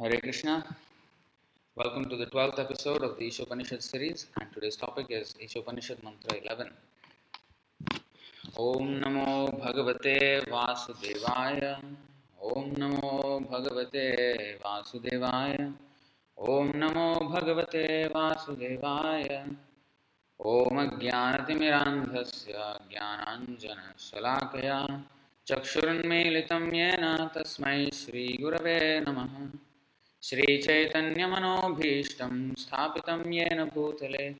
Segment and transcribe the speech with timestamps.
[0.00, 0.64] Hare Krishna.
[1.74, 6.38] Welcome to the 12th episode of the Ishopanishad series, and today's topic is Ishopanishad Mantra
[6.40, 6.70] 11.
[8.56, 11.82] Om Namo Bhagavate Vasudevaya.
[12.40, 15.72] Om Namo Bhagavate Vasudevaya.
[16.36, 19.56] Om Namo Bhagavate Vasudevaya.
[20.38, 22.52] Om ॐ अज्ञानतिमिरान्धस्य
[22.90, 24.76] ज्ञानाञ्जनशलाकया
[25.48, 27.04] चक्षुरुन्मीलितं येन
[27.34, 29.34] तस्मै श्रीगुरवे नमः
[30.22, 34.34] श्रीचैतन्यमनोभीष्टं स्थापितं येन भूतले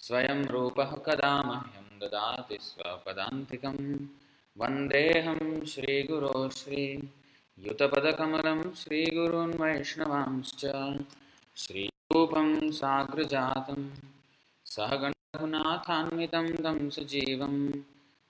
[0.00, 3.76] स्वयं रूपः कदा मह्यं ददाति स्वपदान्तिकं।
[4.56, 10.62] वन्देऽहं श्रीगुरो श्रीयुतपदकमलं श्रीगुरून् वैष्णवांश्च
[11.62, 12.48] श्रीरूपं
[12.80, 13.80] साग्रजातं
[14.74, 17.56] सहगणरघुनाथान्वितं तं सजीवं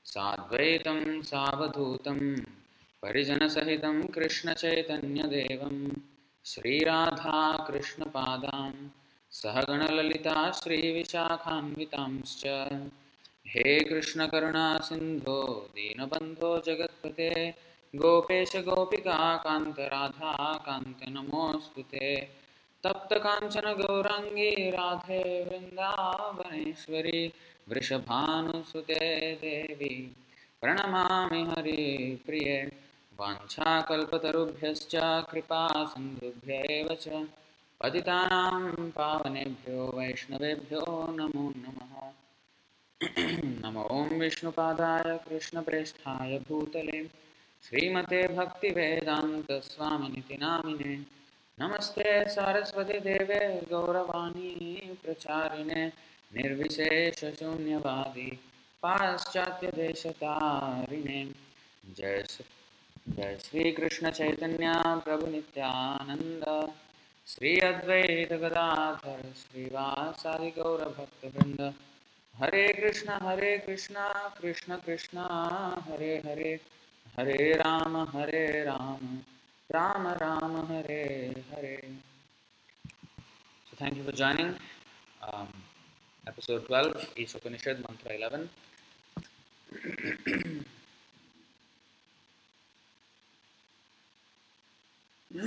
[0.04, 2.20] साद्वैतं सावधूतं
[3.02, 5.76] परिजनसहितं कृष्णचैतन्यदेवं
[6.44, 8.88] श्रीराधाकृष्णपादान्
[9.30, 12.68] सहगणललिता श्रीविशाखान्वितांश्च
[13.46, 17.54] हे कृष्णकरुणासिन्धो, दीनबन्धो जगत्पते
[17.96, 19.76] गोपेश गोपिकान्त
[20.66, 22.28] कान्त नमोऽस्तु ते।
[23.72, 27.32] गौराङ्गी राधे वृन्दावनेश्वरी,
[27.68, 30.16] वृषभानुसुते देवी।
[30.60, 32.84] प्रणमामि हरिप्रिये।
[33.20, 37.28] वाञ्छाकल्पतरुभ्यश्च कृपा सिन्धुभ्यैव च।
[37.80, 42.10] पतितानां पावनेभ्यो, वैष्णवेभ्यो, नमो नमः।
[43.60, 47.10] नमो विष्णुपादाय, कृष्णप्रेष्ठाय भूतले।
[47.62, 51.04] श्रीमते भक्तिवेदान्तस्वामिनिति नामिने।
[51.60, 55.92] नमस्ते सारस्वतीदेवे गौरवाणी प्रचारिणे।
[56.34, 58.38] निर्विशेषशून्यवादी
[58.82, 61.32] पाश्चात्यदेशतारिणे
[61.96, 62.24] जय
[63.04, 64.72] श्री जय श्रीकृष्णचैतन्य
[65.04, 66.72] प्रभुनित्यानन्द
[67.26, 71.74] श्री अद्वैत गदाधर श्रीवासादि गौरभक्तवृन्द
[72.34, 73.94] हरे कृष्ण हरे कृष्ण
[74.40, 75.18] कृष्ण कृष्ण
[75.92, 76.60] हरे हरे।
[77.18, 79.18] हरे राम हरे राम
[79.70, 81.98] राम राम हरे हरे।
[83.68, 84.54] So thank you for joining
[86.24, 88.50] episode 12, Each Upanishad, Mantra 11.
[95.34, 95.42] So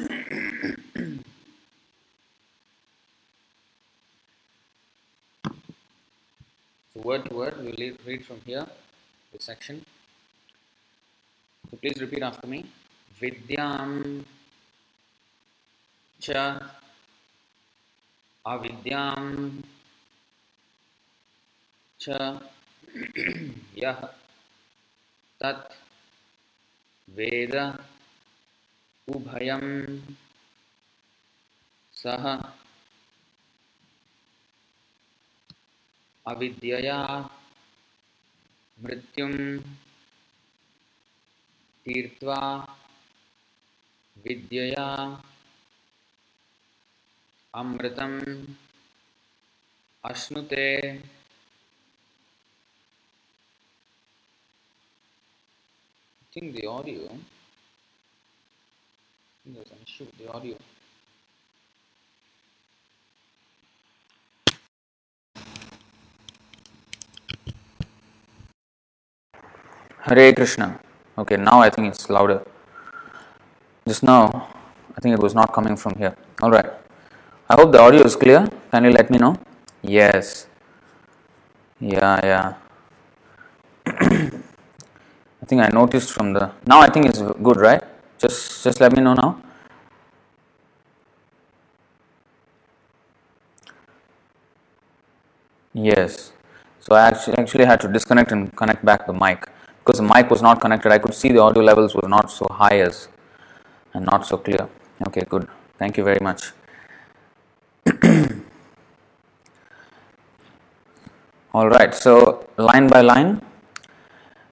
[6.96, 8.68] word to word, we will read from here,
[9.32, 9.86] this section.
[11.72, 12.66] So please repeat after me.
[13.22, 14.26] Vidyam
[16.20, 16.60] cha
[18.46, 19.64] avidyam
[21.98, 22.42] cha
[23.74, 24.10] yah
[25.40, 25.72] tat
[27.08, 27.87] veda
[29.08, 29.64] ubhayam
[31.94, 32.24] सह
[36.26, 36.98] अविद्यया
[38.78, 39.32] मृत्युं
[41.86, 42.40] तीर्त्वा
[44.26, 44.88] विद्यया
[47.54, 48.20] अमृतम्
[50.04, 50.68] अश्नुते
[56.22, 57.10] I think the audio
[59.48, 60.56] I think there's an issue with the audio.
[70.02, 70.80] Hare Krishna.
[71.18, 72.44] Okay, now I think it's louder.
[73.88, 74.50] Just now,
[74.98, 76.14] I think it was not coming from here.
[76.42, 76.70] All right.
[77.50, 78.50] I hope the audio is clear.
[78.72, 79.38] Can you let me know?
[79.82, 80.48] Yes.
[81.80, 82.54] Yeah, yeah.
[83.88, 86.82] I think I noticed from the now.
[86.82, 87.82] I think it's good, right?
[88.20, 89.42] Just just let me know now.
[95.74, 96.32] Yes.
[96.80, 99.48] So I actually actually had to disconnect and connect back the mic
[99.80, 100.92] because the mic was not connected.
[100.92, 103.08] I could see the audio levels were not so high as
[103.94, 104.68] and not so clear.
[105.08, 105.48] Okay, good.
[105.78, 106.52] Thank you very much.
[111.54, 111.94] All right.
[111.94, 113.42] So line by line.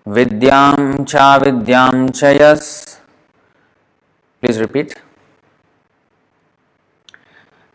[0.06, 3.00] Vidyam cha vidyam chayas.
[4.46, 4.94] Please repeat.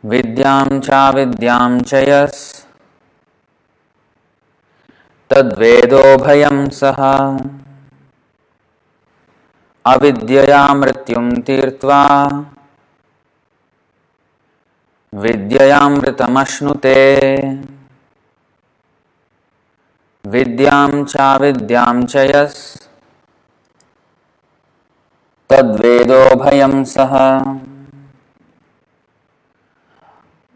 [0.05, 2.63] Vidyam cha vidyam chayas.
[5.31, 7.01] तद्वेदोभयं सः
[9.85, 12.01] अविद्यया मृत्युं तीर्त्वा
[15.13, 16.99] विद्ययामृतमश्नुते
[20.25, 22.90] विद्यां चाविद्यां च yes
[25.51, 27.15] तद्वेदोभयं सः।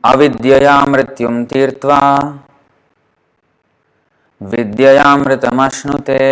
[0.04, 2.00] अविद्यया मृत्युं तीर्त्वा
[4.42, 6.22] विद्ययामृतमश्नुते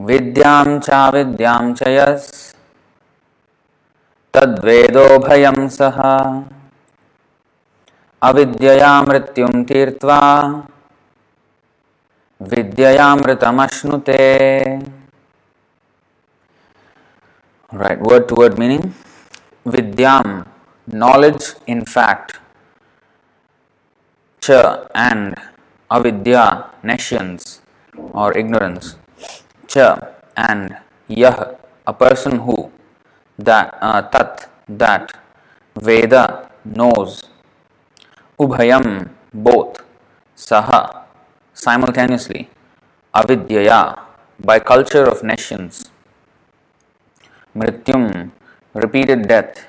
[0.00, 2.56] विद्यां चाविद्यां च यस्।
[4.34, 5.98] तद्वेदो भयं सः।
[8.22, 10.20] अविद्यया मृत्युं तीर्त्वा
[12.42, 14.22] विद्ययामृतमश्नुते
[17.72, 18.94] Right, word to word meaning.
[19.66, 20.46] Vidyam,
[20.86, 22.38] knowledge in fact.
[24.38, 25.34] Cha and
[25.90, 27.62] avidya, nescience
[28.14, 28.94] or ignorance.
[29.66, 29.98] Cha
[30.36, 30.78] and
[31.08, 31.58] yah,
[31.88, 32.70] a person who.
[33.36, 35.18] That, uh, tat, that.
[35.74, 37.24] Veda, knows.
[38.38, 39.82] Ubhayam, both.
[40.36, 41.02] Saha,
[41.52, 42.48] simultaneously.
[43.12, 43.98] Avidyaya,
[44.38, 45.85] by culture of nescience
[47.56, 48.06] मृत्युम
[48.74, 49.60] repeated death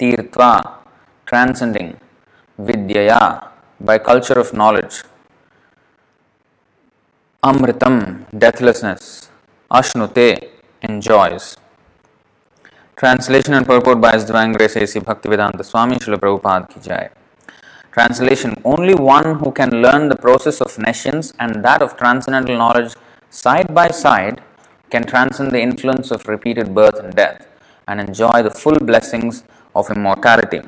[0.00, 0.50] तीर्थवा
[1.26, 1.90] transcending
[2.58, 3.18] विद्यया
[3.80, 5.02] by culture of knowledge
[7.42, 7.98] अमृतम
[8.36, 9.08] deathlessness
[9.70, 10.28] अश्नुते
[10.82, 11.54] enjoys
[12.98, 17.08] translation and purport by divine grace A C Bhaktivedanta Swami Srila Prabhupada की जाए
[17.92, 22.96] translation only one who can learn the process of nescience and that of transcendental knowledge
[23.34, 24.40] side by side
[24.94, 27.38] can transcend the influence of repeated birth and death
[27.88, 29.44] and enjoy the full blessings
[29.78, 30.60] of immortality.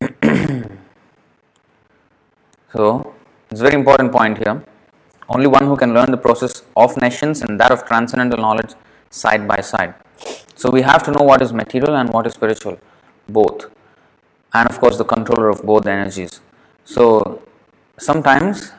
[2.74, 3.14] so,
[3.50, 4.56] it's a very important point here.
[5.28, 8.72] Only one who can learn the process of nescience and that of transcendental knowledge
[9.10, 9.94] side by side.
[10.56, 12.76] So, we have to know what is material and what is spiritual,
[13.28, 13.70] both,
[14.52, 16.40] and of course, the controller of both energies.
[16.84, 17.40] So,
[17.98, 18.72] sometimes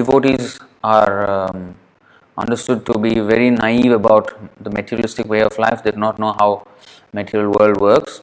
[0.00, 1.74] devotees are um,
[2.36, 4.32] understood to be very naive about
[4.62, 5.82] the materialistic way of life.
[5.82, 6.66] They do not know how
[7.12, 8.22] material world works.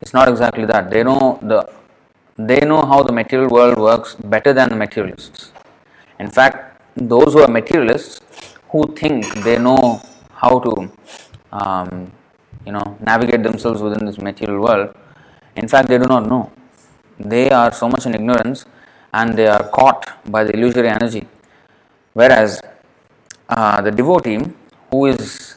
[0.00, 0.90] It's not exactly that.
[0.90, 1.70] They know the
[2.36, 5.52] they know how the material world works better than the materialists.
[6.18, 8.20] In fact, those who are materialists
[8.70, 10.00] who think they know
[10.34, 10.90] how to
[11.52, 12.10] um,
[12.64, 14.94] you know navigate themselves within this material world,
[15.56, 16.50] in fact they do not know.
[17.18, 18.64] They are so much in ignorance
[19.12, 21.26] and they are caught by the illusory energy.
[22.14, 22.60] Whereas
[23.48, 24.40] uh, the devotee
[24.90, 25.56] who is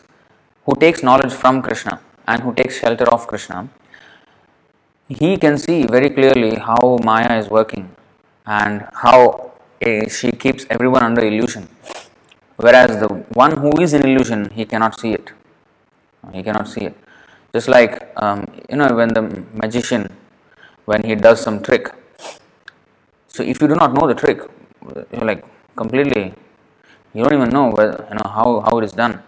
[0.66, 3.70] who takes knowledge from Krishna and who takes shelter of Krishna,
[5.08, 7.90] he can see very clearly how Maya is working
[8.46, 9.52] and how
[9.86, 11.68] uh, she keeps everyone under illusion.
[12.58, 15.32] Whereas the one who is in illusion, he cannot see it.
[16.34, 16.96] He cannot see it.
[17.54, 19.22] Just like um, you know, when the
[19.54, 20.12] magician,
[20.86, 21.94] when he does some trick,
[23.36, 24.40] so if you do not know the trick,
[25.12, 25.44] you're like
[25.76, 26.34] completely,
[27.14, 29.22] you don't even know whether, you know how, how it is done.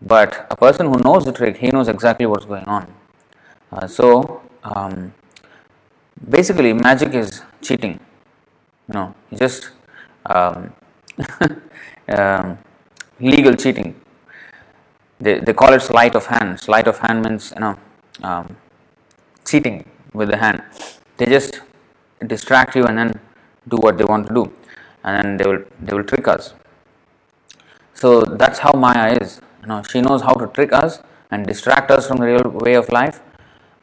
[0.00, 2.86] But a person who knows the trick, he knows exactly what's going on.
[3.70, 5.12] Uh, so um,
[6.36, 8.00] basically, magic is cheating.
[8.88, 9.70] You know, just
[10.24, 10.72] um,
[12.08, 12.58] um,
[13.20, 13.94] legal cheating.
[15.20, 16.60] They, they call it sleight of hand.
[16.60, 17.78] Sleight of hand means you know
[18.22, 18.56] um,
[19.44, 20.62] cheating with the hand.
[21.18, 21.60] They just
[22.26, 23.20] distract you and then
[23.68, 24.52] do what they want to do.
[25.04, 26.54] And then they will they will trick us.
[27.94, 29.40] So that's how maya is.
[29.62, 31.00] You know she knows how to trick us
[31.30, 33.20] and distract us from the real way of life.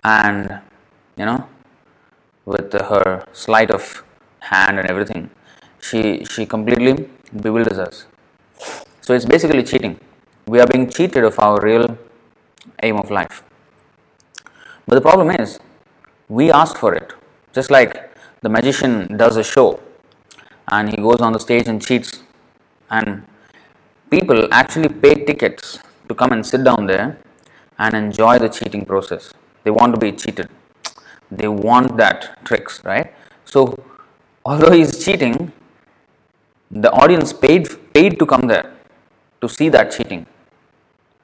[0.03, 0.59] And
[1.17, 1.47] you know
[2.45, 4.03] with her sleight of
[4.39, 5.29] hand and everything
[5.81, 7.09] she she completely
[7.41, 8.05] bewilders us.
[9.01, 9.99] So it's basically cheating.
[10.47, 11.97] We are being cheated of our real
[12.83, 13.43] aim of life.
[14.87, 15.59] But the problem is
[16.27, 17.13] we ask for it.
[17.53, 18.08] Just like
[18.41, 19.79] the magician does a show
[20.69, 22.23] and he goes on the stage and cheats.
[22.89, 23.23] And
[24.09, 27.19] people actually pay tickets to come and sit down there
[27.77, 29.33] and enjoy the cheating process.
[29.63, 30.49] They want to be cheated.
[31.31, 33.13] They want that tricks right?
[33.45, 33.83] So
[34.45, 35.51] although he's cheating
[36.71, 38.73] the audience paid paid to come there
[39.41, 40.25] to see that cheating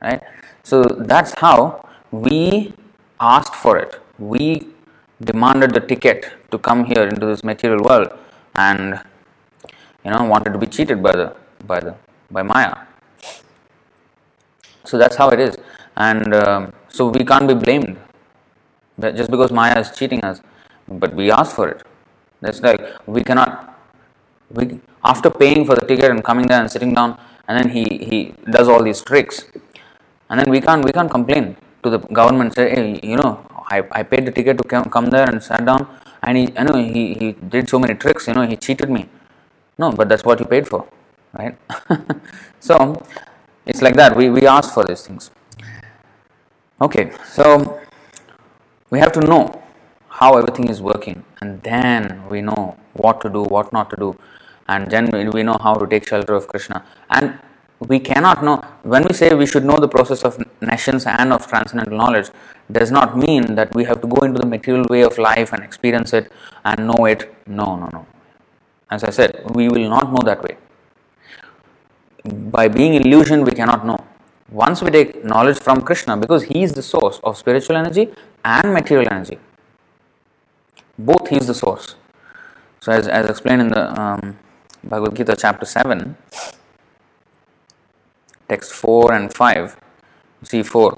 [0.02, 0.22] right?
[0.64, 2.74] So that's how we
[3.20, 4.00] asked for it.
[4.20, 4.68] We
[5.22, 8.10] demanded the ticket to come here into this material world
[8.56, 9.00] and
[10.04, 11.96] you know wanted to be cheated by the by the
[12.32, 12.76] by Maya.
[14.84, 15.58] So that's how it is,
[15.98, 17.98] and um, so we can't be blamed
[19.00, 20.42] just because Maya is cheating us,
[20.88, 21.82] but we ask for it.
[22.42, 23.78] That's like we cannot.
[24.52, 27.18] We after paying for the ticket and coming there and sitting down,
[27.48, 29.46] and then he he does all these tricks,
[30.30, 33.32] and then we can't we can't complain to the government say hey you know
[33.68, 35.88] I, I paid the ticket to come, come there and sat down
[36.24, 39.10] and he, I know he, he did so many tricks, you know, he cheated me.
[39.78, 40.88] No, but that's what you paid for,
[41.38, 41.58] right?
[42.60, 43.06] so
[43.66, 44.16] it's like that.
[44.16, 45.32] We, we ask for these things.
[46.82, 47.80] Okay, so
[48.90, 49.62] we have to know
[50.10, 54.18] how everything is working, and then we know what to do, what not to do,
[54.68, 56.84] and then we know how to take shelter of Krishna.
[57.10, 57.38] And
[57.88, 61.48] we cannot know when we say we should know the process of nescience and of
[61.48, 62.30] transcendental knowledge
[62.72, 65.64] does not mean that we have to go into the material way of life and
[65.64, 66.32] experience it
[66.64, 67.34] and know it.
[67.46, 68.06] No no no.
[68.90, 70.58] As i said we will not know that way.
[72.58, 74.00] By being illusion we cannot know.
[74.50, 78.10] Once we take knowledge from krishna because he is the source of spiritual energy
[78.44, 79.40] and material energy
[80.98, 81.96] both he is the source.
[82.80, 84.38] So as, as explained in the um,
[84.84, 86.16] bhagavad gita chapter 7
[88.50, 89.76] text 4 and 5
[90.52, 90.94] see 4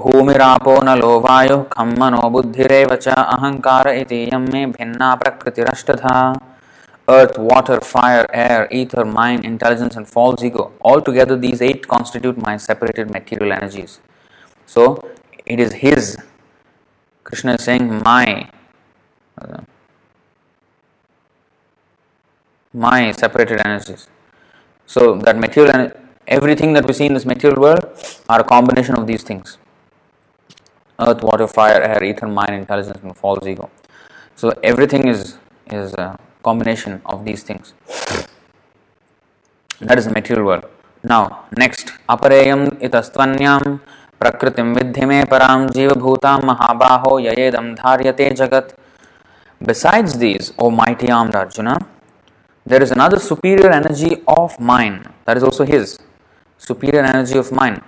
[0.00, 6.16] भूमिरापो नलो वायुः खं मनो बुद्धिरेव च अहङ्कार इति यं मे भिन्ना प्रकृतिरष्टधा
[7.08, 10.72] earth, water, fire, air, ether, mind, intelligence, and false ego.
[10.82, 14.00] Altogether, these eight constitute my separated material energies.
[14.66, 15.08] So,
[15.46, 16.18] it is His.
[17.24, 18.50] Krishna is saying, My.
[22.74, 24.08] My separated energies.
[24.86, 25.90] So, that material,
[26.28, 27.84] everything that we see in this material world
[28.28, 29.58] are a combination of these things
[31.00, 33.70] earth, water, fire, air, ether, mind, intelligence, and false ego.
[34.34, 35.38] So, everything is,
[35.70, 37.72] is uh, combination of these things.
[39.80, 40.64] That is the material world.
[41.04, 43.80] Now, next, apareyam itastvanyam
[44.20, 48.74] prakritim vidhime param jiva bhutam mahabaho yayedam dharyate jagat.
[49.62, 51.78] Besides these, O mighty armed Arjuna,
[52.66, 55.98] there is another superior energy of mind, that is also his,
[56.58, 57.82] superior energy of mind,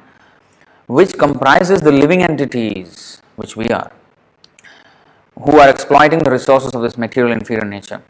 [0.86, 3.92] which comprises the living entities, which we are,
[5.38, 8.02] who are exploiting the resources of this material inferior nature.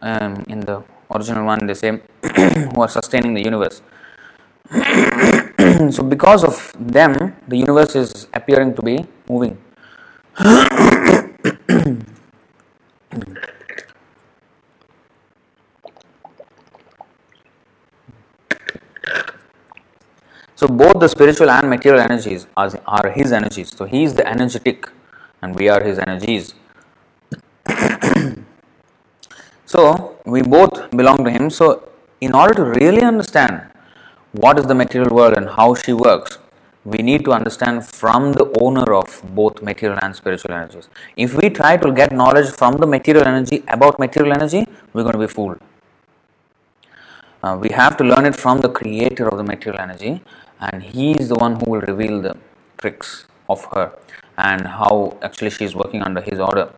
[0.00, 2.00] Um, in the original one they say
[2.72, 3.82] who are sustaining the universe.
[5.90, 9.58] So because of them the universe is appearing to be moving
[20.58, 24.26] so both the spiritual and material energies are, are his energies so he is the
[24.34, 24.88] energetic
[25.42, 26.54] and we are his energies
[29.74, 29.82] so
[30.32, 31.48] we both belong to Him.
[31.50, 31.66] So,
[32.20, 33.62] in order to really understand
[34.32, 36.38] what is the material world and how she works,
[36.84, 40.88] we need to understand from the owner of both material and spiritual energies.
[41.16, 45.18] If we try to get knowledge from the material energy about material energy, we're going
[45.20, 45.60] to be fooled.
[47.42, 50.20] Uh, we have to learn it from the creator of the material energy,
[50.60, 52.36] and he is the one who will reveal the
[52.78, 53.92] tricks of her
[54.36, 56.70] and how actually she is working under his order.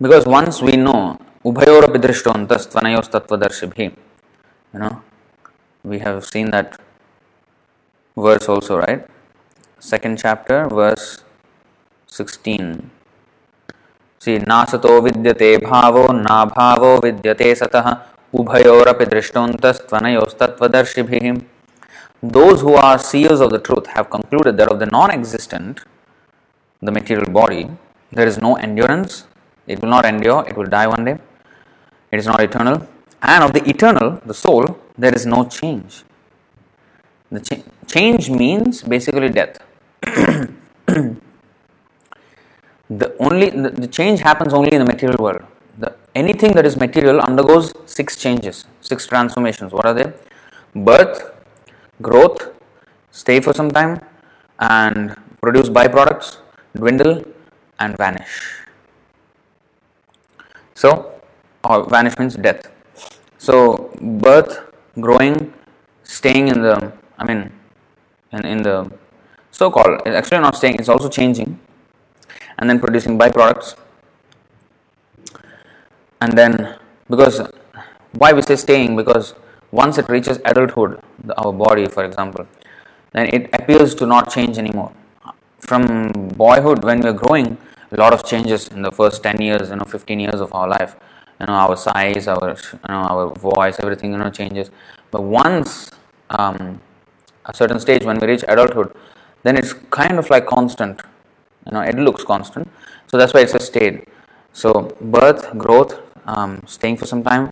[0.00, 1.18] because once we know
[1.50, 3.08] ubhayorapi drishtontas tvanayos
[4.72, 4.94] you know
[5.90, 6.78] we have seen that
[8.16, 9.06] verse also right
[9.78, 11.06] second chapter verse
[12.06, 13.01] 16
[14.22, 17.98] Shri नासतो विद्यते भावो, नाभावो विद्य सत।
[18.34, 21.36] उभर दृष्टोन्तस्त्वनयोस्तत्वदर्शिभिः
[22.34, 25.80] those who are seers of the truth have concluded that of the non existent
[26.82, 27.64] the material body
[28.12, 29.24] there is no endurance
[29.68, 32.80] it will not endure it will die one day it is not eternal
[33.22, 34.66] and of the eternal the soul
[35.00, 36.02] there is no change
[37.32, 37.38] the
[37.88, 39.60] change means basically death
[42.90, 45.42] the only the, the, change happens only in the material world.
[45.78, 49.72] The, anything that is material undergoes six changes, six transformations.
[49.72, 50.12] What are they?
[50.74, 51.32] Birth,
[52.00, 52.52] growth,
[53.10, 54.00] stay for some time,
[54.58, 56.38] and produce byproducts,
[56.74, 57.24] dwindle,
[57.78, 58.62] and vanish.
[60.74, 61.20] So,
[61.64, 62.70] or vanish means death.
[63.38, 64.60] So, birth,
[65.00, 65.52] growing,
[66.04, 67.52] staying in the, I mean,
[68.32, 68.90] in, in the
[69.50, 71.58] so called, actually not staying, it's also changing,
[72.58, 73.74] and then producing byproducts.
[76.20, 76.76] And then,
[77.10, 77.40] because
[78.12, 78.96] why we say staying?
[78.96, 79.34] Because
[79.70, 82.46] once it reaches adulthood, the, our body, for example,
[83.12, 84.92] then it appears to not change anymore.
[85.58, 87.56] From boyhood, when we are growing,
[87.90, 90.68] a lot of changes in the first 10 years, you know, 15 years of our
[90.68, 90.96] life.
[91.40, 94.70] You know, our size, our, you know, our voice, everything, you know, changes.
[95.10, 95.90] But once
[96.30, 96.80] um,
[97.46, 98.94] a certain stage, when we reach adulthood,
[99.42, 101.02] then it's kind of like constant.
[101.66, 102.68] You know, it looks constant.
[103.06, 104.08] So that's why it's a state.
[104.52, 107.44] So birth, growth, um, staying for some time,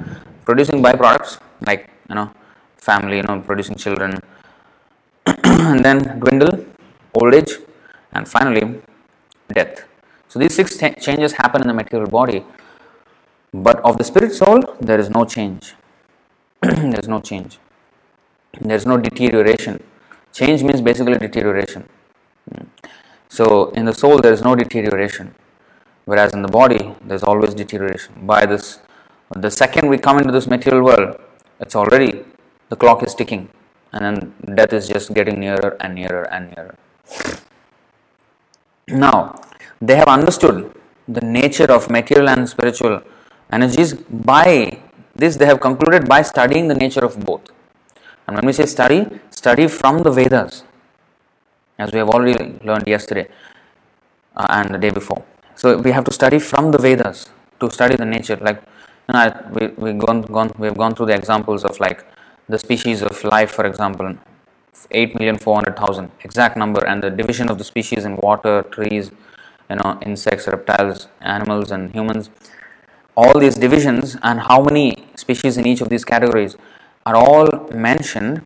[0.45, 2.31] producing byproducts like you know
[2.77, 4.19] family you know producing children
[5.45, 6.65] and then dwindle
[7.15, 7.53] old age
[8.13, 8.63] and finally
[9.59, 9.85] death
[10.29, 12.41] so these six t- changes happen in the material body
[13.53, 15.75] But of the spirit soul, there is no change.
[16.63, 17.59] there is no change.
[18.61, 19.83] There is no deterioration.
[20.33, 21.89] Change means basically deterioration.
[23.31, 25.35] So, in the soul, there is no deterioration,
[26.05, 28.13] whereas in the body, there is always deterioration.
[28.27, 28.81] By this,
[29.37, 31.17] the second we come into this material world,
[31.61, 32.25] it's already
[32.71, 33.49] the clock is ticking,
[33.93, 36.75] and then death is just getting nearer and nearer and nearer.
[38.89, 39.41] Now,
[39.81, 40.75] they have understood
[41.07, 43.01] the nature of material and spiritual
[43.53, 44.81] energies by
[45.15, 47.43] this they have concluded by studying the nature of both.
[48.27, 50.65] And when we say study, study from the Vedas,
[51.83, 52.37] as we have already
[52.69, 53.27] learned yesterday
[54.37, 55.23] uh, and the day before.
[55.57, 57.29] So we have to study from the Vedas
[57.61, 58.37] to study the nature.
[58.49, 58.63] Like
[59.09, 59.25] you know,
[59.57, 62.05] we we gone gone we have gone through the examples of like
[62.49, 64.15] the species of life, for example,
[65.01, 68.57] eight million four hundred thousand exact number, and the division of the species in water,
[68.77, 69.11] trees,
[69.71, 72.31] you know, insects, reptiles, animals, and humans
[73.17, 76.57] all these divisions and how many species in each of these categories
[77.07, 77.49] are all
[77.89, 78.45] mentioned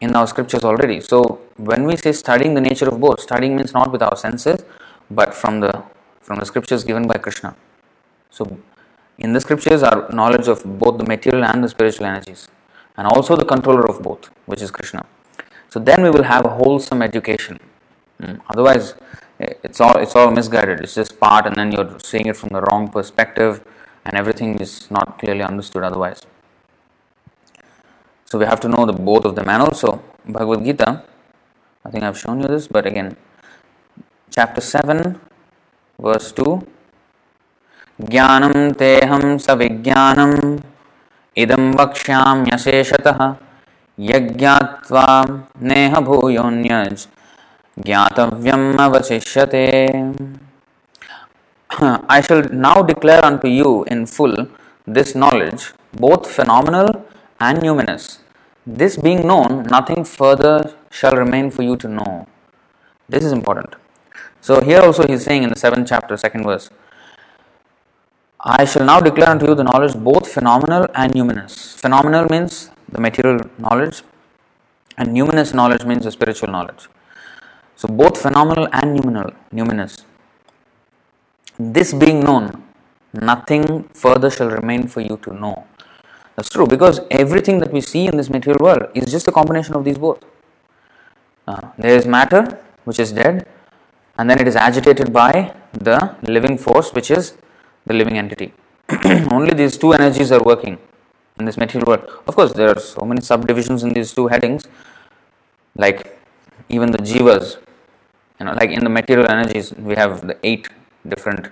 [0.00, 1.00] in our scriptures already.
[1.00, 4.64] So when we say studying the nature of both, studying means not with our senses,
[5.10, 5.82] but from the
[6.20, 7.56] from the scriptures given by Krishna.
[8.30, 8.58] So
[9.18, 12.48] in the scriptures are knowledge of both the material and the spiritual energies,
[12.96, 15.04] and also the controller of both, which is Krishna.
[15.68, 17.58] So then we will have a wholesome education.
[18.20, 18.36] Hmm.
[18.48, 18.94] Otherwise,
[19.38, 20.80] it's all it's all misguided.
[20.80, 23.64] It's just part, and then you're seeing it from the wrong perspective
[24.04, 26.22] and everything is not clearly understood otherwise.
[28.29, 31.03] So we have to know the both of them and also Bhagavad Gita.
[31.85, 33.15] I think I've shown you this, but again,
[34.31, 35.19] chapter 7,
[35.99, 36.61] verse 2
[38.01, 40.59] ज्ञानं तेहं सविज्ञानम्
[41.43, 43.19] इदं वक्ष्याम्यशेषतः
[44.09, 45.05] यज्ञात्वा
[45.69, 47.05] नेह भूयोऽन्यज्
[47.85, 49.65] ज्ञातव्यम् अवशिष्यते
[51.77, 54.47] I shall now declare unto you in full
[54.87, 57.05] this knowledge, both phenomenal
[57.39, 58.19] and numinous.
[58.78, 62.28] this being known, nothing further shall remain for you to know.
[63.08, 63.74] This is important.
[64.40, 66.70] So, here also he is saying in the 7th chapter, 2nd verse,
[68.38, 71.74] I shall now declare unto you the knowledge both phenomenal and numinous.
[71.80, 74.02] Phenomenal means the material knowledge,
[74.96, 76.88] and numinous knowledge means the spiritual knowledge.
[77.74, 80.04] So, both phenomenal and numinal, numinous.
[81.58, 82.62] This being known,
[83.12, 85.66] nothing further shall remain for you to know.
[86.40, 89.74] That's true because everything that we see in this material world is just a combination
[89.74, 90.24] of these both.
[91.46, 93.46] Uh, there is matter which is dead,
[94.16, 97.34] and then it is agitated by the living force which is
[97.84, 98.54] the living entity.
[99.30, 100.78] Only these two energies are working
[101.38, 102.10] in this material world.
[102.26, 104.66] Of course, there are so many subdivisions in these two headings,
[105.76, 106.18] like
[106.70, 107.58] even the jivas.
[108.38, 110.70] You know, like in the material energies, we have the eight
[111.06, 111.50] different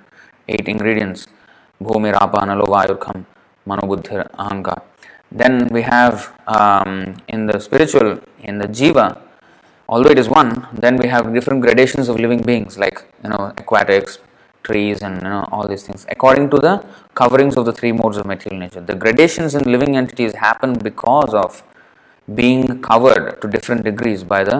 [0.48, 1.26] eight ingredients
[1.78, 3.26] bhumi rapa analo vayurkham
[3.70, 4.78] manobuddhir ahankar
[5.40, 6.16] then we have
[6.56, 6.92] um,
[7.34, 8.08] in the spiritual
[8.48, 9.06] in the jiva
[9.92, 10.50] although it is one
[10.84, 14.14] then we have different gradations of living beings like you know aquatics
[14.68, 16.74] trees and you know all these things according to the
[17.20, 21.32] coverings of the three modes of material nature the gradations in living entities happen because
[21.44, 21.62] of
[22.40, 24.58] being covered to different degrees by the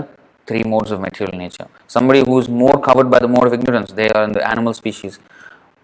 [0.49, 1.67] three modes of material nature.
[1.87, 4.73] Somebody who is more covered by the mode of ignorance, they are in the animal
[4.73, 5.19] species,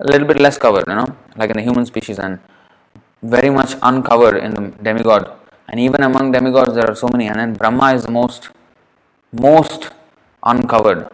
[0.01, 2.39] a little bit less covered, you know, like in the human species, and
[3.25, 5.31] very much uncovered in the demigod.
[5.69, 8.51] And even among demigods, there are so many, and then Brahma is the most,
[9.33, 9.91] most
[10.43, 11.09] uncovered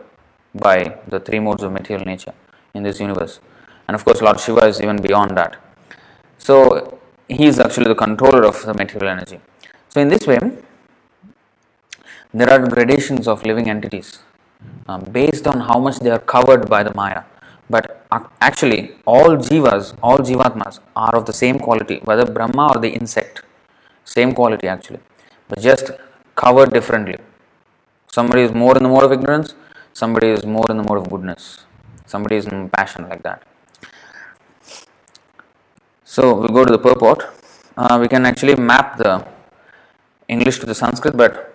[0.55, 2.35] by the three modes of material nature
[2.75, 3.39] in this universe.
[3.87, 5.57] And of course, Lord Shiva is even beyond that.
[6.39, 9.41] So, he is actually the controller of the material energy.
[9.89, 10.39] So, in this way,
[12.35, 14.19] there are gradations of living entities
[14.89, 17.23] um, based on how much they are covered by the Maya.
[17.75, 17.85] But
[18.49, 23.43] actually, all jivas, all jivatmas are of the same quality, whether Brahma or the insect,
[24.05, 25.01] same quality actually,
[25.49, 25.93] but just
[26.35, 27.19] covered differently.
[28.17, 29.55] Somebody is more in the mode of ignorance,
[29.93, 31.65] somebody is more in the mode of goodness,
[32.07, 33.45] somebody is in passion like that.
[36.05, 37.21] So we go to the purport.
[37.77, 39.25] Uh, we can actually map the
[40.27, 41.51] English to the Sanskrit, but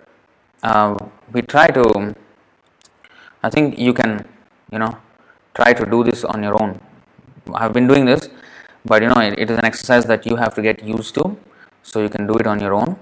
[0.62, 0.96] uh,
[1.32, 1.84] we try to
[3.46, 4.12] i think you can
[4.72, 4.92] you know
[5.56, 6.80] try to do this on your own.
[7.54, 8.28] I've been doing this
[8.84, 11.36] but you know it, it is an exercise that you have to get used to
[11.82, 12.96] so you can do it on your own.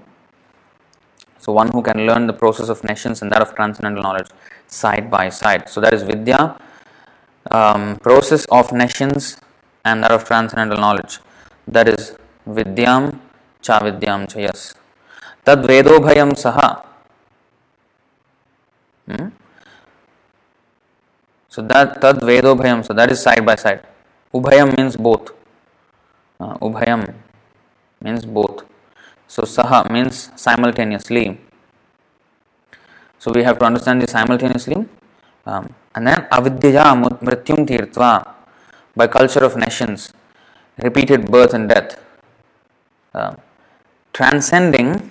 [1.39, 4.29] So one who can learn the process of nescience and that of transcendental knowledge
[4.67, 5.69] side by side.
[5.69, 6.57] So that is vidya.
[7.51, 9.37] Um, process of nescience
[9.83, 11.19] and that of transcendental knowledge.
[11.67, 12.15] That is
[12.47, 13.19] vidyam
[13.61, 14.73] cha vidyam cha yes.
[15.45, 16.83] Tad vedobhayam saha.
[19.05, 19.27] Hmm?
[21.55, 23.79] So that tad vedobhayam, so that is side by side.
[24.33, 25.31] Ubhayam means both.
[26.37, 27.15] Uh, ubhayam
[28.03, 28.65] means both.
[29.29, 31.39] So saha means simultaneously.
[33.19, 34.83] So we have to understand this simultaneously.
[35.45, 36.91] Um, and then avidyaya
[37.23, 38.35] mrityum tirtva
[38.93, 40.11] by culture of nescience,
[40.75, 41.97] repeated birth and death.
[43.13, 43.33] Uh,
[44.11, 45.09] transcending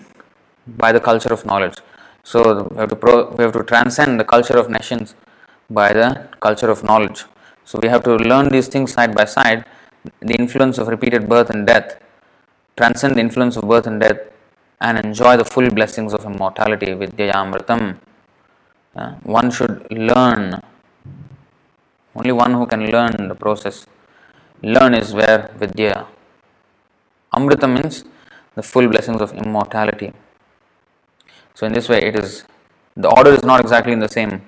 [0.66, 1.78] by the culture of knowledge.
[2.22, 5.14] So we have to pro, we have to transcend the culture of nescience
[5.70, 7.24] by the culture of knowledge.
[7.64, 9.64] So we have to learn these things side by side.
[10.20, 11.98] The influence of repeated birth and death,
[12.76, 14.18] transcend the influence of birth and death,
[14.80, 16.88] and enjoy the full blessings of immortality.
[16.88, 17.96] Vidyayamritam.
[18.94, 20.60] Uh, one should learn.
[22.14, 23.86] Only one who can learn the process.
[24.62, 26.06] Learn is where Vidya.
[27.34, 28.04] Amrita means
[28.54, 30.12] the full blessings of immortality.
[31.54, 32.44] So in this way, it is
[32.96, 34.42] the order is not exactly in the same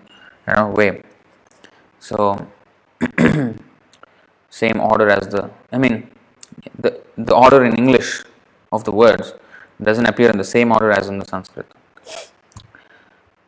[0.46, 1.02] you know, way.
[2.08, 2.46] So
[4.62, 5.96] same order as the I mean
[6.84, 6.90] the
[7.28, 8.10] the order in English
[8.70, 9.34] of the words
[9.88, 11.66] doesn't appear in the same order as in the Sanskrit.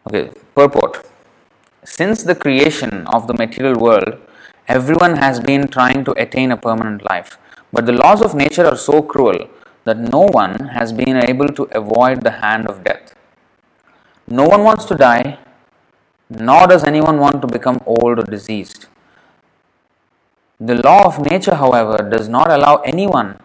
[0.06, 1.06] Okay, purport.
[1.84, 4.18] Since the creation of the material world,
[4.66, 7.38] everyone has been trying to attain a permanent life.
[7.72, 9.38] But the laws of nature are so cruel
[9.84, 13.14] that no one has been able to avoid the hand of death.
[14.26, 15.38] No one wants to die,
[16.30, 18.86] nor does anyone want to become old or diseased.
[20.60, 23.38] The law of nature, however, does not allow anyone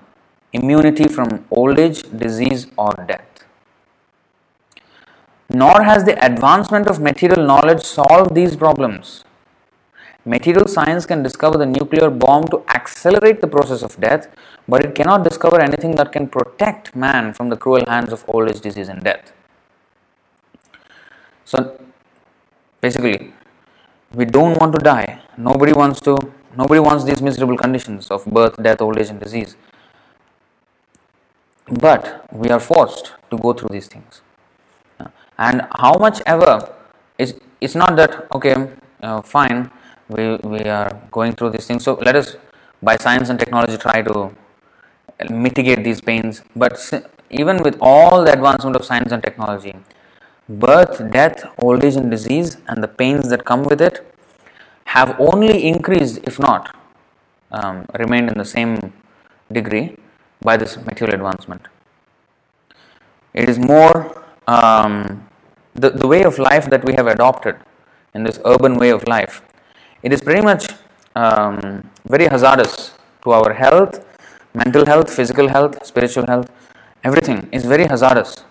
[0.52, 3.46] immunity from old age, disease, or death.
[5.50, 9.24] Nor has the advancement of material knowledge solved these problems.
[10.26, 14.28] Material science can discover the nuclear bomb to accelerate the process of death,
[14.68, 18.50] but it cannot discover anything that can protect man from the cruel hands of old
[18.50, 19.34] age, disease, and death.
[21.46, 21.78] So
[22.84, 23.34] basically,
[24.14, 25.22] we don't want to die.
[25.50, 26.18] Nobody wants to.
[26.62, 29.56] Nobody wants these miserable conditions of birth, death, old age, and disease.
[31.86, 34.22] But we are forced to go through these things.
[35.38, 36.54] And how much ever
[37.18, 38.56] is it's not that okay,
[39.02, 39.72] uh, fine.
[40.10, 41.90] We we are going through these things.
[41.90, 42.36] So let us,
[42.92, 44.16] by science and technology, try to
[45.48, 46.44] mitigate these pains.
[46.56, 46.78] But
[47.30, 49.76] even with all the advancement of science and technology,
[50.60, 54.06] birth, death, old age, and disease, and the pains that come with it
[54.86, 56.76] have only increased, if not
[57.52, 58.94] um, remained in the same
[59.52, 59.98] degree,
[60.42, 61.62] by this material advancement.
[63.34, 65.28] It is more um,
[65.74, 67.56] the, the way of life that we have adopted
[68.14, 69.42] in this urban way of life.
[70.04, 70.68] It is pretty much
[71.16, 74.06] um, very hazardous to our health,
[74.54, 76.52] mental health, physical health, spiritual health,
[77.04, 78.44] everything is very hazardous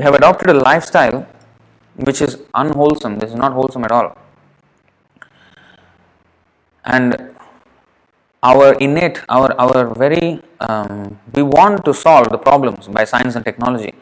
[0.00, 1.26] we have adopted a lifestyle
[2.06, 4.16] which is unwholesome, this is not wholesome at all.
[6.86, 7.36] And
[8.42, 13.44] our innate, our, our very, um, we want to solve the problems by science and
[13.44, 13.92] technology,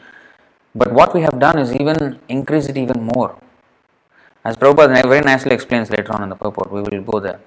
[0.73, 3.37] but what we have done is even increase it even more.
[4.45, 7.41] As Prabhupada very nicely explains later on in the purport, we will go there.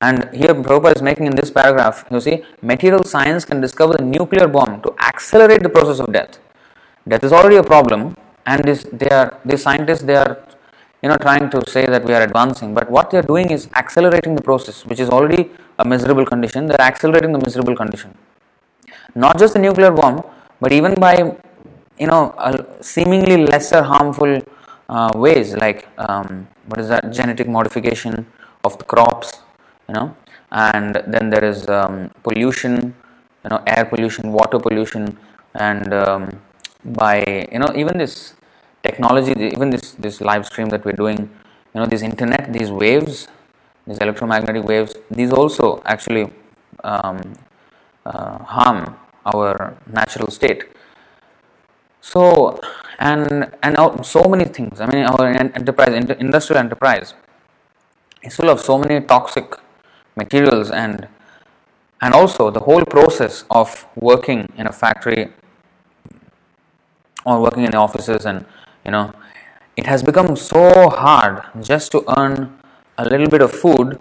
[0.00, 4.02] And here Prabhupada is making in this paragraph, you see, material science can discover the
[4.02, 6.40] nuclear bomb to accelerate the process of death.
[7.06, 10.42] Death is already a problem, and this, they are these scientists they are
[11.02, 13.68] you know trying to say that we are advancing, but what they are doing is
[13.74, 16.66] accelerating the process, which is already a miserable condition.
[16.66, 18.16] They are accelerating the miserable condition.
[19.14, 20.24] Not just the nuclear bomb,
[20.60, 21.14] but even by
[21.98, 22.22] you know
[22.80, 24.40] seemingly lesser harmful
[24.88, 28.26] uh, ways like um, what is that genetic modification
[28.64, 29.40] of the crops,
[29.88, 30.16] you know,
[30.52, 32.94] and then there is um, pollution,
[33.44, 35.18] you know, air pollution, water pollution,
[35.54, 36.40] and um,
[36.84, 38.34] by you know even this
[38.82, 43.28] technology even this this live stream that we're doing you know this internet these waves
[43.86, 46.30] these electromagnetic waves these also actually
[46.84, 47.34] um,
[48.04, 50.64] uh, harm our natural state.
[52.00, 52.60] So
[52.98, 54.80] and and so many things.
[54.80, 57.14] I mean our enterprise industrial enterprise
[58.22, 59.56] is full of so many toxic
[60.16, 61.08] materials and
[62.00, 65.32] and also the whole process of working in a factory
[67.24, 68.44] or working in the offices and
[68.84, 69.12] you know
[69.76, 72.56] it has become so hard just to earn
[72.98, 73.98] a little bit of food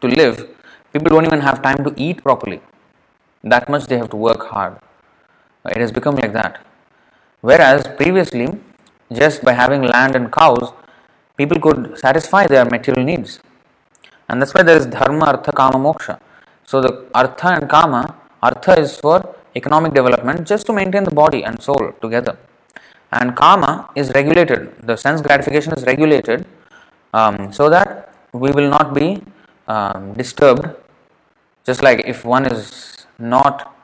[0.00, 0.46] to live
[0.92, 2.60] people don't even have time to eat properly.
[3.42, 4.78] That much they have to work hard.
[5.66, 6.64] It has become like that.
[7.40, 8.48] Whereas previously
[9.12, 10.72] just by having land and cows
[11.36, 13.40] people could satisfy their material needs.
[14.28, 16.20] And that's why there is dharma artha kama moksha.
[16.64, 21.44] So the artha and kama artha is for economic development just to maintain the body
[21.44, 22.38] and soul together
[23.12, 26.44] and kama is regulated the sense gratification is regulated
[27.14, 29.22] um, so that we will not be
[29.66, 30.68] um, disturbed
[31.64, 33.74] just like if one is not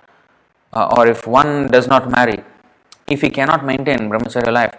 [0.74, 2.42] uh, or if one does not marry,
[3.06, 4.74] if he cannot maintain brahmacharya life,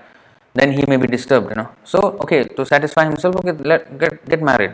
[0.54, 1.50] then he may be disturbed.
[1.52, 1.70] You know.
[1.84, 4.74] So okay, to satisfy himself, okay, let get get married,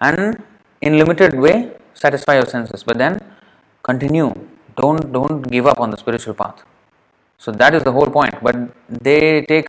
[0.00, 0.42] and
[0.80, 1.56] in limited way
[1.94, 3.20] satisfy your senses, but then
[3.82, 4.34] continue.
[4.76, 6.64] Don't don't give up on the spiritual path.
[7.44, 8.34] So that is the whole point.
[8.46, 8.56] But
[9.08, 9.68] they take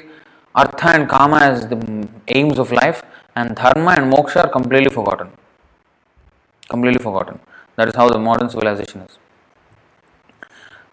[0.53, 1.79] artha and kama as the
[2.27, 3.01] aims of life,
[3.35, 5.29] and dharma and moksha are completely forgotten.
[6.69, 7.39] Completely forgotten.
[7.77, 9.17] That is how the modern civilization is.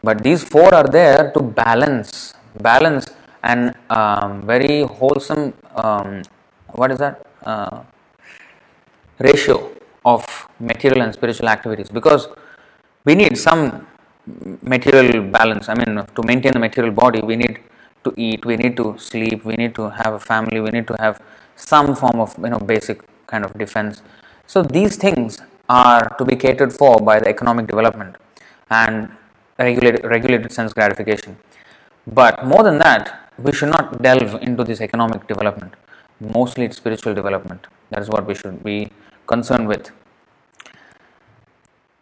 [0.03, 3.07] But these four are there to balance, balance
[3.43, 5.55] and um, very wholesome.
[5.75, 6.23] Um,
[6.81, 7.83] what is that uh,
[9.19, 9.73] ratio
[10.05, 10.25] of
[10.61, 11.89] material and spiritual activities?
[11.89, 12.29] Because
[13.05, 13.89] we need some
[14.63, 15.69] material balance.
[15.69, 17.61] I mean, to maintain the material body, we need
[18.05, 20.97] to eat, we need to sleep, we need to have a family, we need to
[20.99, 21.21] have
[21.57, 24.03] some form of you know basic kind of defense.
[24.47, 28.17] So these things are to be catered for by the economic development
[28.71, 29.11] and
[29.59, 31.37] regulated, regulated sense gratification.
[32.07, 35.75] But more than that, we should not delve into this economic development.
[36.21, 37.67] Mostly it's spiritual development.
[37.91, 38.91] That is what we should be
[39.27, 39.91] concerned with.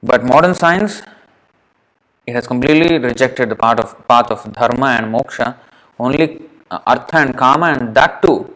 [0.02, 1.02] But modern science,
[2.26, 5.56] it has completely rejected the part of path of dharma and moksha,
[5.98, 8.52] only artha and kama, and that too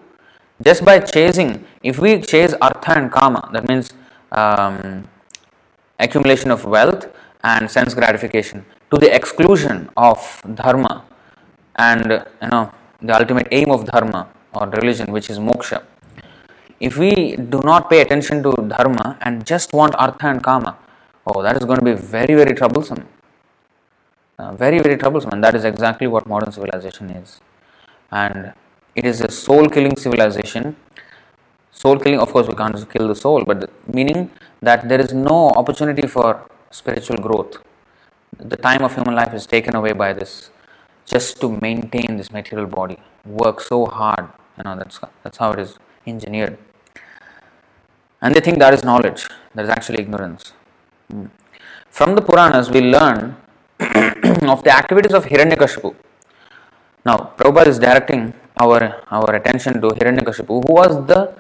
[0.63, 1.65] just by chasing.
[1.83, 3.93] If we chase artha and kama, that means
[4.33, 5.09] um,
[5.99, 7.07] accumulation of wealth
[7.45, 10.19] and sense gratification to the exclusion of
[10.55, 11.05] dharma
[11.77, 12.11] and
[12.43, 15.83] you know the ultimate aim of dharma or religion which is moksha
[16.89, 17.13] if we
[17.55, 20.77] do not pay attention to dharma and just want artha and kama
[21.27, 23.03] oh that is going to be very very troublesome
[24.41, 27.41] uh, very very troublesome and that is exactly what modern civilization is
[28.25, 28.53] and
[29.01, 30.65] it is a soul killing civilization
[31.83, 34.23] soul killing of course we can't kill the soul but the, meaning
[34.69, 36.31] that there is no opportunity for
[36.71, 37.59] spiritual growth.
[38.39, 40.51] The time of human life is taken away by this
[41.07, 42.99] just to maintain this material body.
[43.25, 45.77] Work so hard, you know, that's, that's how it is
[46.07, 46.59] engineered.
[48.23, 50.53] And they think that is knowledge, that is actually ignorance.
[51.11, 51.27] Hmm.
[51.89, 53.37] From the Puranas, we learn
[54.55, 55.95] of the activities of Hiranyakashipu.
[57.05, 61.35] Now, Prabhupada is directing our, our attention to Hiranyakashipu, who was the,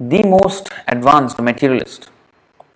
[0.00, 2.10] the most advanced materialist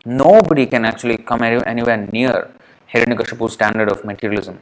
[0.04, 2.50] Nobody can actually come anywhere near
[2.92, 4.58] Hiranyakashipu's standard of materialism.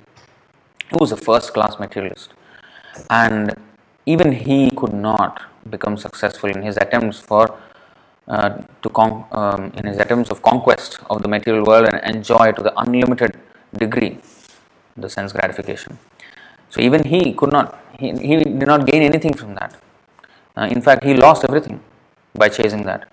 [0.90, 2.32] He was a first class materialist.
[3.10, 3.54] And
[4.06, 7.56] even he could not become successful in his attempts for
[8.26, 12.50] uh, to con- um, in his attempts of conquest of the material world and enjoy
[12.50, 13.38] to the unlimited
[13.74, 14.18] degree
[14.96, 15.98] the sense gratification.
[16.70, 19.74] So even he could not he, he did not gain anything from that.
[20.56, 21.80] Uh, in fact, he lost everything
[22.34, 23.08] by chasing that.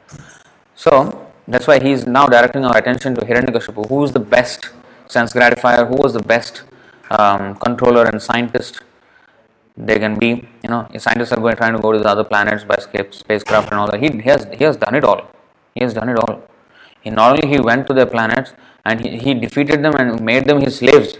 [0.75, 4.69] So that's why he is now directing our attention to Hiranyakashipu, who is the best
[5.07, 6.63] sense gratifier, who was the best
[7.11, 8.81] um, controller and scientist
[9.75, 10.47] they can be.
[10.63, 13.79] You know, scientists are going trying to go to the other planets by spacecraft and
[13.79, 14.01] all that.
[14.01, 15.29] He, he has he has done it all.
[15.75, 16.41] He has done it all.
[17.01, 18.53] He not only he went to their planets
[18.85, 21.17] and he, he defeated them and made them his slaves.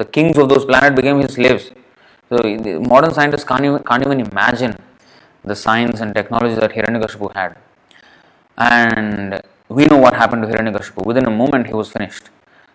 [0.00, 1.64] The kings of those planets became his slaves.
[2.30, 2.36] So
[2.92, 4.74] modern scientists can't even, can't even imagine
[5.44, 7.56] the science and technology that Hiranyakashipu had.
[8.56, 11.04] And we know what happened to Hiranyakashipu.
[11.04, 12.30] Within a moment, he was finished.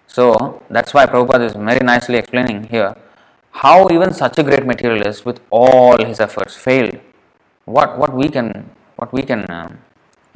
[0.08, 2.96] So that's why Prabhupada is very nicely explaining here
[3.64, 7.00] how even such a great materialist, with all his efforts, failed.
[7.66, 9.70] What what we can what we can uh,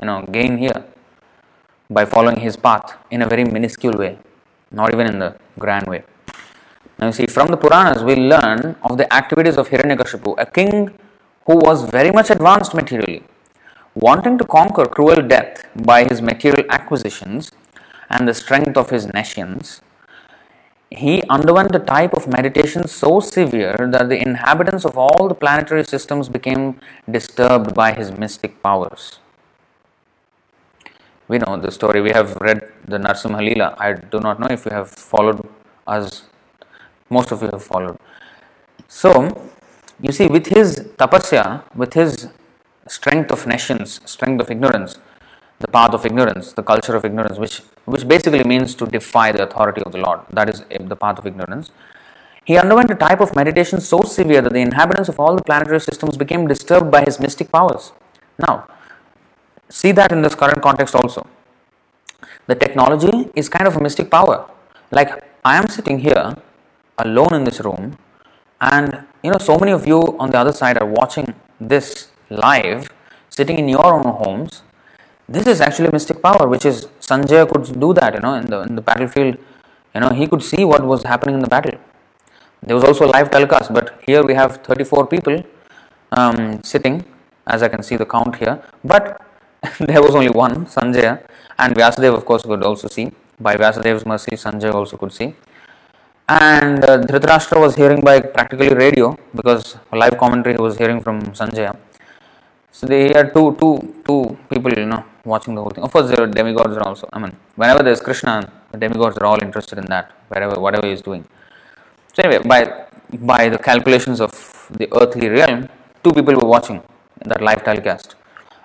[0.01, 0.79] you know gain here
[1.97, 4.17] by following his path in a very minuscule way,
[4.71, 6.01] not even in the grand way.
[6.99, 10.91] Now you see, from the Puranas, we learn of the activities of Hiranyakashipu, a king
[11.45, 13.23] who was very much advanced materially
[13.95, 17.51] Wanting to conquer cruel death by his material acquisitions
[18.09, 19.81] and the strength of his nescience,
[20.91, 25.83] he underwent a type of meditation so severe that the inhabitants of all the planetary
[25.83, 29.19] systems became disturbed by his mystic powers.
[31.27, 33.75] We know the story, we have read the Narsimha Leela.
[33.79, 35.47] I do not know if you have followed
[35.87, 36.28] us,
[37.09, 37.97] most of you have followed.
[38.87, 39.49] So,
[40.01, 42.29] you see, with his tapasya, with his
[42.87, 44.97] strength of nescience, strength of ignorance,
[45.59, 49.43] the path of ignorance, the culture of ignorance, which, which basically means to defy the
[49.43, 50.21] authority of the Lord.
[50.31, 51.71] That is the path of ignorance.
[52.45, 55.79] He underwent a type of meditation so severe that the inhabitants of all the planetary
[55.79, 57.91] systems became disturbed by his mystic powers.
[58.39, 58.67] Now,
[59.67, 61.27] see that in this current context also.
[62.47, 64.49] The technology is kind of a mystic power.
[64.91, 66.35] Like, I am sitting here
[66.99, 67.97] alone in this room,
[68.61, 72.89] and you know, so many of you on the other side are watching this live,
[73.29, 74.63] sitting in your own homes,
[75.27, 78.61] this is actually mystic power, which is Sanjay could do that, you know, in the
[78.61, 79.37] in the battlefield.
[79.93, 81.77] You know, he could see what was happening in the battle.
[82.61, 85.35] there was also live telecast, but here we have 34 people
[86.11, 87.05] um, sitting,
[87.47, 88.55] as I can see the count here.
[88.83, 89.21] But
[89.91, 91.11] there was only one, sanjay
[91.59, 93.11] and Vyasadeva, of course, could also see.
[93.39, 95.35] By Vyasadev's mercy, sanjay also could see.
[96.29, 101.21] And uh, Dhritarashtra was hearing by practically radio because live commentary he was hearing from
[101.39, 101.75] Sanjaya.
[102.71, 105.83] So they had two, two, two people, you know, watching the whole thing.
[105.83, 107.09] Of course, there are demigods are also.
[107.11, 111.01] I mean, whenever there's Krishna, the demigods are all interested in that, wherever, whatever he's
[111.01, 111.25] doing.
[112.13, 112.59] So anyway, by
[113.33, 114.31] by the calculations of
[114.69, 115.67] the earthly realm,
[116.03, 116.83] two people were watching
[117.25, 118.15] that live telecast,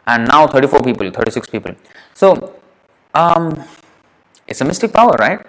[0.07, 1.74] and now 34 people, 36 people.
[2.12, 2.55] So
[3.14, 3.64] um,
[4.46, 5.40] it's a mystic power, right?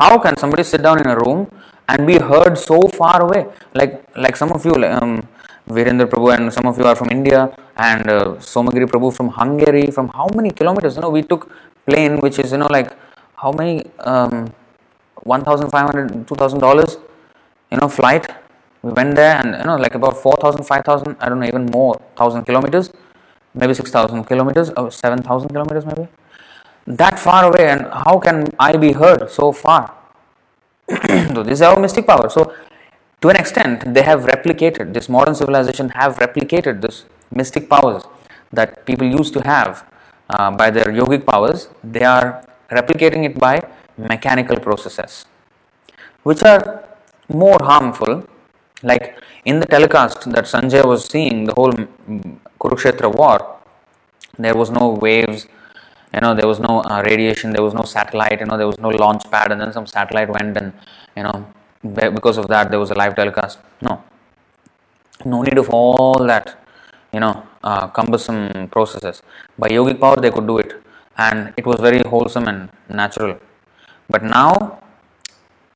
[0.00, 1.50] How can somebody sit down in a room
[1.88, 3.46] and be heard so far away?
[3.74, 5.28] Like like some of you, um,
[5.68, 7.40] Virendra Prabhu, and some of you are from India,
[7.76, 8.24] and uh,
[8.54, 9.86] Somagiri Prabhu from Hungary.
[9.90, 10.96] From how many kilometers?
[10.96, 11.50] You know, we took
[11.86, 12.90] plane, which is you know like
[13.36, 14.52] how many um,
[15.24, 16.96] 1,500, 2,000 dollars,
[17.70, 18.26] you know, flight.
[18.82, 22.00] We went there, and you know, like about 4,000, 5,000, I don't know, even more,
[22.16, 22.90] thousand kilometers,
[23.54, 26.08] maybe 6,000 kilometers, or 7,000 kilometers, maybe
[26.86, 29.94] that far away and how can I be heard so far?
[30.88, 32.28] so this is our mystic power.
[32.28, 32.52] So
[33.22, 38.02] to an extent they have replicated this modern civilization have replicated this mystic powers
[38.52, 39.84] that people used to have
[40.30, 42.44] uh, by their yogic powers they are
[42.78, 43.54] replicating it by
[43.96, 45.24] mechanical processes
[46.24, 46.62] which are
[47.28, 48.14] more harmful
[48.82, 49.04] like
[49.44, 51.76] in the telecast that sanjay was seeing the whole
[52.62, 53.38] kurukshetra war
[54.44, 55.46] there was no waves
[56.14, 58.78] you know there was no uh, radiation there was no satellite you know there was
[58.78, 60.72] no launch pad and then some satellite went and
[61.16, 61.46] you know
[61.82, 63.58] because of that there was a live telecast.
[63.80, 64.02] No.
[65.24, 66.58] No need of all that
[67.12, 69.22] you know uh, cumbersome processes.
[69.58, 70.82] By yogic power they could do it.
[71.18, 73.38] And it was very wholesome and natural.
[74.08, 74.78] But now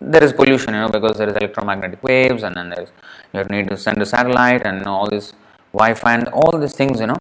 [0.01, 2.90] there is pollution you know because there is electromagnetic waves and then there is
[3.33, 5.33] you need to send a satellite and all this
[5.72, 7.16] wi-fi and all these things you know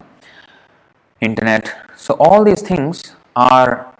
[1.20, 1.74] internet.
[1.96, 3.92] So all these things are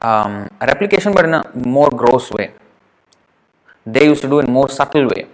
[0.00, 2.52] um, replication, but in a more gross way.
[3.86, 5.26] They used to do in more subtle way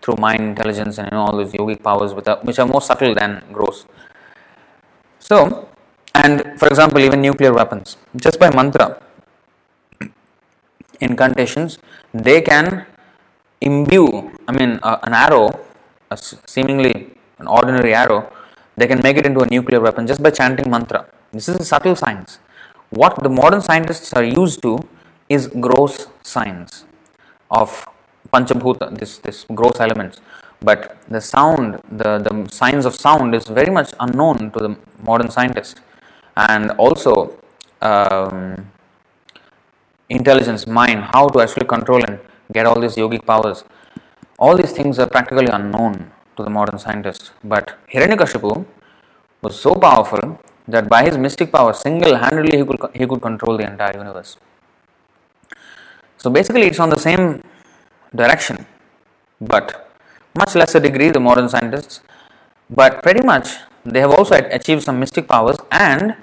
[0.00, 3.14] through mind intelligence and you know, all these yogic powers, a, which are more subtle
[3.14, 3.84] than gross.
[5.18, 5.68] So,
[6.14, 9.00] and for example, even nuclear weapons, just by mantra,
[11.00, 11.78] incantations,
[12.12, 12.86] they can
[13.60, 14.30] imbue.
[14.48, 15.60] I mean, uh, an arrow,
[16.46, 18.30] seemingly an ordinary arrow,
[18.76, 21.06] they can make it into a nuclear weapon just by chanting mantra.
[21.32, 22.38] This is a subtle science.
[22.90, 24.78] What the modern scientists are used to
[25.28, 26.84] is gross science
[27.50, 27.86] of
[28.32, 30.20] panchabhuta, this, this gross elements.
[30.60, 35.30] But the sound, the, the science of sound is very much unknown to the modern
[35.30, 35.80] scientist.
[36.36, 37.36] And also,
[37.82, 38.70] um,
[40.08, 42.18] intelligence, mind, how to actually control and
[42.52, 43.64] get all these yogic powers.
[44.38, 46.10] All these things are practically unknown
[46.42, 47.30] the modern scientists.
[47.42, 48.64] But Hiranyakashipu
[49.42, 53.56] was so powerful that by his mystic power, single handedly, he could, he could control
[53.56, 54.36] the entire universe.
[56.18, 57.42] So basically, it's on the same
[58.14, 58.66] direction,
[59.40, 59.90] but
[60.36, 62.00] much lesser degree, the modern scientists.
[62.70, 63.48] But pretty much,
[63.84, 65.56] they have also achieved some mystic powers.
[65.70, 66.16] And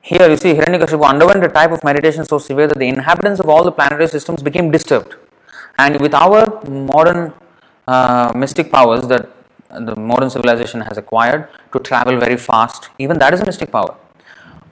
[0.00, 3.48] here you see, Hiranyakashipu underwent a type of meditation so severe that the inhabitants of
[3.48, 5.14] all the planetary systems became disturbed.
[5.78, 7.32] And with our modern
[7.86, 9.28] uh, mystic powers that
[9.70, 12.90] the modern civilization has acquired to travel very fast.
[12.98, 13.94] Even that is a mystic power.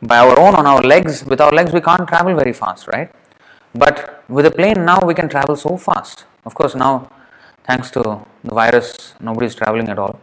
[0.00, 3.10] By our own, on our legs, with our legs, we can't travel very fast, right?
[3.74, 6.24] But with a plane now, we can travel so fast.
[6.44, 7.10] Of course, now,
[7.64, 10.18] thanks to the virus, nobody is traveling at all,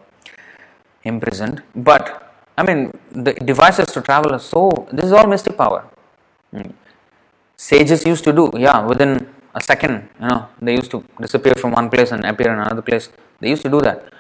[1.04, 1.64] imprisoned.
[1.76, 4.88] But I mean, the devices to travel are so.
[4.92, 5.86] This is all mystic power.
[6.52, 6.72] Hmm.
[7.56, 11.72] Sages used to do, yeah, within a second, you know, they used to disappear from
[11.72, 13.10] one place and appear in another place.
[13.40, 14.12] They used to do that.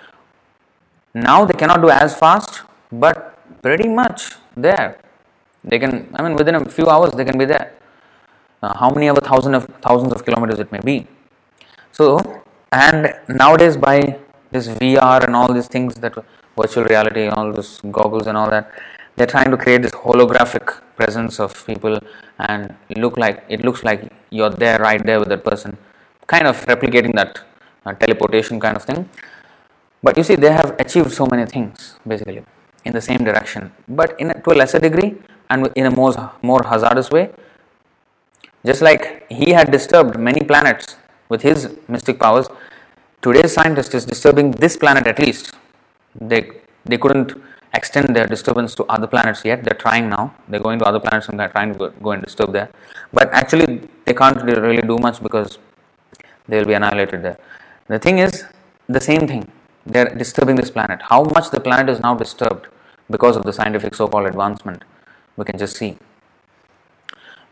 [1.14, 2.62] Now they cannot do as fast,
[2.92, 5.00] but pretty much there.
[5.64, 7.74] They can, I mean, within a few hours they can be there.
[8.62, 11.08] Uh, how many ever thousand of thousands of kilometers it may be.
[11.92, 12.20] So,
[12.72, 14.20] and nowadays by
[14.52, 16.14] this VR and all these things that
[16.58, 18.72] virtual reality, all those goggles and all that,
[19.20, 20.66] they're trying to create this holographic
[20.96, 22.00] presence of people
[22.48, 25.78] and look like it looks like you're there right there with that person.
[26.28, 27.42] Kind of replicating that
[27.86, 29.10] uh, teleportation kind of thing.
[30.02, 32.44] But you see they have achieved so many things basically
[32.86, 33.74] in the same direction.
[33.90, 35.16] But in a, to a lesser degree
[35.50, 37.30] and in a more more hazardous way.
[38.66, 40.96] Just like he had disturbed many planets
[41.30, 42.48] with his mystic powers
[43.22, 45.56] today's scientist is disturbing this planet at least.
[46.20, 46.42] They
[46.86, 47.34] they couldn't
[47.74, 49.64] extend their disturbance to other planets yet.
[49.64, 50.34] They're trying now.
[50.48, 52.70] They're going to other planets and they're trying to go, and disturb there.
[53.14, 55.58] But actually, they can't really do much because
[56.48, 57.38] they will be annihilated there.
[57.88, 58.46] The thing is
[58.88, 59.52] the same thing.
[59.86, 61.02] They are disturbing this planet.
[61.02, 62.68] How much the planet is now disturbed
[63.10, 64.84] because of the scientific so called advancement,
[65.36, 65.98] we can just see.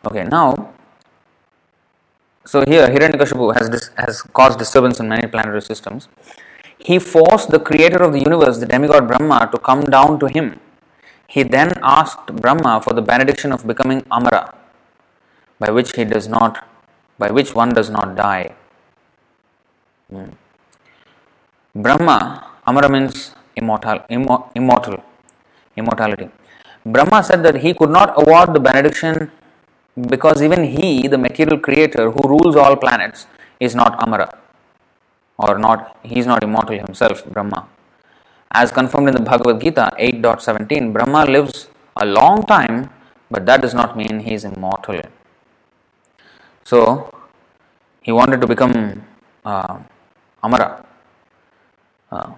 [0.05, 0.73] Okay, now,
[2.45, 6.07] so here Hiranyakashipu has, dis- has caused disturbance in many planetary systems.
[6.79, 10.59] He forced the creator of the universe, the demigod Brahma, to come down to him.
[11.27, 14.53] He then asked Brahma for the benediction of becoming Amara,
[15.59, 16.65] by which he does not,
[17.17, 18.55] by which one does not die.
[20.09, 20.29] Hmm.
[21.75, 25.03] Brahma, Amara means immortal, immo- immortal,
[25.75, 26.29] immortality.
[26.85, 29.31] Brahma said that he could not award the benediction
[30.09, 33.25] because even he, the material creator who rules all planets,
[33.59, 34.29] is not Amara
[35.37, 37.67] or not, he is not immortal himself, Brahma.
[38.51, 42.89] As confirmed in the Bhagavad Gita 8.17, Brahma lives a long time,
[43.29, 45.01] but that does not mean he is immortal.
[46.63, 47.13] So,
[48.01, 49.03] he wanted to become
[49.45, 49.77] uh,
[50.43, 50.85] Amara.
[52.11, 52.31] Uh,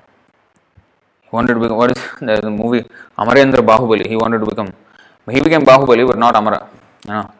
[1.21, 2.83] he wanted to become, what is the, the movie
[3.17, 4.07] Amarendra Bahubali?
[4.07, 4.73] He wanted to become,
[5.31, 6.67] he became Bahubali, but not Amara.
[7.05, 7.31] You know,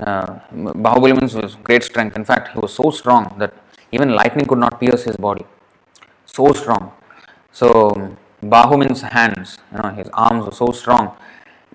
[0.00, 2.16] uh, Bahubali means was great strength.
[2.16, 3.52] In fact, he was so strong that
[3.94, 5.44] even lightning could not pierce his body.
[6.26, 6.92] So strong.
[7.52, 7.66] So
[8.42, 9.58] Bahu means hands.
[9.72, 11.04] You know, his arms were so strong.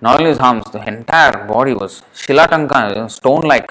[0.02, 3.70] Not only his arms, the entire body was shilatanka, you know, stone-like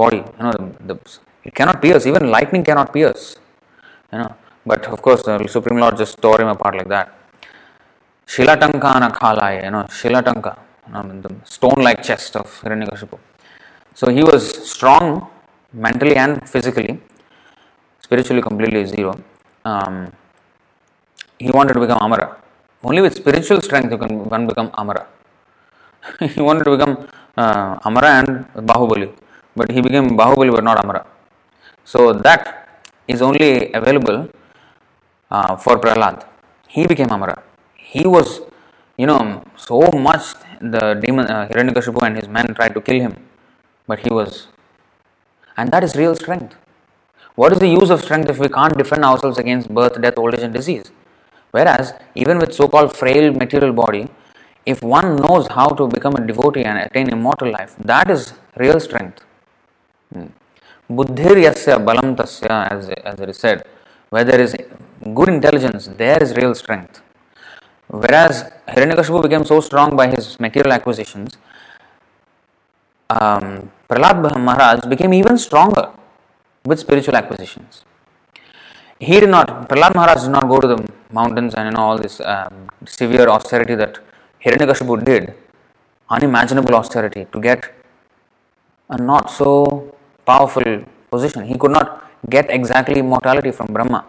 [0.00, 0.22] body.
[0.38, 0.96] You know, the, the,
[1.44, 2.06] it cannot pierce.
[2.06, 3.36] Even lightning cannot pierce.
[4.12, 4.34] You know,
[4.64, 7.08] but of course, the Supreme Lord just tore him apart like that.
[8.26, 13.18] Shilatankana khalaya, you know, Shilatanka, you know, the stone-like chest of Hiranyakashipu.
[13.94, 15.28] So he was strong
[15.72, 17.00] mentally and physically,
[18.08, 19.12] spiritually completely zero.
[19.70, 19.94] Um,
[21.38, 22.28] he wanted to become Amara.
[22.82, 25.04] Only with spiritual strength you can one become Amara.
[26.34, 26.94] he wanted to become
[27.36, 28.28] uh, Amara and
[28.70, 29.08] Bahubali,
[29.54, 31.04] but he became Bahubali but not Amara.
[31.84, 32.42] So that
[33.06, 34.30] is only available
[35.30, 36.24] uh, for Prahlad.
[36.66, 37.42] He became Amara.
[37.76, 38.40] He was,
[38.96, 40.24] you know, so much
[40.60, 43.14] the demon uh, Hiranyakashipu and his men tried to kill him,
[43.86, 44.48] but he was,
[45.58, 46.56] and that is real strength.
[47.40, 50.34] What is the use of strength if we can't defend ourselves against birth, death, old
[50.34, 50.90] age, and disease?
[51.52, 54.08] Whereas, even with so called frail material body,
[54.66, 58.80] if one knows how to become a devotee and attain immortal life, that is real
[58.80, 59.20] strength.
[60.90, 63.64] Buddhir yasya balam tasya, as, as it is said,
[64.10, 64.56] where there is
[65.14, 67.02] good intelligence, there is real strength.
[67.86, 71.38] Whereas Hiranyakashipu became so strong by his material acquisitions,
[73.10, 75.92] um, Prahlad Maharaj became even stronger
[76.68, 77.84] with spiritual acquisitions.
[79.08, 80.78] He did not, Prahlad Maharaj did not go to the
[81.18, 82.54] mountains and you know all this um,
[82.84, 83.98] severe austerity that
[84.44, 85.34] Hiranyakashipu did,
[86.10, 87.72] unimaginable austerity to get
[88.90, 89.50] a not so
[90.26, 90.68] powerful
[91.12, 91.44] position.
[91.44, 91.88] He could not
[92.28, 94.04] get exactly immortality from Brahma,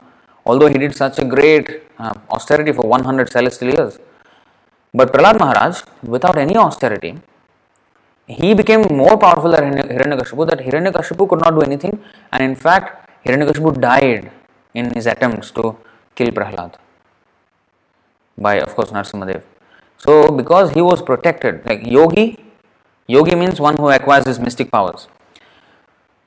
[0.46, 4.00] although he did such a great uh, austerity for 100 celestial years.
[4.94, 7.20] But Prahlad Maharaj, without any austerity,
[8.30, 12.00] he became more powerful than Hiranyakashipu that Hiranyakashipu could not do anything,
[12.32, 14.32] and in fact, Hiranyakashipu died
[14.76, 15.76] in his attempts to
[16.16, 16.76] kill Prahlad
[18.38, 19.42] by, of course, Narsimhadev.
[19.98, 22.38] So, because he was protected, like yogi,
[23.08, 25.08] yogi means one who acquires his mystic powers.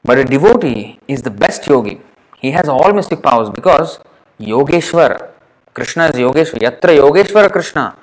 [0.05, 2.01] But a devotee is the best yogi.
[2.39, 4.01] He has all mystic powers because
[4.41, 5.31] Yogeshwar,
[5.73, 6.59] Krishna is Yogeshwar.
[6.59, 7.97] Yatra Yogeshwara Krishna,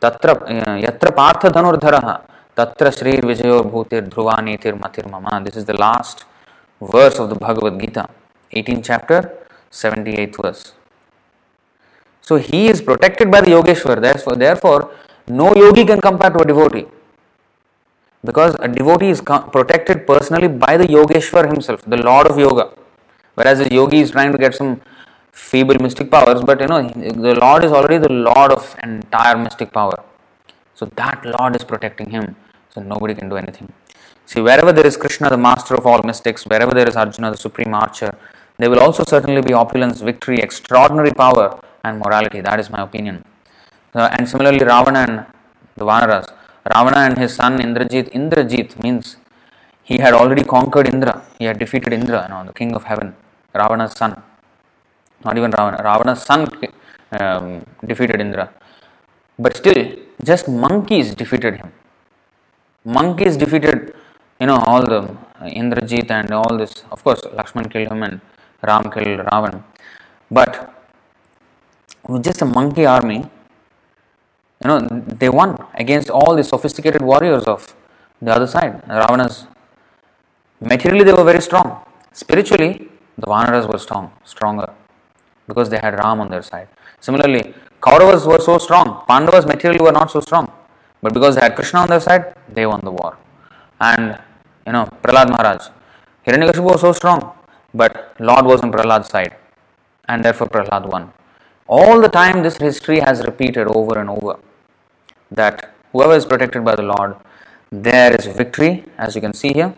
[0.00, 2.22] Tatra uh, Yatra Partha Dhanurdharaha,
[2.54, 5.40] Tatra Sri Vijayor Bhutir Dhruvanitir Matir Mama.
[5.42, 6.26] This is the last
[6.82, 8.10] verse of the Bhagavad Gita,
[8.52, 9.32] 18th chapter,
[9.70, 10.72] 78th verse.
[12.20, 14.02] So he is protected by the Yogeshwar.
[14.02, 14.90] Therefore, therefore
[15.28, 16.84] no yogi can compare to a devotee.
[18.22, 22.70] Because a devotee is protected personally by the Yogeshwar himself, the Lord of Yoga.
[23.34, 24.82] Whereas a yogi is trying to get some
[25.32, 29.72] feeble mystic powers, but you know, the Lord is already the Lord of entire mystic
[29.72, 30.04] power.
[30.74, 32.36] So that Lord is protecting him.
[32.74, 33.72] So nobody can do anything.
[34.26, 37.36] See, wherever there is Krishna, the master of all mystics, wherever there is Arjuna, the
[37.36, 38.12] supreme archer,
[38.58, 42.40] there will also certainly be opulence, victory, extraordinary power, and morality.
[42.40, 43.24] That is my opinion.
[43.94, 45.26] Uh, and similarly, Ravana and
[45.76, 46.28] the Vanaras.
[46.74, 48.10] Ravana and his son Indrajit.
[48.12, 49.16] Indrajit means
[49.82, 51.22] he had already conquered Indra.
[51.38, 53.14] He had defeated Indra, you know, the king of heaven.
[53.54, 54.22] Ravana's son.
[55.24, 55.82] Not even Ravana.
[55.82, 56.48] Ravana's son
[57.20, 58.50] um, defeated Indra.
[59.38, 61.72] But still, just monkeys defeated him.
[62.84, 63.94] Monkeys defeated,
[64.40, 66.84] you know, all the Indrajit and all this.
[66.90, 68.20] Of course, Lakshman killed him and
[68.62, 69.62] Ram killed Ravan.
[70.30, 70.72] But
[72.08, 73.24] with just a monkey army,
[74.62, 77.74] you know, they won against all the sophisticated warriors of
[78.20, 78.82] the other side.
[78.88, 79.46] Ravana's
[80.60, 81.84] materially they were very strong.
[82.12, 84.72] Spiritually, the Vanaras were strong, stronger
[85.46, 86.68] because they had Ram on their side.
[87.00, 90.52] Similarly, Kauravas were so strong, Pandavas materially were not so strong,
[91.02, 93.16] but because they had Krishna on their side, they won the war.
[93.80, 94.18] And
[94.66, 95.68] you know, Prahlad Maharaj,
[96.26, 97.32] Hiranyakashipu was so strong,
[97.74, 99.34] but Lord was on Prahlad's side,
[100.08, 101.12] and therefore Prahlad won.
[101.66, 104.38] All the time, this history has repeated over and over
[105.30, 107.16] that whoever is protected by the Lord,
[107.70, 109.74] there is victory, as you can see here.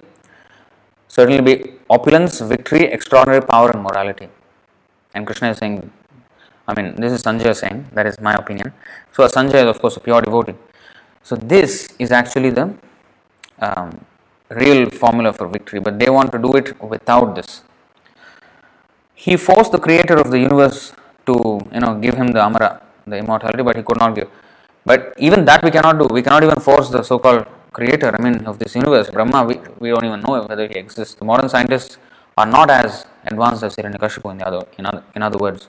[1.09, 4.29] Certainly be opulence, victory, extraordinary power, and morality.
[5.14, 5.91] And Krishna is saying,
[6.66, 8.72] I mean, this is Sanjay saying, that is my opinion.
[9.12, 10.55] So, Sanjay is, of course, a pure devotee.
[11.25, 12.66] So, this is actually the
[13.59, 13.91] um,
[14.51, 17.62] real formula for victory, but they want to do it without this.
[19.14, 20.93] He forced the creator of the universe
[21.27, 21.35] to,
[21.72, 24.29] you know, give him the Amara, the immortality, but he could not give.
[24.85, 26.07] But even that we cannot do.
[26.12, 29.55] We cannot even force the so called creator, I mean, of this universe, Brahma, we,
[29.79, 31.14] we don't even know whether he exists.
[31.14, 31.99] The modern scientists
[32.37, 35.68] are not as advanced as Hiranyakashipu in, the other, in, other, in other words.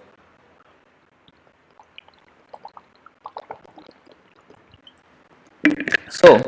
[6.15, 6.43] So,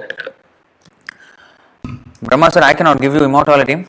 [2.22, 3.86] Brahma said, I cannot give you immortality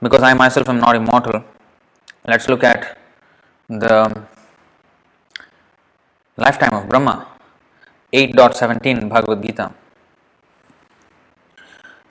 [0.00, 1.42] because I myself am not immortal.
[2.26, 2.96] Let's look at
[3.68, 4.24] the
[6.36, 7.26] lifetime of Brahma.
[8.12, 9.70] 8.17 Bhagavad Gita.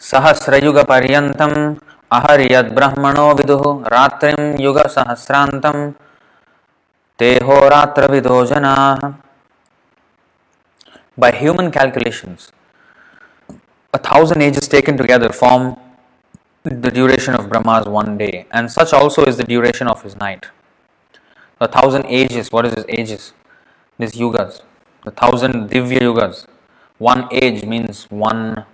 [0.05, 1.55] सहस्रयुग पर्यन्तम्
[2.17, 5.77] अहर्यद् ब्रह्मणो विदुः रात्रिं युग सहस्रान्तं
[7.19, 8.99] तेहोरात्रविदो जनाः
[11.16, 12.52] By human calculations,
[13.92, 15.76] a thousand ages taken together form
[16.64, 20.46] the duration of Brahma's one day, and such also is the duration of his night.
[21.60, 23.32] A thousand ages, what is his ages?
[23.98, 24.62] These yugas
[25.04, 26.46] the thousand Divya Yugas.
[26.98, 28.64] One age means one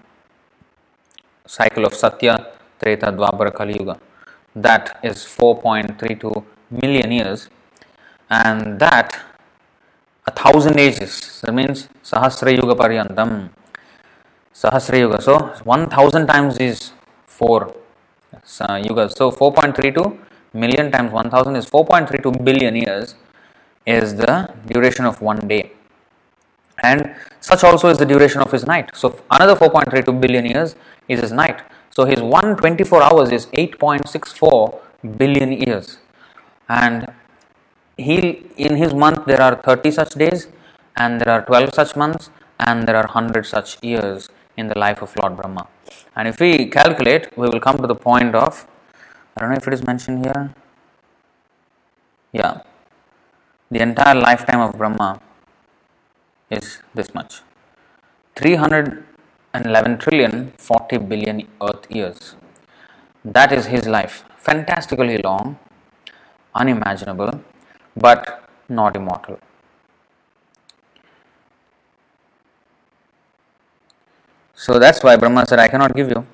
[1.46, 2.46] cycle of Satya,
[2.78, 3.98] Treta, Dwapara, Kali Yuga.
[4.54, 7.48] That is 4.32 million years,
[8.28, 9.18] and that
[10.28, 11.40] a thousand ages.
[11.42, 13.50] That means Sahasra Yuga Paryantam.
[14.54, 15.20] Sahasra Yuga.
[15.22, 16.92] So 1000 times is
[17.26, 17.74] 4
[18.60, 19.16] uh, yugas.
[19.16, 20.18] So 4.32
[20.52, 23.14] million times 1000 is 4.32 billion years
[23.86, 25.72] is the duration of one day
[26.82, 28.90] and such also is the duration of his night.
[28.94, 30.76] So another 4.32 billion years
[31.08, 31.62] is his night.
[31.90, 34.80] So his 124 hours is 8.64
[35.16, 35.98] billion years.
[36.68, 37.12] And
[37.98, 38.16] he
[38.56, 40.48] in his month there are 30 such days
[40.96, 42.30] and there are 12 such months
[42.60, 45.68] and there are 100 such years in the life of Lord Brahma.
[46.16, 48.66] And if we calculate, we will come to the point of
[49.36, 50.54] I don't know if it is mentioned here.
[52.32, 52.62] Yeah.
[53.70, 55.20] The entire lifetime of Brahma
[56.50, 57.42] is this much
[58.36, 62.34] 311 trillion 40 billion earth years.
[63.24, 64.24] That is his life.
[64.38, 65.58] Fantastically long,
[66.54, 67.40] unimaginable,
[67.98, 69.38] but not immortal.
[74.54, 76.26] So that's why Brahma said, I cannot give you.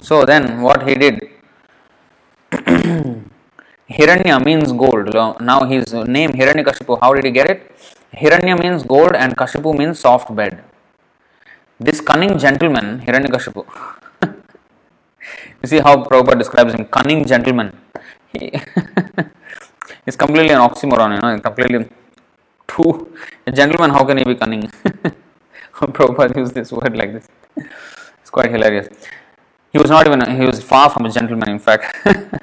[0.00, 1.30] So then, what he did,
[3.88, 5.14] Hiranya means gold.
[5.40, 7.76] Now his name Hiranyakashipu, how did he get it?
[8.14, 10.64] Hiranya means gold and Kashipu means soft bed.
[11.78, 13.64] This cunning gentleman, Hiranyakashipu,
[15.62, 17.78] you see how Prabhupada describes him, cunning gentleman.
[20.06, 21.88] is completely an oxymoron, you know, completely
[22.68, 23.12] too.
[23.46, 24.62] A gentleman, how can he be cunning?
[25.72, 27.28] Prabhupada used this word like this.
[28.20, 28.88] It's quite hilarious.
[29.72, 31.84] He was not even, he was far from a gentleman, in fact.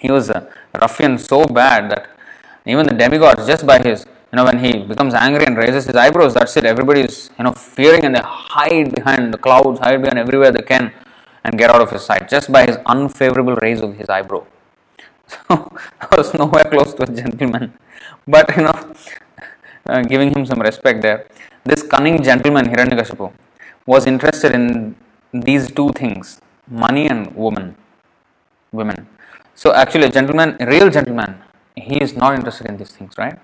[0.00, 2.08] he was a ruffian so bad that
[2.64, 5.96] even the demigods, just by his you know when he becomes angry and raises his
[5.96, 10.02] eyebrows that's it everybody is you know fearing and they hide behind the clouds hide
[10.02, 10.92] behind everywhere they can
[11.44, 14.44] and get out of his sight just by his unfavorable raise of his eyebrow
[15.32, 15.38] so
[16.04, 17.66] i was nowhere close to a gentleman.
[18.34, 18.76] But you know
[19.90, 21.20] uh, giving him some respect there.
[21.70, 23.26] This cunning gentleman hiranyakashipu
[23.92, 24.64] was interested in
[25.48, 26.40] these two things
[26.84, 27.68] money and woman
[28.80, 29.06] women.
[29.54, 31.30] So actually a gentleman a real gentleman
[31.88, 33.38] he is not interested in these things right?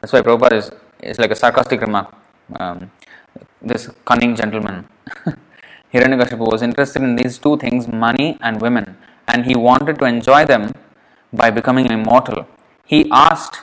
[0.00, 0.70] That's why Prabhupada is,
[1.00, 2.08] is like a sarcastic remark.
[2.58, 2.90] Um,
[3.60, 4.88] this cunning gentleman,
[5.94, 8.96] Hiranyakashipu, was interested in these two things money and women,
[9.28, 10.74] and he wanted to enjoy them
[11.32, 12.46] by becoming immortal.
[12.84, 13.60] He asked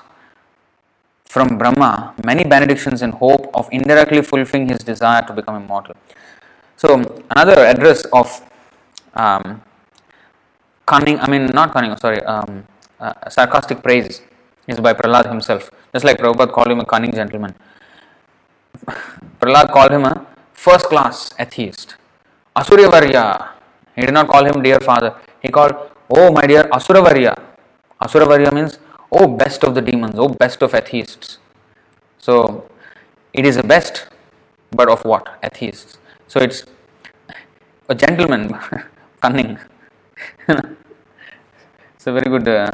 [1.25, 5.95] from Brahma many benedictions in hope of indirectly fulfilling his desire to become immortal.
[6.75, 6.95] So,
[7.29, 8.41] another address of
[9.13, 9.61] um,
[10.85, 12.65] cunning, I mean, not cunning, sorry, um,
[12.99, 14.21] uh, sarcastic praise
[14.67, 15.69] is by Prahlad himself.
[15.93, 17.53] Just like Prabhupada called him a cunning gentleman.
[19.39, 21.95] Prahlad called him a first class atheist.
[22.55, 23.49] Asuravarya.
[23.95, 25.15] He did not call him dear father.
[25.41, 25.73] He called,
[26.09, 27.48] Oh my dear Asuravarya.
[28.01, 28.79] Asuravarya means,
[29.11, 31.39] Oh best of the demons, oh best of atheists.
[32.19, 32.69] So
[33.33, 34.07] it is a best,
[34.71, 35.39] but of what?
[35.43, 35.97] Atheists.
[36.27, 36.65] So it's
[37.87, 38.55] a gentleman,
[39.21, 39.57] cunning.
[40.47, 42.47] it's a very good.
[42.47, 42.71] Uh,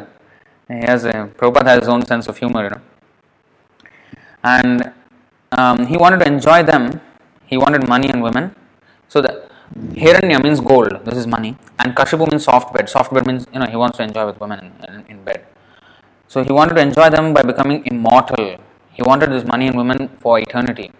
[0.67, 2.81] he has a Prabhupada has his own sense of humor, you know.
[4.43, 4.91] And
[5.53, 6.99] um, he wanted to enjoy them.
[7.45, 8.53] He wanted money and women.
[9.07, 10.93] So the Hiranya means gold.
[11.05, 12.87] This is money, and Kashipu means soft bed.
[12.87, 15.45] Soft bed means you know he wants to enjoy with women in, in, bed.
[16.27, 18.57] So he wanted to enjoy them by becoming immortal.
[18.93, 20.91] He wanted this money and women for eternity.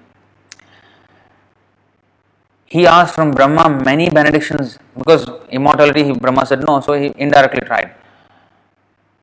[2.65, 6.03] He asked from Brahma many benedictions because immortality.
[6.03, 7.93] He, Brahma said no, so he indirectly tried.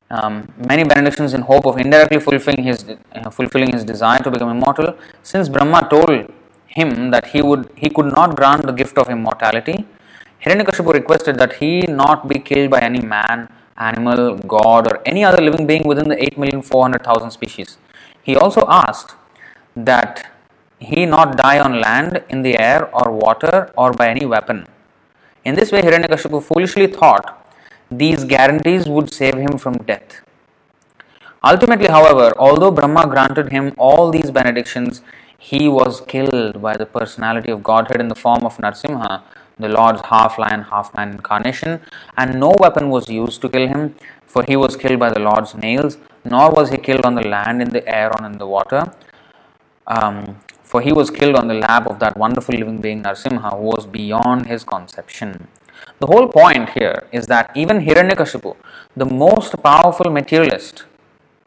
[0.09, 4.49] Um, many benedictions in hope of indirectly fulfilling his uh, fulfilling his desire to become
[4.49, 4.95] immortal.
[5.21, 6.31] Since Brahma told
[6.79, 9.77] him that he would he could not grant the gift of immortality,
[10.43, 11.71] Hiranyakashipu requested that he
[12.01, 14.21] not be killed by any man, animal,
[14.55, 17.77] god, or any other living being within the eight million four hundred thousand species.
[18.21, 19.15] He also asked
[19.75, 20.29] that
[20.79, 24.67] he not die on land, in the air, or water, or by any weapon.
[25.45, 27.25] In this way, Hiranyakashipu foolishly thought
[27.89, 30.21] these guarantees would save him from death.
[31.43, 35.01] Ultimately, however, although Brahma granted him all these benedictions,
[35.49, 39.23] he was killed by the personality of Godhead in the form of Narsimha,
[39.59, 41.81] the Lord's half lion, half man incarnation,
[42.17, 43.93] and no weapon was used to kill him,
[44.25, 47.61] for he was killed by the Lord's nails, nor was he killed on the land,
[47.61, 48.83] in the air, or in the water.
[49.85, 53.65] Um, for he was killed on the lap of that wonderful living being Narsimha, who
[53.75, 55.49] was beyond his conception.
[55.99, 58.55] The whole point here is that even Hiranyakashipu,
[58.95, 60.85] the most powerful materialist,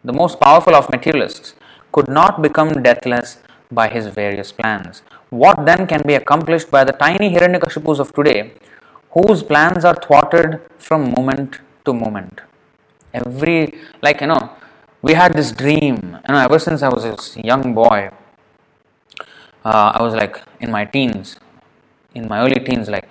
[0.04, 1.54] the most powerful of materialists,
[1.92, 3.38] could not become deathless
[3.70, 5.02] by his various plans.
[5.30, 8.52] What then can be accomplished by the tiny Hiranyakashipus of today,
[9.10, 12.40] whose plans are thwarted from moment to moment?
[13.12, 14.50] Every, like, you know,
[15.02, 18.10] we had this dream, you know, ever since I was a young boy,
[19.64, 21.38] uh, I was like in my teens,
[22.14, 23.08] in my early teens, like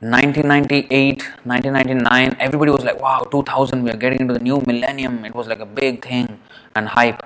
[0.00, 5.24] 1998, 1999, everybody was like, wow, 2000, we are getting into the new millennium.
[5.24, 6.40] It was like a big thing
[6.76, 7.22] and hype.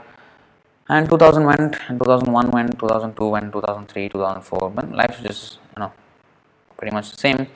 [0.90, 4.70] And 2000 went, and 2001 went, 2002 went, 2003, 2004.
[4.70, 5.92] But life is just, you know,
[6.78, 7.46] pretty much the same.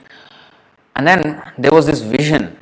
[0.95, 2.57] And then there was this vision.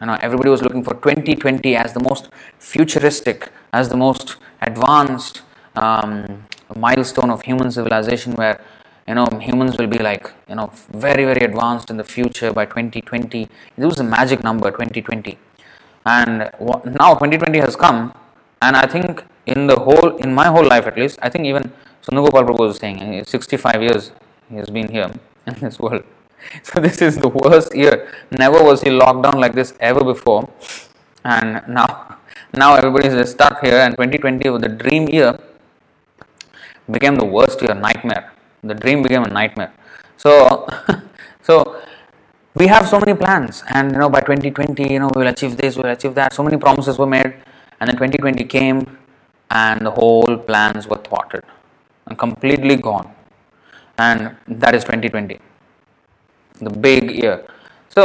[0.00, 5.42] You know, everybody was looking for 2020 as the most futuristic, as the most advanced
[5.74, 6.44] um,
[6.76, 8.60] milestone of human civilization, where
[9.08, 12.64] you know humans will be like you know very very advanced in the future by
[12.64, 13.42] 2020
[13.76, 15.36] it was a magic number 2020
[16.06, 16.38] and
[17.00, 18.14] now 2020 has come
[18.60, 21.72] and i think in the whole in my whole life at least i think even
[22.02, 24.10] Sundar Prabhu was saying eh, 65 years
[24.50, 25.10] he has been here
[25.46, 26.04] in this world.
[26.64, 28.10] So this is the worst year.
[28.30, 30.50] Never was he locked down like this ever before.
[31.24, 32.18] And now
[32.52, 35.38] now everybody is stuck here and 2020 was the dream year
[36.90, 38.32] became the worst year nightmare.
[38.64, 39.72] The dream became a nightmare.
[40.16, 40.66] So
[41.42, 41.80] so
[42.56, 45.56] we have so many plans and you know by 2020 you know we will achieve
[45.56, 46.32] this we will achieve that.
[46.32, 47.34] So many promises were made
[47.78, 48.98] and then 2020 came
[49.60, 51.44] and the whole plans were thwarted
[52.06, 53.08] and completely gone
[53.98, 55.38] and that is 2020
[56.68, 57.36] the big year
[57.96, 58.04] so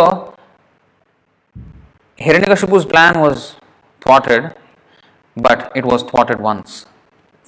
[2.26, 3.56] Hiranyakashipu's plan was
[4.02, 4.54] thwarted
[5.48, 6.86] but it was thwarted once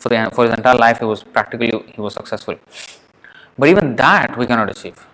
[0.02, 2.58] for the for his entire life he was practically he was successful
[3.60, 5.06] but even that we cannot achieve.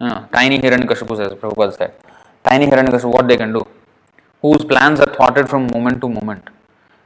[0.00, 1.92] You know, tiny Hiranyakashipu says, Prabhupada said,
[2.42, 3.62] tiny Hiranyakashipu, what they can do?
[4.40, 6.48] Whose plans are thwarted from moment to moment.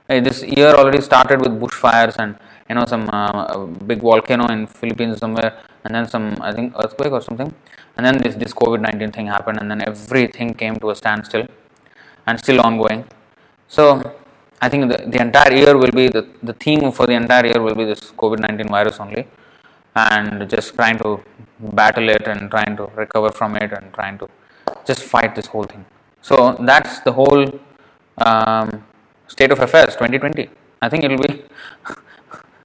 [0.09, 2.35] This year already started with bushfires and
[2.69, 5.53] you know some uh, big volcano in Philippines somewhere,
[5.85, 7.55] and then some I think earthquake or something,
[7.95, 11.47] and then this this COVID nineteen thing happened, and then everything came to a standstill,
[12.27, 13.05] and still ongoing.
[13.69, 14.01] So
[14.63, 17.61] I think the, the entire year will be the, the theme for the entire year
[17.61, 19.27] will be this COVID nineteen virus only
[19.95, 21.21] and just trying to
[21.61, 24.27] battle it and trying to recover from it and trying to
[24.87, 25.85] just fight this whole thing.
[26.23, 27.45] So that's the whole
[28.19, 28.85] um,
[29.29, 30.49] state of affairs 2020.
[30.83, 31.45] I think it will be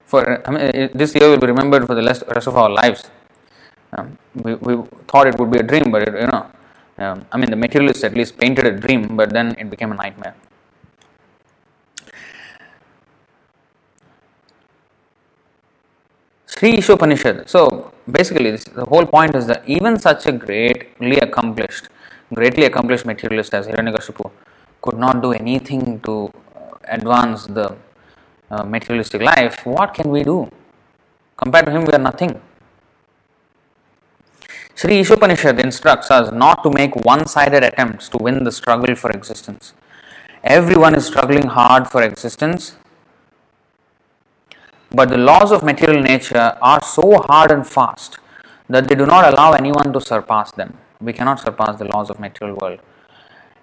[0.06, 3.02] for I mean, this year will be remembered for the rest, of our lives.
[3.92, 4.74] Um, we, we
[5.08, 6.46] thought it would be a dream, but it, you know,
[6.98, 9.94] um, I mean, the materialists at least painted a dream, but then it became a
[9.94, 10.34] nightmare.
[16.46, 17.48] Sri Ishopanishad.
[17.48, 21.88] So basically, this, the whole point is that even such a greatly accomplished,
[22.32, 24.30] greatly accomplished materialist as Hiranyakashipu
[24.82, 26.30] could not do anything to
[26.88, 27.76] advance the
[28.50, 29.64] uh, materialistic life.
[29.66, 30.50] What can we do?
[31.36, 32.40] Compared to him, we are nothing.
[34.76, 39.10] Sri Ishopanishad instructs us not to make one sided attempts to win the struggle for
[39.10, 39.72] existence.
[40.42, 42.76] Everyone is struggling hard for existence,
[44.90, 48.18] but the laws of material nature are so hard and fast
[48.68, 50.76] that they do not allow anyone to surpass them.
[51.00, 52.80] We cannot surpass the laws of material world.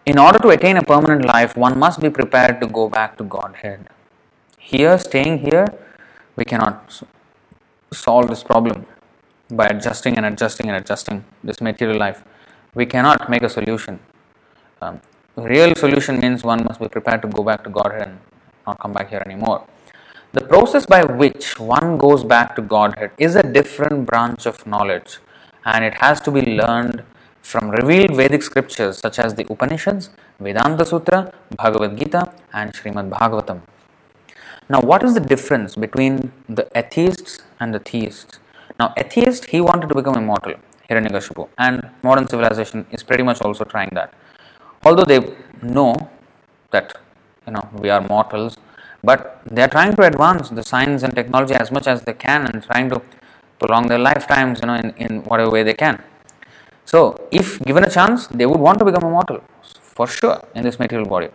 [0.04, 3.24] In order to attain a permanent life, one must be prepared to go back to
[3.24, 3.88] Godhead.
[4.58, 5.68] Here, staying here,
[6.36, 7.04] we cannot
[7.94, 8.88] solve this problem
[9.52, 12.24] by adjusting and adjusting and adjusting this material life.
[12.74, 14.00] We cannot make a solution.
[14.82, 15.02] Um,
[15.36, 18.18] real solution means one must be prepared to go back to Godhead and
[18.66, 19.68] not come back here anymore.
[20.34, 25.20] The process by which one goes back to Godhead is a different branch of knowledge
[25.64, 27.04] and it has to be learned
[27.42, 33.62] from revealed Vedic scriptures such as the Upanishads, Vedanta Sutra, Bhagavad Gita, and Srimad Bhagavatam.
[34.70, 38.40] Now, what is the difference between the atheists and the theists?
[38.80, 40.56] Now, atheist, he wanted to become immortal,
[40.90, 44.14] Hiranyakashipu, and modern civilization is pretty much also trying that.
[44.84, 45.20] Although they
[45.62, 46.10] know
[46.72, 46.98] that
[47.46, 48.58] you know we are mortals,
[49.04, 52.48] but they are trying to advance the science and technology as much as they can
[52.48, 53.02] and trying to
[53.60, 56.02] prolong their lifetimes, you know, in, in whatever way they can.
[56.92, 57.00] So,
[57.32, 59.40] if given a chance, they would want to become immortal
[59.96, 61.30] for sure in this material body.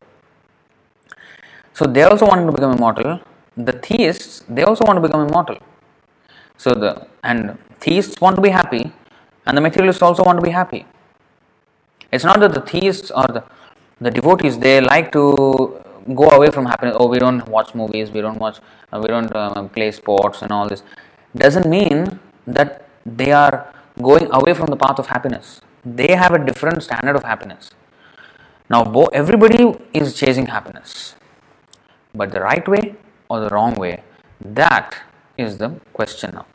[1.73, 3.21] So, they also want to become immortal.
[3.57, 5.57] The theists, they also want to become immortal.
[6.59, 8.93] So, the and theists want to be happy,
[9.47, 10.85] and the materialists also want to be happy.
[12.13, 13.43] It's not that the theists or the,
[13.99, 15.25] the devotees they like to
[16.15, 16.97] go away from happiness.
[16.99, 18.59] Oh, we don't watch movies, we don't watch,
[18.93, 20.83] uh, we don't uh, play sports, and all this.
[21.35, 23.73] Doesn't mean that they are
[24.03, 25.61] going away from the path of happiness.
[25.85, 27.71] They have a different standard of happiness.
[28.69, 31.15] Now, bo- everybody is chasing happiness,
[32.15, 32.97] but the right way
[33.29, 34.03] or the wrong way,
[34.41, 34.97] that
[35.39, 36.47] is the question now.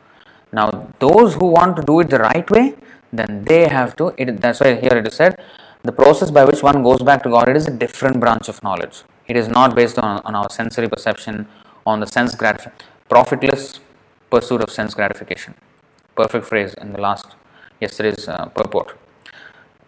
[0.52, 2.74] Now, those who want to do it the right way,
[3.12, 4.14] then they have to.
[4.18, 5.40] It, that's why here it is said,
[5.82, 7.48] the process by which one goes back to God.
[7.48, 9.02] It is a different branch of knowledge.
[9.26, 11.48] It is not based on, on our sensory perception,
[11.86, 12.88] on the sense gratification.
[13.08, 13.80] Profitless
[14.30, 15.54] pursuit of sense gratification
[16.16, 17.26] perfect phrase in the last
[17.80, 18.96] yesterday's uh, purport,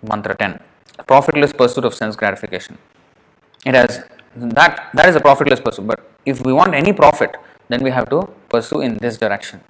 [0.02, 0.60] mantra 10.
[1.06, 2.78] Profitless pursuit of sense gratification.
[3.66, 4.04] It has
[4.36, 5.86] that that is a profitless pursuit.
[5.86, 7.36] But if we want any profit,
[7.68, 9.60] then we have to pursue in this direction.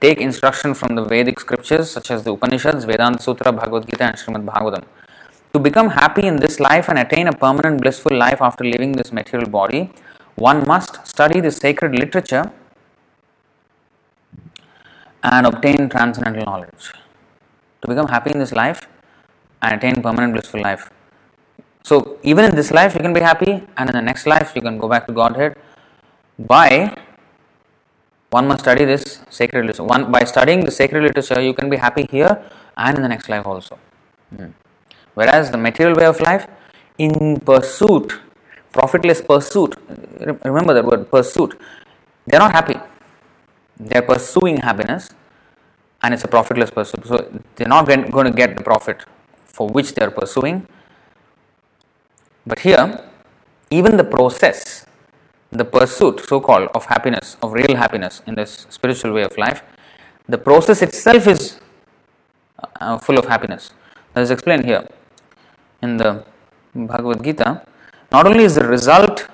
[0.00, 4.16] Take instruction from the Vedic scriptures such as the Upanishads, Vedanta Sutra, Bhagavad Gita, and
[4.16, 4.84] Srimad Bhagavatam.
[5.54, 9.12] To become happy in this life and attain a permanent blissful life after leaving this
[9.12, 9.90] material body,
[10.34, 12.50] one must study the sacred literature
[15.24, 16.92] and obtain transcendental knowledge.
[17.80, 18.86] To become happy in this life
[19.62, 20.90] and attain permanent blissful life.
[21.82, 24.62] So, even in this life, you can be happy, and in the next life, you
[24.62, 25.56] can go back to Godhead
[26.38, 26.96] by
[28.30, 29.84] one must study this sacred literature.
[29.84, 32.42] One, by studying the sacred literature, you can be happy here
[32.76, 33.78] and in the next life also.
[34.34, 34.48] Hmm.
[35.14, 36.46] Whereas the material way of life,
[36.98, 38.18] in pursuit,
[38.72, 39.76] profitless pursuit,
[40.44, 41.60] remember that word pursuit,
[42.26, 42.76] they are not happy
[43.78, 45.10] they are pursuing happiness
[46.02, 47.06] and it's a profitless pursuit.
[47.06, 49.04] So they're not going to get the profit
[49.44, 50.66] for which they are pursuing.
[52.46, 53.08] But here,
[53.70, 54.86] even the process,
[55.50, 59.62] the pursuit, so called, of happiness, of real happiness in this spiritual way of life,
[60.28, 61.60] the process itself is
[62.80, 63.72] uh, full of happiness.
[64.12, 64.86] That is explained here
[65.82, 66.24] in the
[66.74, 67.66] Bhagavad Gita.
[68.12, 69.26] Not only is the result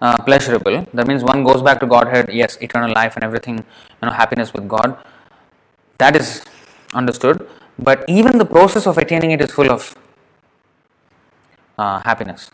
[0.00, 0.86] uh, pleasurable.
[0.94, 4.52] That means one goes back to Godhead, yes, eternal life and everything, you know, happiness
[4.52, 4.96] with God.
[5.98, 6.44] That is
[6.94, 7.48] understood.
[7.78, 9.94] But even the process of attaining it is full of
[11.78, 12.50] uh, happiness.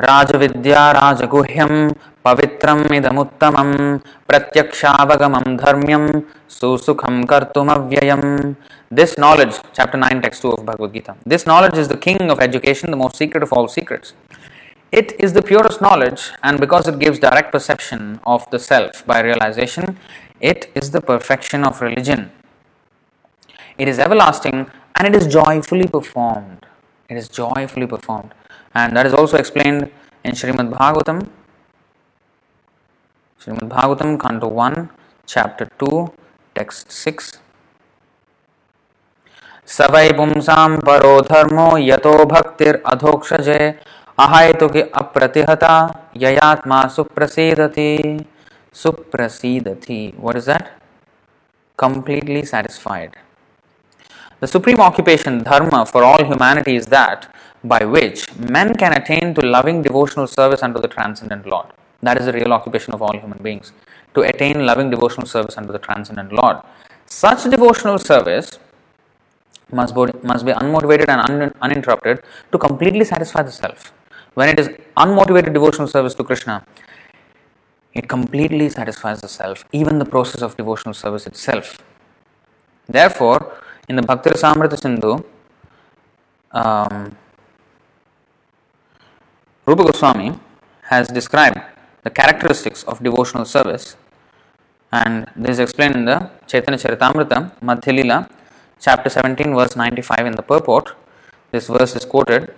[0.00, 1.72] राजविद्या राजगुह्यम
[2.24, 3.70] Pavitram इदमुत्तमम
[4.28, 6.06] प्रत्यक्षावगमम धर्म्यम
[6.50, 8.24] सुसुखम कर्तुमव्ययम
[8.90, 11.16] This knowledge, chapter 9, text 2 of Bhagavad Gita.
[11.26, 14.12] This knowledge is the king of education, the most secret of all secrets.
[14.92, 19.20] It is the purest knowledge, and because it gives direct perception of the self by
[19.20, 19.98] realization,
[20.40, 22.30] it is the perfection of religion.
[23.76, 26.66] It is everlasting and it is joyfully performed.
[27.10, 28.32] It is joyfully performed,
[28.74, 29.90] and that is also explained
[30.24, 31.28] in Srimad Bhagavatam.
[33.40, 34.90] Srimad Bhagavatam, Canto 1,
[35.26, 36.12] Chapter 2,
[36.54, 37.40] Text 6.
[39.72, 43.60] सवै पुंसां परो धर्मो यतो भक्तिरधोक्षजे
[44.24, 45.74] अहेतुके अप्रतिहता
[46.24, 47.90] ययात्मा सुप्रसीदति
[48.82, 50.64] suprasidati what is that
[51.82, 53.12] completely satisfied
[54.40, 57.28] the supreme occupation dharma for all humanity is that
[57.72, 58.22] by which
[58.56, 61.68] men can attain to loving devotional service unto the transcendent lord
[62.02, 63.72] that is the real occupation of all human beings
[64.14, 66.58] to attain loving devotional service unto the transcendent lord
[67.06, 68.58] such devotional service
[69.72, 72.22] must be, must be unmotivated and un, uninterrupted
[72.52, 73.92] to completely satisfy the self.
[74.33, 76.65] When it is unmotivated devotional service to Krishna,
[77.93, 81.77] it completely satisfies the self, even the process of devotional service itself.
[82.87, 83.53] Therefore,
[83.87, 85.23] in the Bhakti Rasamrita Sindhu,
[86.51, 87.15] um,
[89.65, 90.39] Rupa Goswami
[90.83, 91.59] has described
[92.03, 93.97] the characteristics of devotional service,
[94.91, 98.29] and this is explained in the Chaitanya Charitamrita, Madhya Lila,
[98.79, 100.95] chapter 17, verse 95 in the purport.
[101.51, 102.53] This verse is quoted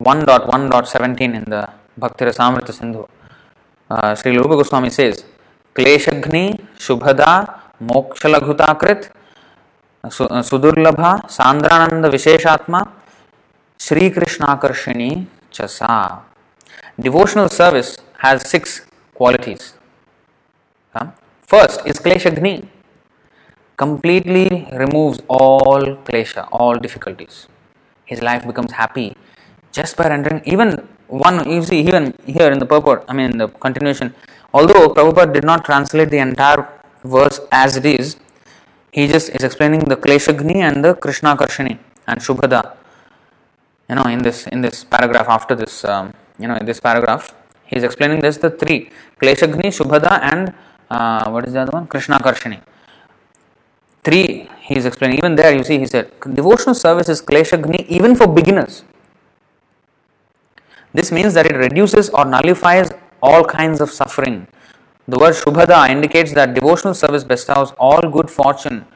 [0.00, 1.66] 1.1.17 in the
[1.96, 3.08] Bhakti Rasamrita Sindhu.
[3.88, 5.24] Uh, Sri Rupa Goswami says,
[5.74, 9.10] Kleshagni Shubhada Mokshalaghutakrit
[10.04, 12.90] Sudurlabha Sandrananda Visheshatma
[13.78, 16.20] Sri Krishnaakarshini Chasa.
[17.00, 18.82] Devotional service has six
[19.14, 19.74] qualities.
[20.94, 21.06] Uh,
[21.40, 22.68] first is Kleshagni,
[23.78, 27.46] completely removes all klesha, all difficulties.
[28.04, 29.16] His life becomes happy
[29.72, 33.48] just by rendering even one you see even here in the purport, I mean the
[33.48, 34.14] continuation,
[34.52, 36.68] although Prabhupada did not translate the entire
[37.04, 38.16] verse as it is,
[38.92, 42.76] he just is explaining the Kleshagni and the Krishna Karshini and Shubhada.
[43.88, 47.34] You know, in this in this paragraph after this, um, you know, in this paragraph,
[47.66, 48.90] he is explaining this the three
[49.20, 50.54] Kleshagni, Shubhada, and
[50.90, 51.86] uh, what is the other one?
[51.86, 52.60] Krishna Karshini.
[54.02, 55.18] Three, he is explaining.
[55.18, 58.84] Even there, you see, he said devotional service is Kleshagni even for beginners.
[60.96, 62.90] This means that it reduces or nullifies
[63.22, 64.46] all kinds of suffering.
[65.06, 68.86] The word Shubhada indicates that devotional service bestows all good fortune,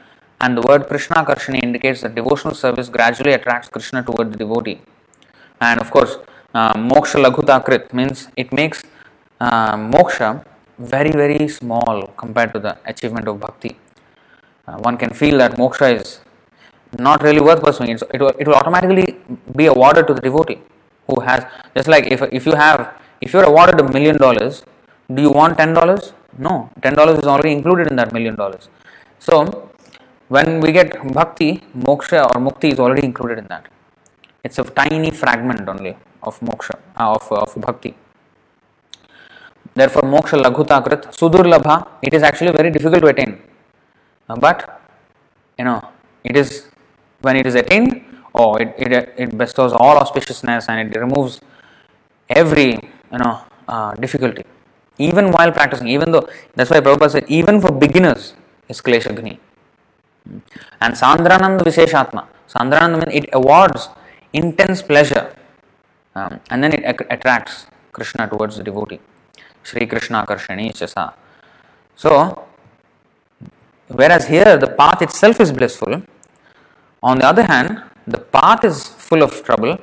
[0.41, 4.81] and the word Krishna Karshini indicates that devotional service gradually attracts Krishna toward the devotee.
[5.61, 6.17] And of course,
[6.55, 8.83] uh, Moksha Laghutakrit means it makes
[9.39, 10.43] uh, moksha
[10.79, 13.77] very, very small compared to the achievement of bhakti.
[14.67, 16.21] Uh, one can feel that moksha is
[16.99, 17.91] not really worth pursuing.
[17.91, 19.19] It, will, it will automatically
[19.55, 20.61] be awarded to the devotee
[21.11, 21.45] who has
[21.77, 22.81] just like if if you have
[23.21, 24.65] if you're awarded a million dollars,
[25.15, 26.13] do you want ten dollars?
[26.39, 28.69] No, ten dollars is already included in that million dollars.
[29.19, 29.71] So
[30.29, 31.51] when we get bhakti,
[31.89, 33.67] moksha or mukti is already included in that.
[34.45, 37.95] It's a tiny fragment only of moksha uh, of, of bhakti.
[39.75, 41.87] Therefore, moksha laghutakrit sudurlabha.
[42.03, 43.43] It is actually very difficult to attain,
[44.47, 44.81] but
[45.59, 45.81] you know
[46.25, 46.69] it is
[47.21, 48.03] when it is attained
[48.35, 51.41] oh it, it, it bestows all auspiciousness and it removes
[52.29, 52.73] every
[53.13, 54.45] you know uh, difficulty.
[54.99, 58.35] Even while practicing even though that's why Prabhupada said even for beginners
[58.69, 59.39] is kleshagni
[60.81, 62.27] and sandranand visheshatma.
[62.49, 63.89] Sandranand means it awards
[64.33, 65.35] intense pleasure
[66.15, 69.01] um, and then it attracts krishna towards the devotee.
[69.63, 71.13] Sri Krishna Karshini Chasa.
[71.97, 72.47] So,
[73.89, 76.03] whereas here the path itself is blissful,
[77.03, 78.77] on the other hand, the path is
[79.09, 79.79] full of trouble,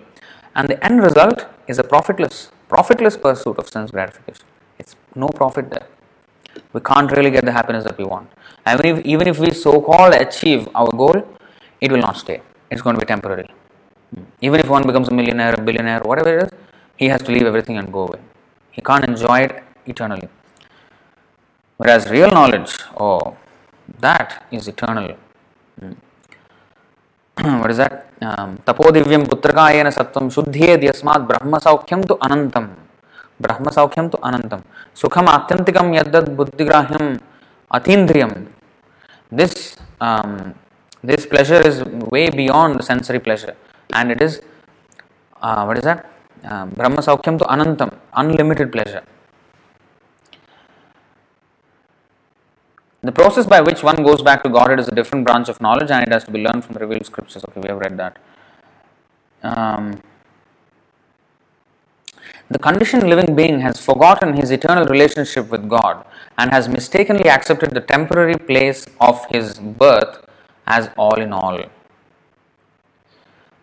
[0.55, 4.45] and the end result is a profitless, profitless pursuit of sense gratification.
[4.79, 5.87] It's no profit there.
[6.73, 8.29] We can't really get the happiness that we want.
[8.65, 11.19] And even if, even if we so called achieve our goal,
[11.79, 12.41] it will not stay.
[12.71, 13.47] It's going to be temporary.
[14.41, 16.49] Even if one becomes a millionaire, a billionaire, whatever it is,
[16.95, 18.19] he has to leave everything and go away.
[18.71, 20.29] He can't enjoy it eternally.
[21.77, 23.37] Whereas real knowledge, oh,
[23.99, 25.15] that is eternal.
[25.79, 25.93] Hmm.
[27.36, 28.12] what is that?
[28.66, 32.66] तपोदिव्यम पुत्रकायन सत्वम शुद्धेद यस्मात् ब्रह्म सौख्यम तो अनंतम
[33.42, 34.60] ब्रह्म सौख्यम तो अनंतम
[35.02, 37.06] सुखम आत्यंतिकम यद्दद बुद्धिग्राह्यम
[37.70, 38.32] अतीन्द्रियम
[39.32, 40.54] this um,
[41.02, 41.82] this pleasure is
[42.14, 43.54] way beyond the sensory pleasure
[43.90, 44.42] and it is
[45.42, 46.00] uh, what is that
[46.44, 49.02] uh, brahma saukyam to anantam unlimited pleasure
[53.03, 55.91] The process by which one goes back to Godhead is a different branch of knowledge
[55.91, 57.43] and it has to be learned from the revealed scriptures.
[57.47, 58.17] Okay, we have read that.
[59.43, 60.01] Um,
[62.49, 66.05] the conditioned living being has forgotten his eternal relationship with God
[66.37, 70.25] and has mistakenly accepted the temporary place of his birth
[70.65, 71.61] as all in all.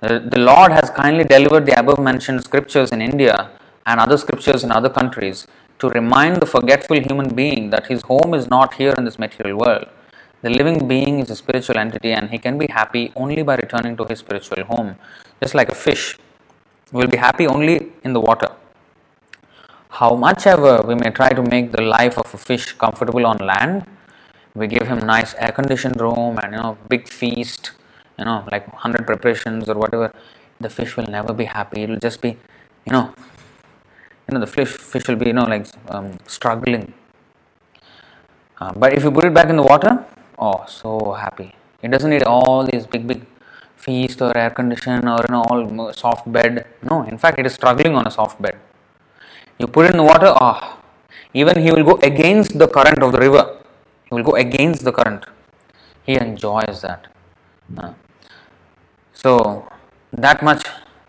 [0.01, 3.51] The, the Lord has kindly delivered the above mentioned scriptures in India
[3.87, 5.47] and other scriptures in other countries
[5.79, 9.59] to remind the forgetful human being that his home is not here in this material
[9.59, 9.87] world.
[10.43, 13.97] The living being is a spiritual entity and he can be happy only by returning
[13.97, 14.97] to his spiritual home,
[15.43, 16.19] just like a fish
[16.93, 18.51] will be happy only in the water.
[19.89, 23.39] How much ever we may try to make the life of a fish comfortable on
[23.39, 23.87] land,
[24.55, 27.73] we give him nice air conditioned room and you know big feast,
[28.19, 30.13] you know like hundred preparations or whatever,
[30.61, 31.83] the fish will never be happy.
[31.83, 32.37] It will just be,
[32.87, 33.15] you know,
[34.27, 36.93] you know the fish fish will be you know like um, struggling
[38.61, 39.93] uh, but if you put it back in the water
[40.39, 43.23] oh so happy it doesn't need all these big big
[43.85, 46.67] feast or air condition or you know all soft bed.
[46.91, 48.57] No, in fact, it is struggling on a soft bed.
[49.59, 50.79] You put it in the water, ah,
[51.33, 53.45] even he will go against the current of the river.
[54.07, 55.27] He will go against the current.
[56.07, 57.07] He enjoys that.
[57.79, 57.93] Uh,
[59.13, 59.69] so
[60.13, 60.65] that much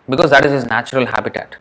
[0.10, 1.56] because that is his natural habitat.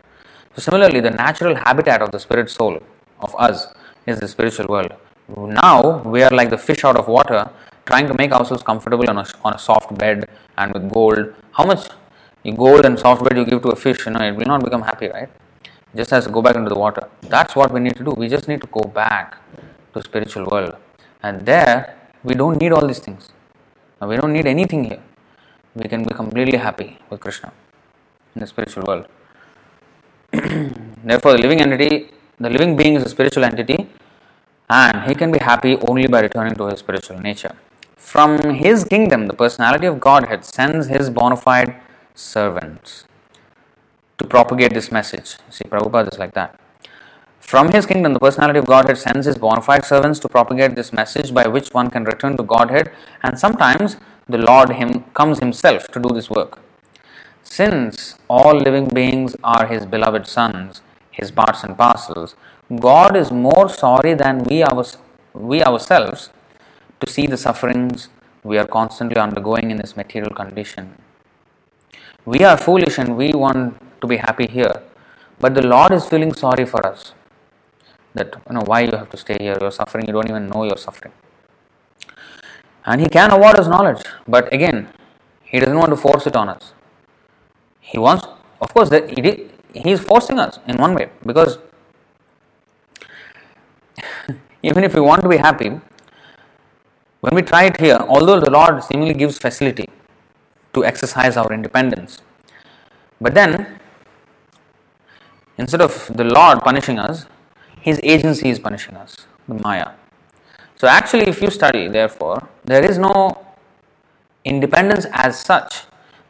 [0.55, 2.81] So similarly, the natural habitat of the spirit soul
[3.21, 3.67] of us
[4.07, 4.93] is the spiritual world.
[5.37, 7.51] Now we are like the fish out of water,
[7.87, 11.35] trying to make ourselves comfortable on a, on a soft bed and with gold.
[11.53, 11.89] How much
[12.57, 14.83] gold and soft bed you give to a fish, you know, it will not become
[14.83, 15.29] happy, right?
[15.97, 17.09] Just has to go back into the water.
[17.23, 18.13] That's what we need to do.
[18.13, 19.39] We just need to go back
[19.95, 20.77] to spiritual world,
[21.23, 23.31] and there we don't need all these things.
[24.01, 25.03] We don't need anything here.
[25.75, 27.53] We can be completely happy with Krishna
[28.35, 29.07] in the spiritual world.
[31.05, 32.11] Therefore, the living entity,
[32.41, 33.89] the living being is a spiritual entity,
[34.69, 37.55] and he can be happy only by returning to his spiritual nature.
[37.97, 41.81] From his kingdom, the personality of Godhead sends his bona fide
[42.15, 43.05] servants
[44.19, 45.37] to propagate this message.
[45.51, 46.59] See, Prabhupada is like that.
[47.41, 50.93] From his kingdom, the personality of Godhead sends his bona fide servants to propagate this
[50.93, 52.91] message by which one can return to Godhead,
[53.23, 56.64] and sometimes the Lord him comes himself to do this work.
[57.45, 60.81] Since all living beings are his beloved sons,
[61.11, 62.35] his parts and parcels,
[62.81, 64.85] God is more sorry than we, our,
[65.35, 66.31] we ourselves
[67.01, 68.09] to see the sufferings
[68.43, 70.97] we are constantly undergoing in this material condition.
[72.25, 74.83] We are foolish and we want to be happy here,
[75.39, 77.13] but the Lord is feeling sorry for us.
[78.15, 80.65] That you know why you have to stay here, you're suffering, you don't even know
[80.65, 81.13] you're suffering.
[82.87, 84.89] And He can award us knowledge, but again,
[85.43, 86.73] He doesn't want to force it on us.
[87.85, 88.27] He wants,
[88.61, 91.59] of course, that he, he is forcing us in one way because
[94.63, 95.81] even if we want to be happy,
[97.21, 99.89] when we try it here, although the Lord seemingly gives facility
[100.73, 102.23] to exercise our independence,
[103.21, 103.79] but then
[105.59, 107.27] instead of the Lord punishing us,
[107.81, 109.91] His agency is punishing us, the Maya.
[110.77, 113.47] So, actually, if you study, therefore, there is no
[114.45, 115.85] independence as such.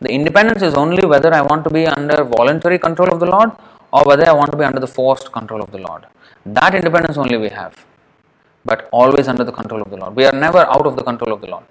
[0.04, 3.50] The independence is only whether I want to be under voluntary control of the Lord
[3.96, 6.02] or whether I want to be under the forced control of the Lord.
[6.58, 7.74] That independence only we have,
[8.70, 10.14] but always under the control of the Lord.
[10.20, 11.64] We are never out of the control of the Lord,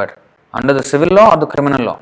[0.00, 0.18] but
[0.52, 1.98] under the civil law or the criminal law,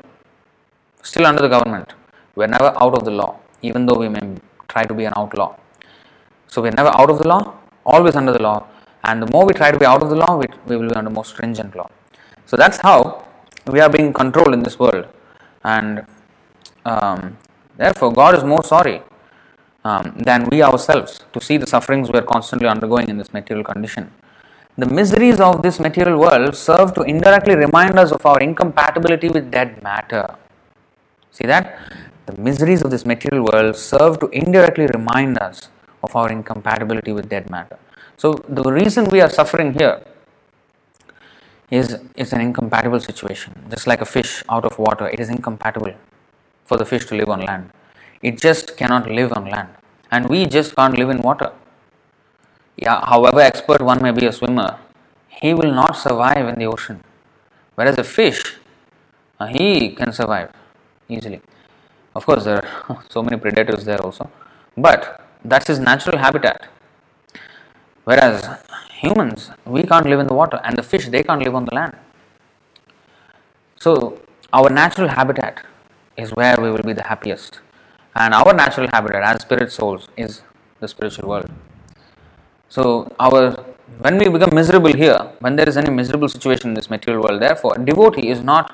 [1.01, 1.93] still under the government.
[2.35, 4.25] We are never out of the law, even though we may
[4.67, 5.49] try to be an outlaw.
[6.47, 7.41] So we are never out of the law,
[7.85, 8.59] always under the law,
[9.05, 10.95] and the more we try to be out of the law, we, we will be
[10.95, 11.89] under more stringent law.
[12.47, 13.25] So that's how
[13.67, 15.07] we are being controlled in this world,
[15.63, 16.05] and
[16.85, 17.37] um,
[17.77, 19.01] therefore God is more sorry
[19.83, 23.63] um, than we ourselves to see the sufferings we are constantly undergoing in this material
[23.63, 24.11] condition.
[24.77, 29.51] The miseries of this material world serve to indirectly remind us of our incompatibility with
[29.51, 30.35] dead matter.
[31.31, 31.77] See that?
[32.25, 35.69] The miseries of this material world serve to indirectly remind us
[36.03, 37.77] of our incompatibility with dead matter.
[38.17, 40.01] So, the reason we are suffering here
[41.71, 43.53] is, is an incompatible situation.
[43.69, 45.93] Just like a fish out of water, it is incompatible
[46.65, 47.71] for the fish to live on land.
[48.21, 49.69] It just cannot live on land.
[50.11, 51.51] And we just can't live in water.
[52.75, 54.77] Yeah, however expert one may be a swimmer,
[55.29, 57.03] he will not survive in the ocean.
[57.75, 58.57] Whereas a fish,
[59.39, 60.51] uh, he can survive
[61.07, 61.41] easily.
[62.15, 64.29] Of course, there are so many predators there also,
[64.75, 66.67] but that's his natural habitat.
[68.03, 68.47] Whereas
[68.89, 71.75] humans, we can't live in the water, and the fish, they can't live on the
[71.75, 71.95] land.
[73.77, 74.21] So,
[74.53, 75.63] our natural habitat
[76.17, 77.59] is where we will be the happiest.
[78.15, 80.41] And our natural habitat as spirit souls is
[80.79, 81.49] the spiritual world.
[82.69, 83.65] So, our
[83.99, 87.41] when we become miserable here, when there is any miserable situation in this material world,
[87.41, 88.73] therefore, devotee is not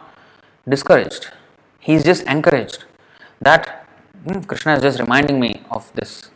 [0.68, 1.32] discouraged.
[1.80, 2.86] He is just encouraged.
[3.42, 3.86] That
[4.26, 6.30] hmm, Krishna is just reminding me of this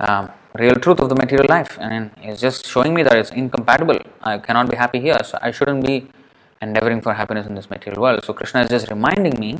[0.00, 3.98] um, real truth of the material life, and is just showing me that it's incompatible.
[4.22, 6.08] I cannot be happy here, so I shouldn't be
[6.60, 8.24] endeavoring for happiness in this material world.
[8.24, 9.58] So Krishna is just reminding me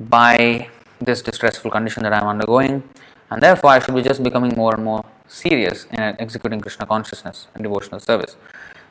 [0.00, 0.68] by
[1.00, 2.82] this distressful condition that I am undergoing,
[3.30, 7.46] and therefore I should be just becoming more and more serious in executing Krishna consciousness
[7.54, 8.36] and devotional service.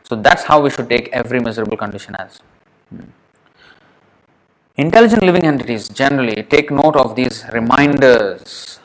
[0.04, 2.40] So that's how we should take every miserable condition as.
[2.90, 3.10] Hmm.
[4.78, 8.77] Intelligent living entities generally take note of these reminders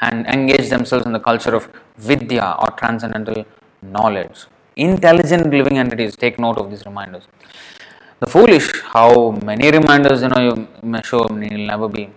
[0.00, 3.44] and engage themselves in the culture of vidya or transcendental
[3.82, 4.46] knowledge.
[4.76, 7.24] Intelligent living entities take note of these reminders.
[8.20, 12.02] The foolish, how many reminders you know you may show, you'll never be.
[12.02, 12.10] You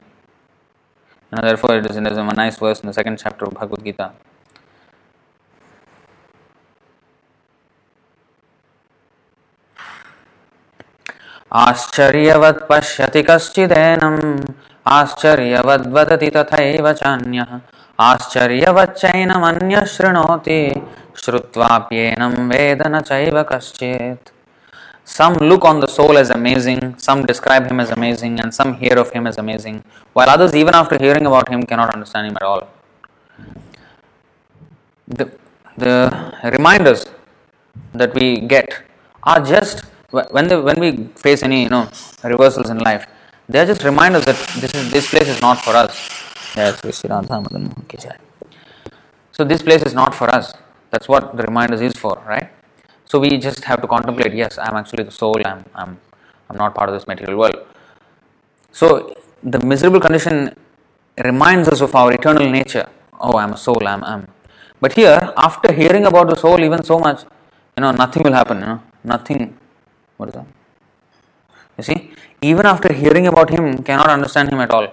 [1.33, 4.13] know, therefore, it is there's a nice verse in the second chapter of Bhagavad Gita.
[11.55, 14.17] आश्चर्यवत् पश्यति कश्चिदेनम्
[14.87, 17.59] आश्चर्यवद्वदति तथैव चान्यः
[18.09, 20.61] आश्चर्यवच्चैनमन्यः शृणोति
[21.23, 24.33] श्रुत्वाप्येनं वेद न चैव कश्चित्
[25.09, 28.97] Some look on the soul as amazing, some describe him as amazing, and some hear
[28.99, 32.43] of him as amazing, while others, even after hearing about him, cannot understand him at
[32.43, 32.67] all.
[35.07, 35.31] The,
[35.77, 37.05] the reminders
[37.93, 38.83] that we get
[39.23, 41.89] are just when they, when we face any you know
[42.23, 43.07] reversals in life,
[43.47, 46.09] they are just reminders that this is this place is not for us.
[46.54, 46.70] so
[49.44, 50.52] this place is not for us.
[50.90, 52.50] That's what the reminders is for, right?
[53.06, 54.34] So we just have to contemplate.
[54.34, 55.40] Yes, I'm actually the soul.
[55.46, 55.98] I'm I'm
[56.50, 57.56] I'm not part of this material world.
[58.72, 60.54] So the miserable condition
[61.24, 62.86] reminds us of our eternal nature.
[63.18, 63.86] Oh, I'm a soul.
[63.86, 64.28] I'm I'm.
[64.80, 67.22] But here, after hearing about the soul even so much,
[67.76, 68.60] you know, nothing will happen.
[68.60, 69.56] You know, nothing.
[70.18, 70.44] What is that?
[71.78, 72.10] You see,
[72.42, 74.88] even after hearing about him, cannot understand him at all.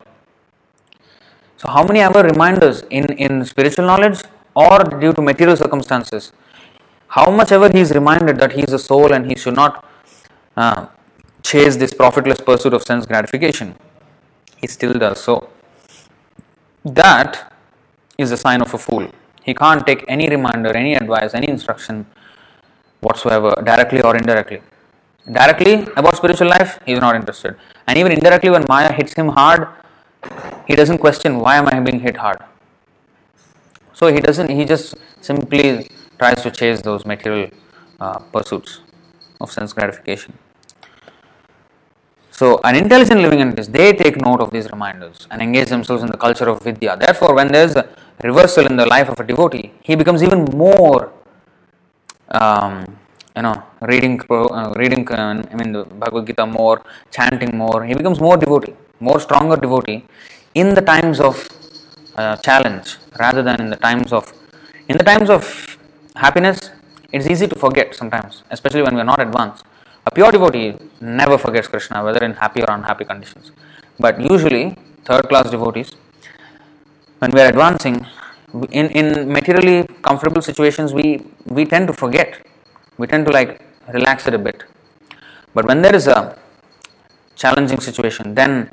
[1.59, 4.21] So, how many ever reminders in, in spiritual knowledge
[4.55, 6.31] or due to material circumstances,
[7.09, 9.85] how much ever he is reminded that he is a soul and he should not
[10.55, 10.87] uh,
[11.43, 13.75] chase this profitless pursuit of sense gratification,
[14.55, 15.49] he still does so.
[16.85, 17.51] That
[18.17, 19.09] is a sign of a fool.
[19.43, 22.05] He can't take any reminder, any advice, any instruction
[23.01, 24.61] whatsoever, directly or indirectly.
[25.29, 27.57] Directly about spiritual life, he is not interested.
[27.85, 29.67] And even indirectly, when Maya hits him hard,
[30.67, 32.39] he doesn't question why am I being hit hard.
[33.93, 34.49] So he doesn't.
[34.49, 37.49] He just simply tries to chase those material
[37.99, 38.81] uh, pursuits
[39.41, 40.33] of sense gratification.
[42.31, 46.09] So, an intelligent living entity, they take note of these reminders and engage themselves in
[46.09, 46.95] the culture of Vidya.
[46.95, 47.89] Therefore, when there is a
[48.23, 51.11] reversal in the life of a devotee, he becomes even more
[52.29, 52.85] um,
[53.35, 57.83] you know reading uh, reading uh, I mean the Bhagavad Gita more, chanting more.
[57.85, 60.03] He becomes more devotee, more stronger devotee
[60.53, 61.47] in the times of
[62.15, 64.33] uh, challenge rather than in the times of
[64.87, 65.77] in the times of
[66.15, 66.71] happiness.
[67.11, 69.65] It's easy to forget sometimes, especially when we are not advanced.
[70.05, 73.51] A pure devotee never forgets Krishna, whether in happy or unhappy conditions.
[73.99, 75.93] But usually, third class devotees,
[77.17, 78.05] when we are advancing,
[78.71, 82.39] in, in materially comfortable situations, we, we tend to forget
[82.99, 83.51] we tend to like
[83.97, 84.63] relax it a bit.
[85.55, 86.37] But when there is a
[87.35, 88.69] challenging situation, then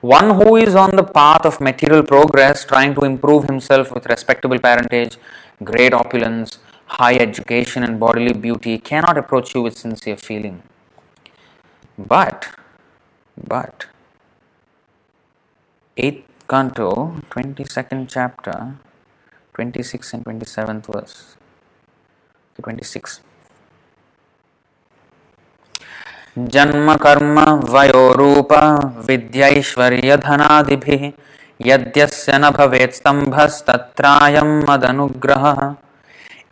[0.00, 4.56] one who is on the path of material progress, trying to improve himself with respectable
[4.56, 5.16] parentage,
[5.64, 10.62] great opulence, high education, and bodily beauty, cannot approach you with sincere feeling.
[11.98, 12.48] But,
[13.36, 13.86] but,
[15.96, 18.76] 8th canto, 22nd chapter,
[19.54, 21.36] 26 and 27th verse.
[22.62, 23.20] 26.
[26.54, 27.38] जन्म कर्म
[27.74, 28.52] वयोरूप
[29.08, 31.02] विद्यैश्वर्यधनादिभिः
[31.68, 35.60] यद्यस्य न भवेत् स्तम्भस्तत्रायं मदनुग्रहः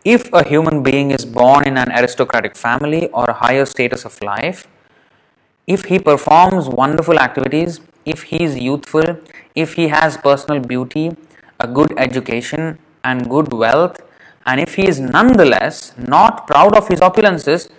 [0.05, 4.21] If a human being is born in an aristocratic family or a higher status of
[4.23, 4.67] life,
[5.68, 9.20] if he performs wonderful activities, if he is youthful,
[9.56, 11.16] if he has personal beauty,
[11.60, 14.02] a good education, and good wealth,
[14.46, 17.70] and if he is nonetheless not proud of his opulences,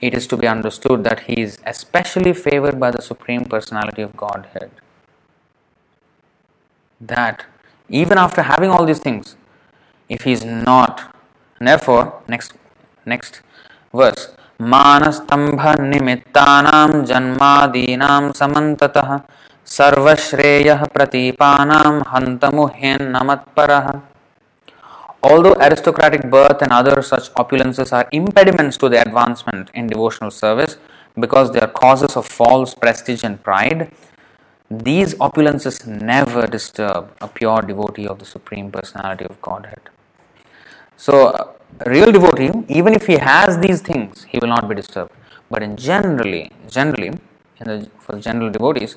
[0.00, 4.16] it is to be understood that he is especially favored by the Supreme Personality of
[4.16, 4.70] Godhead.
[7.00, 7.44] That
[7.88, 9.36] even after having all these things,
[10.08, 11.14] if he is not,
[11.58, 12.54] therefore, next
[13.06, 13.40] next
[13.92, 14.34] verse,
[14.72, 19.10] मानस्तम्भनिमित्तानां जन्मादीनां समन्ततः
[19.78, 23.88] सर्वश्रेयः प्रतीपानां हन्तमुह्यन्नमत्परः
[25.22, 30.78] Although aristocratic birth and other such opulences are impediments to the advancement in devotional service
[31.18, 33.92] because they are causes of false prestige and pride,
[34.70, 39.90] these opulences never disturb a pure devotee of the Supreme Personality of Godhead.
[40.96, 41.39] So,
[41.80, 45.12] a real devotee, even if he has these things, he will not be disturbed.
[45.50, 47.12] But in generally, generally,
[47.58, 48.96] the, for general devotees,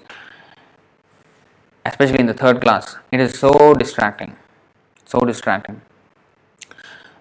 [1.85, 4.35] especially in the third class, it is so distracting,
[5.05, 5.81] so distracting,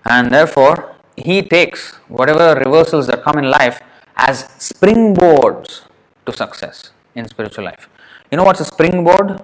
[0.04, 3.80] and therefore he takes whatever reversals that come in life
[4.16, 5.82] as springboards
[6.26, 7.88] to success in spiritual life.
[8.30, 9.40] You know what's a springboard?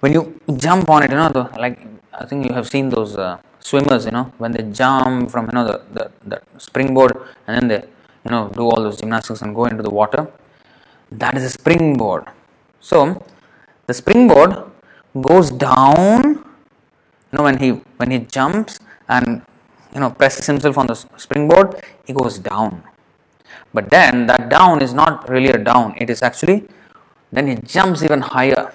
[0.00, 1.78] When you jump on it, you know, the, like
[2.12, 5.54] I think you have seen those uh, swimmers, you know, when they jump from you
[5.56, 7.14] know the, the, the springboard
[7.46, 7.80] and then they
[8.24, 10.22] you know do all those gymnastics and go into the water.
[11.10, 12.24] That is a springboard.
[12.80, 13.24] So
[13.86, 14.52] the springboard
[15.30, 16.20] goes down.
[17.30, 17.70] You know when he
[18.00, 18.78] when he jumps
[19.08, 19.42] and
[19.94, 22.82] you know presses himself on the springboard, he goes down.
[23.74, 25.94] But then that down is not really a down.
[25.96, 26.68] It is actually
[27.32, 28.72] then he jumps even higher.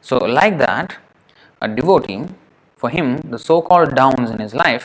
[0.00, 0.96] So, like that,
[1.60, 2.26] a devotee,
[2.84, 4.84] for him, the so called downs in his life,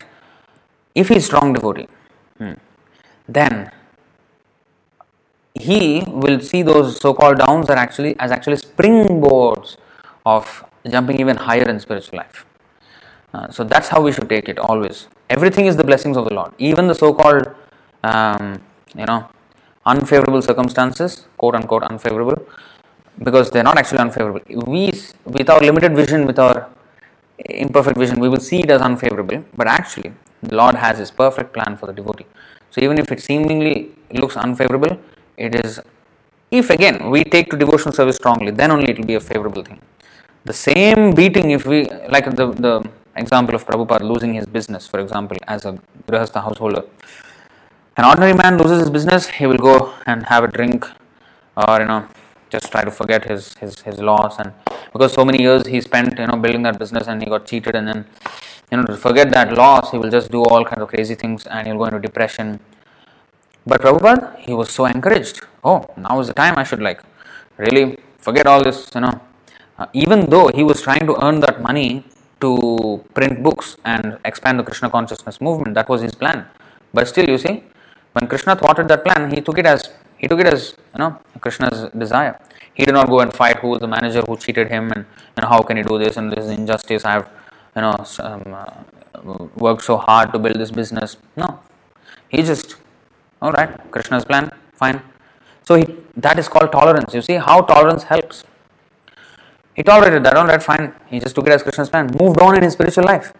[0.95, 1.87] if he is strong devotee,
[2.37, 2.53] hmm,
[3.37, 3.71] then
[5.67, 5.81] he
[6.23, 9.75] will see those so called downs are actually as actually springboards
[10.35, 10.45] of
[10.93, 12.45] jumping even higher in spiritual life.
[13.33, 15.07] Uh, so that's how we should take it always.
[15.37, 16.53] Everything is the blessings of the Lord.
[16.69, 17.45] Even the so called,
[18.13, 18.61] um,
[18.95, 19.19] you know,
[19.85, 22.39] unfavorable circumstances, quote unquote unfavorable,
[23.27, 24.41] because they're not actually unfavorable.
[24.73, 24.83] We,
[25.37, 26.69] with our limited vision, with our
[27.45, 30.11] imperfect vision, we will see it as unfavorable, but actually,
[30.41, 32.25] the Lord has His perfect plan for the devotee.
[32.71, 34.99] So, even if it seemingly looks unfavorable,
[35.37, 35.79] it is,
[36.51, 39.63] if again we take to devotional service strongly, then only it will be a favorable
[39.63, 39.79] thing.
[40.45, 44.99] The same beating, if we, like the, the example of Prabhupada losing his business, for
[44.99, 46.83] example, as a Grihastha householder
[47.99, 50.85] an ordinary man loses his business, he will go and have a drink
[51.57, 52.07] or you know
[52.49, 54.53] just try to forget his, his, his loss and
[54.93, 57.75] because so many years he spent you know building that business and he got cheated
[57.75, 58.05] and then
[58.71, 61.45] you know to forget that loss he will just do all kinds of crazy things
[61.47, 62.59] and he'll go into depression.
[63.65, 65.41] But Prabhupada, he was so encouraged.
[65.63, 67.01] Oh, now is the time I should like
[67.57, 69.19] really forget all this, you know.
[69.77, 72.03] Uh, even though he was trying to earn that money
[72.41, 76.45] to print books and expand the Krishna consciousness movement, that was his plan.
[76.93, 77.63] But still, you see,
[78.13, 79.89] when Krishna thwarted that plan, he took it as
[80.19, 82.39] he took it as you know Krishna's desire.
[82.73, 85.05] He did not go and fight who was the manager who cheated him and
[85.41, 87.05] know how can he do this and this is injustice.
[87.05, 87.29] I have
[87.75, 91.17] you know um, uh, worked so hard to build this business.
[91.35, 91.59] No,
[92.27, 92.75] he just
[93.41, 93.69] all right.
[93.91, 95.01] Krishna's plan, fine.
[95.63, 95.85] So he,
[96.17, 97.13] that is called tolerance.
[97.13, 98.43] You see how tolerance helps.
[99.75, 100.35] He tolerated that.
[100.35, 100.93] All right, fine.
[101.07, 102.09] He just took it as Krishna's plan.
[102.19, 103.31] Moved on in his spiritual life.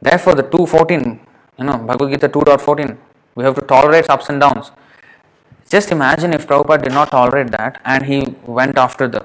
[0.00, 1.20] Therefore, the 214,
[1.58, 2.96] you know, Bhagavad Gita 2.14
[3.34, 4.70] we have to tolerate ups and downs.
[5.68, 9.24] Just imagine if Prabhupada did not tolerate that and he went after the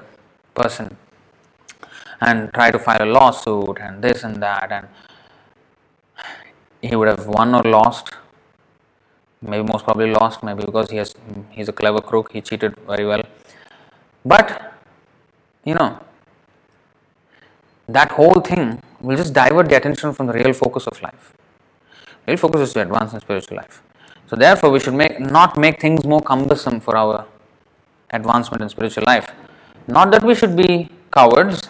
[0.54, 0.96] person
[2.20, 4.88] and tried to file a lawsuit and this and that and
[6.82, 8.14] he would have won or lost.
[9.42, 11.14] Maybe most probably lost maybe because he has
[11.50, 13.22] he's a clever crook he cheated very well.
[14.24, 14.72] But
[15.64, 16.00] you know
[17.88, 21.34] that whole thing will just divert the attention from the real focus of life.
[22.26, 23.82] Real focus is to advance in spiritual life
[24.30, 27.26] so therefore, we should make not make things more cumbersome for our
[28.10, 29.28] advancement in spiritual life.
[29.88, 31.68] Not that we should be cowards,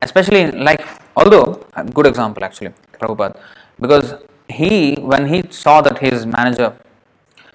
[0.00, 0.80] especially like
[1.14, 3.38] although a good example actually, Prabhupada,
[3.78, 4.14] because
[4.48, 6.74] he when he saw that his manager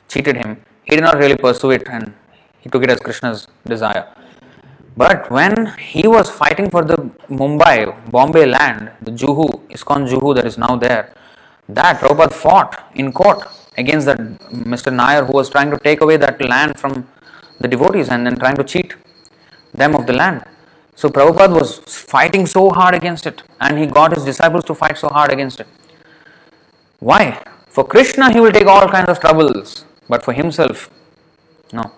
[0.07, 2.14] cheated him, he did not really pursue it and
[2.60, 4.07] he took it as Krishna's desire.
[4.95, 6.97] But when he was fighting for the
[7.30, 11.15] Mumbai, Bombay land, the Juhu, ISKCON Juhu that is now there,
[11.69, 13.47] that Prabhupada fought in court
[13.77, 14.17] against that
[14.73, 14.93] Mr.
[14.93, 17.07] Nair who was trying to take away that land from
[17.59, 18.95] the devotees and then trying to cheat
[19.73, 20.43] them of the land.
[20.95, 21.77] So Prabhupada was
[22.13, 25.59] fighting so hard against it and he got his disciples to fight so hard against
[25.59, 25.67] it.
[26.99, 27.41] Why?
[27.67, 30.89] For Krishna he will take all kinds of troubles, but for himself,
[31.71, 31.91] no.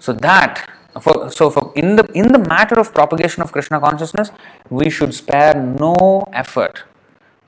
[0.00, 0.68] So that
[1.00, 4.30] for, so for in the in the matter of propagation of Krishna consciousness,
[4.70, 6.84] we should spare no effort.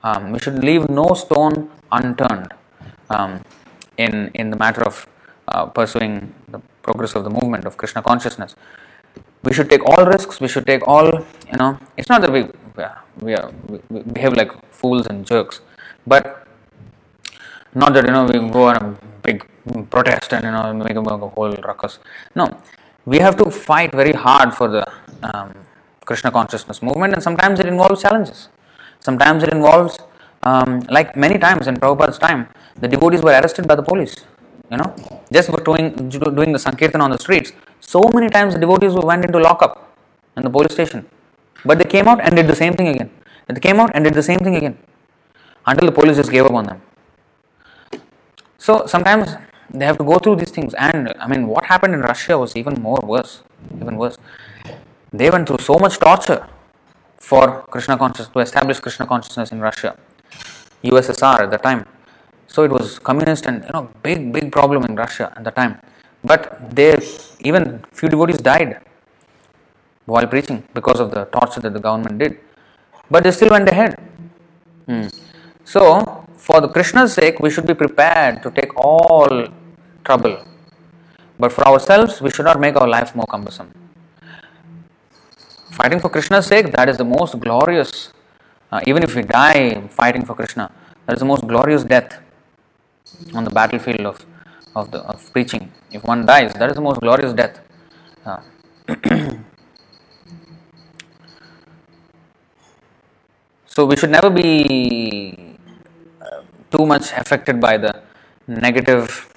[0.03, 2.53] Um, we should leave no stone unturned
[3.09, 3.41] um,
[3.97, 5.05] in in the matter of
[5.47, 8.55] uh, pursuing the progress of the movement of Krishna consciousness.
[9.43, 10.39] We should take all risks.
[10.39, 11.07] We should take all
[11.51, 11.79] you know.
[11.97, 12.47] It's not that we
[13.21, 13.51] we, are,
[13.89, 15.61] we behave like fools and jerks,
[16.05, 16.47] but
[17.77, 19.45] Not that you know we go on a big
[19.91, 21.99] protest and you know make a, make a whole ruckus.
[22.35, 22.57] No,
[23.05, 24.83] we have to fight very hard for the
[25.21, 25.53] um,
[26.05, 28.49] Krishna consciousness movement, and sometimes it involves challenges.
[28.99, 29.99] Sometimes it involves,
[30.43, 32.47] um, like many times in Prabhupada's time,
[32.79, 34.15] the devotees were arrested by the police.
[34.69, 34.93] You know,
[35.31, 37.53] just for doing doing the sankirtan on the streets.
[37.79, 39.95] So many times the devotees went into lockup
[40.35, 41.05] in the police station,
[41.63, 43.09] but they came out and did the same thing again.
[43.47, 44.77] They came out and did the same thing again
[45.65, 46.81] until the police just gave up on them.
[48.57, 49.37] So sometimes
[49.69, 52.55] they have to go through these things, and I mean, what happened in Russia was
[52.57, 53.43] even more worse,
[53.79, 54.17] even worse.
[55.13, 56.45] They went through so much torture
[57.29, 59.97] for Krishna consciousness to establish Krishna consciousness in Russia,
[60.83, 61.85] USSR at the time.
[62.47, 65.73] So it was communist and you know big big problem in Russia at the time.
[66.23, 66.41] But
[66.77, 66.91] they
[67.49, 68.79] even few devotees died
[70.05, 72.39] while preaching because of the torture that the government did.
[73.11, 73.99] But they still went ahead.
[74.85, 75.07] Hmm.
[75.65, 75.81] So
[76.37, 79.47] for the Krishna's sake, we should be prepared to take all
[80.05, 80.37] trouble.
[81.37, 83.73] But for ourselves, we should not make our life more cumbersome.
[85.77, 88.11] Fighting for Krishna's sake, that is the most glorious,
[88.71, 90.71] uh, even if we die fighting for Krishna,
[91.05, 92.19] that is the most glorious death
[93.35, 94.25] on the battlefield of,
[94.75, 95.71] of, the, of preaching.
[95.91, 97.59] If one dies, that is the most glorious death.
[98.25, 98.41] Uh,
[103.67, 105.57] so we should never be
[106.71, 108.01] too much affected by the
[108.47, 109.31] negative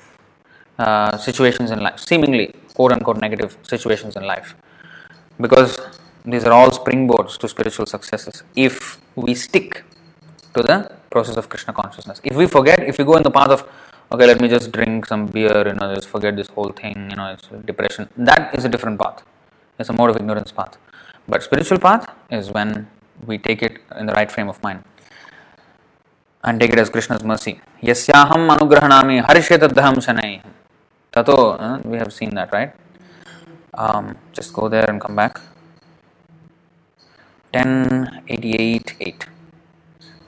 [0.79, 4.55] uh, situations in life, seemingly quote unquote negative situations in life,
[5.39, 5.79] because
[6.25, 9.85] these are all springboards to spiritual successes if we stick
[10.55, 12.21] to the process of Krishna consciousness.
[12.25, 13.69] If we forget, if we go in the path of,
[14.13, 17.17] okay, let me just drink some beer, you know, just forget this whole thing, you
[17.17, 19.23] know, it's depression, that is a different path.
[19.79, 20.77] It's a mode of ignorance path.
[21.27, 22.89] But spiritual path is when
[23.27, 24.85] we take it in the right frame of mind
[26.45, 27.61] and take it as Krishna's mercy.
[27.83, 30.43] Yasyaham anugrahanami harishetadham shanai.
[31.13, 32.73] Tato, we have seen that, right?
[33.75, 35.41] Um, just go there and come back.
[37.54, 39.28] 1088.8.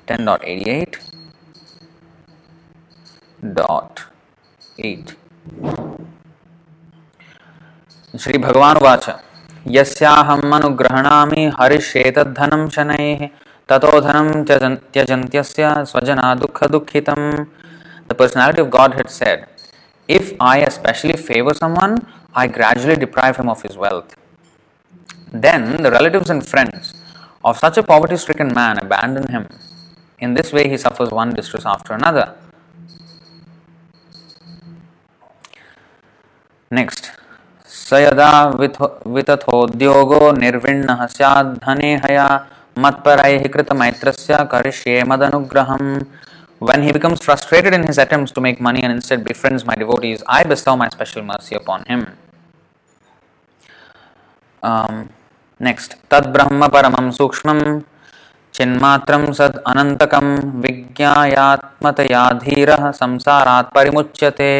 [0.07, 0.99] 10.88
[3.57, 3.99] dot
[4.79, 5.15] 8
[8.23, 9.09] Shri भगवान watch
[9.75, 13.27] यस्याहम् अनुग्रहणामि हरिष्येतद्धनं शनैः
[13.69, 14.29] ततो धनम
[14.93, 17.47] त्यजन्त्यस्य स्वजना dukha dukhitam.
[18.07, 19.47] The personality of God had said,
[20.07, 24.15] If I especially favor someone, I gradually deprive him of his wealth.
[25.33, 26.93] Then the relatives and friends
[27.43, 29.47] of such a poverty stricken man abandon him.
[30.19, 32.35] In this way, he suffers one distress after another.
[36.71, 37.11] Next.
[37.87, 38.31] स यदा
[39.15, 42.27] वितथोद्योगो निर्विण्णः स्याद्धने हया
[42.77, 46.07] matparaihi krita maitrasya karishe madanugraham.
[46.59, 50.23] When he becomes frustrated in his attempts to make money and instead befriends my devotees,
[50.27, 52.07] I bestow my special mercy upon him.
[54.63, 55.09] Um,
[55.66, 57.58] Next, next brahma ಪರಮಂ ಸೂಕ್ಷ್ಮಂ
[58.56, 60.26] ಚಿನ್ಮಾತ್ರಂ ಸದ್ ಅನಂತಕಂ
[60.64, 62.70] ವಿಜ್ಞಾಯಾತ್ಮತಯಾ ಧೀರ
[63.00, 64.50] ಸಂಸಾರಾತ್ ಪರಿಮುಚ್ಯತೆ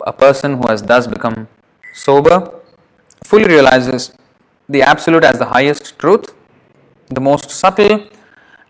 [0.00, 1.38] a person who has thus become
[2.04, 2.36] sober
[3.28, 4.02] fully realizes
[4.68, 6.26] the absolute as the highest truth
[7.10, 7.96] the most subtle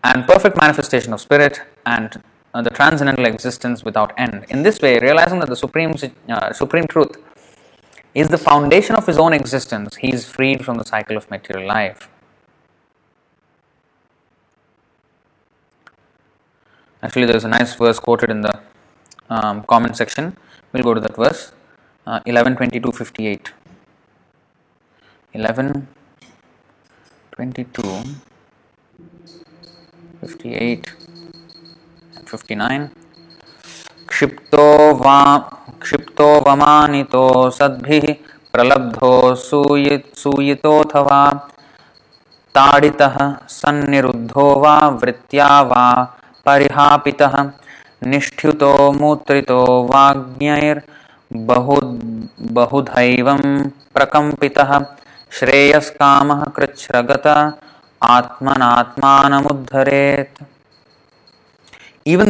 [0.03, 1.55] and perfect manifestation of spirit
[1.85, 2.09] and
[2.53, 4.45] uh, the transcendental existence without end.
[4.49, 5.93] In this way realizing that the supreme
[6.29, 7.15] uh, supreme truth
[8.16, 11.66] is the foundation of his own existence, he is freed from the cycle of material
[11.66, 12.08] life.
[17.02, 18.60] Actually, there is a nice verse quoted in the
[19.28, 20.36] um, comment section.
[20.72, 21.52] We'll go to that verse
[22.06, 23.52] uh, 11 22 58.
[25.34, 25.88] 11
[27.32, 27.82] 22
[30.20, 30.92] 58
[32.26, 32.88] 59
[34.08, 34.64] क्षिप्तो
[35.02, 35.18] वा
[35.81, 37.25] क्षिप्तो वमानितो
[37.57, 38.05] सद्भिः
[38.53, 39.11] प्रलब्धो
[39.47, 41.21] सूयि सूयितोऽथवा
[42.55, 43.15] ताडितः
[43.57, 45.85] सन्निरुद्धो वा वृत्त्या वा
[46.45, 47.35] परिहापितः
[48.11, 49.59] निष्ठ्युतो मूत्रितो
[49.93, 51.77] वाग्ञैर्बहु
[52.57, 53.43] बहुधैवं
[53.95, 54.71] प्रकम्पितः
[55.39, 57.27] श्रेयस्कामः कृच्छ्रगत
[58.15, 60.35] आत्मनात्मानमुद्धरेत्।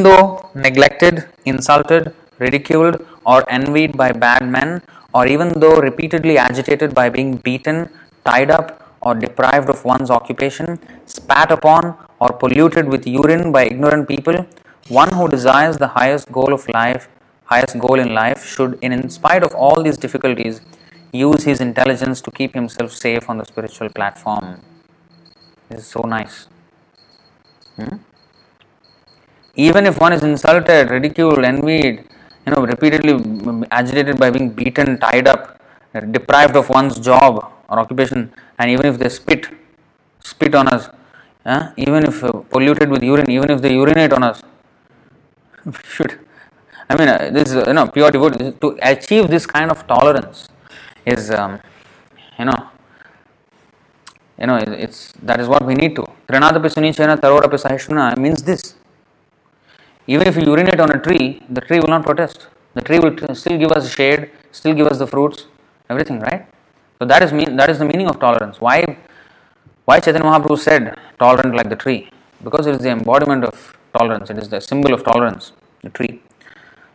[0.06, 0.26] Though
[0.56, 1.16] neglected,
[1.46, 2.04] insulted,
[2.40, 4.82] ridiculed, or envied by bad men,
[5.14, 7.90] or even though repeatedly agitated by being beaten,
[8.26, 14.08] tied up, or deprived of one's occupation, spat upon, or polluted with urine by ignorant
[14.08, 14.46] people,
[14.88, 17.08] one who desires the highest goal of life,
[17.46, 20.62] highest goal in life, should, in spite of all these difficulties,
[21.12, 24.60] use his intelligence to keep himself safe on the spiritual platform.
[25.70, 26.48] This is so nice.
[27.76, 27.98] Hmm?
[29.58, 32.04] even if one is insulted, ridiculed, envied,
[32.48, 33.14] you know, repeatedly
[33.72, 35.60] agitated by being beaten, tied up,
[36.12, 39.48] deprived of one's job or occupation, and even if they spit,
[40.22, 40.90] spit on us,
[41.46, 44.42] uh, even if uh, polluted with urine, even if they urinate on us,
[45.84, 46.18] should.
[46.90, 50.48] I mean, uh, this is you know pure devotee to achieve this kind of tolerance
[51.06, 51.60] is um,
[52.40, 52.70] you know
[54.40, 56.06] you know it's that is what we need to.
[56.30, 58.77] Trinadapi sunichena tarodapi sahishna means this.
[60.08, 62.48] Even if you urinate on a tree, the tree will not protest.
[62.74, 65.48] The tree will still give us shade, still give us the fruits,
[65.90, 66.46] everything, right?
[67.00, 68.60] So that is mean that is the meaning of tolerance.
[68.62, 68.98] Why
[69.86, 72.10] why Chaitanya Mahaprabhu said tolerant like the tree?
[72.44, 75.52] Because it is the embodiment of tolerance, it is the symbol of tolerance,
[75.82, 76.22] the tree.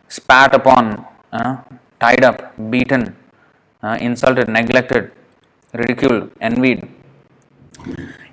[0.07, 1.57] Spat upon, uh,
[1.99, 2.37] tied up,
[2.69, 3.15] beaten,
[3.81, 5.11] uh, insulted, neglected,
[5.73, 6.87] ridiculed, envied.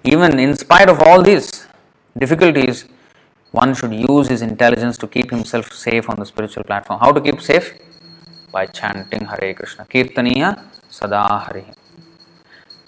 [0.04, 1.66] Even in spite of all these
[2.18, 2.86] difficulties,
[3.52, 7.00] one should use his intelligence to keep himself safe on the spiritual platform.
[7.00, 7.74] How to keep safe?
[8.52, 9.84] By chanting Hare Krishna.
[9.84, 11.64] Kirtaniya Sada Hari.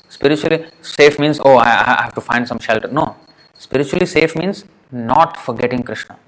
[0.09, 2.89] Spiritually safe means, oh, I, I have to find some shelter.
[2.89, 3.17] No.
[3.55, 6.19] Spiritually safe means not forgetting Krishna.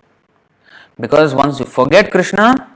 [0.98, 2.70] Because once you forget Krishna,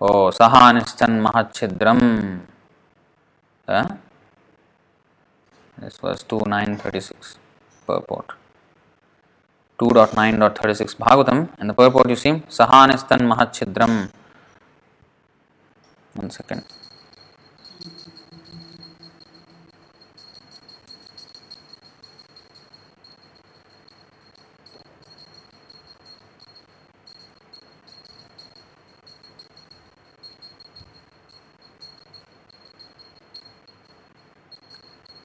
[0.00, 2.40] oh, Sahanistan Mahachidram.
[3.66, 3.88] Uh,
[5.78, 7.38] this was 2936
[7.86, 8.32] purport.
[9.84, 14.10] 2.9.36 Bhagavatam and the purport you see Sahanistan Mahachidram.
[16.14, 16.64] One second.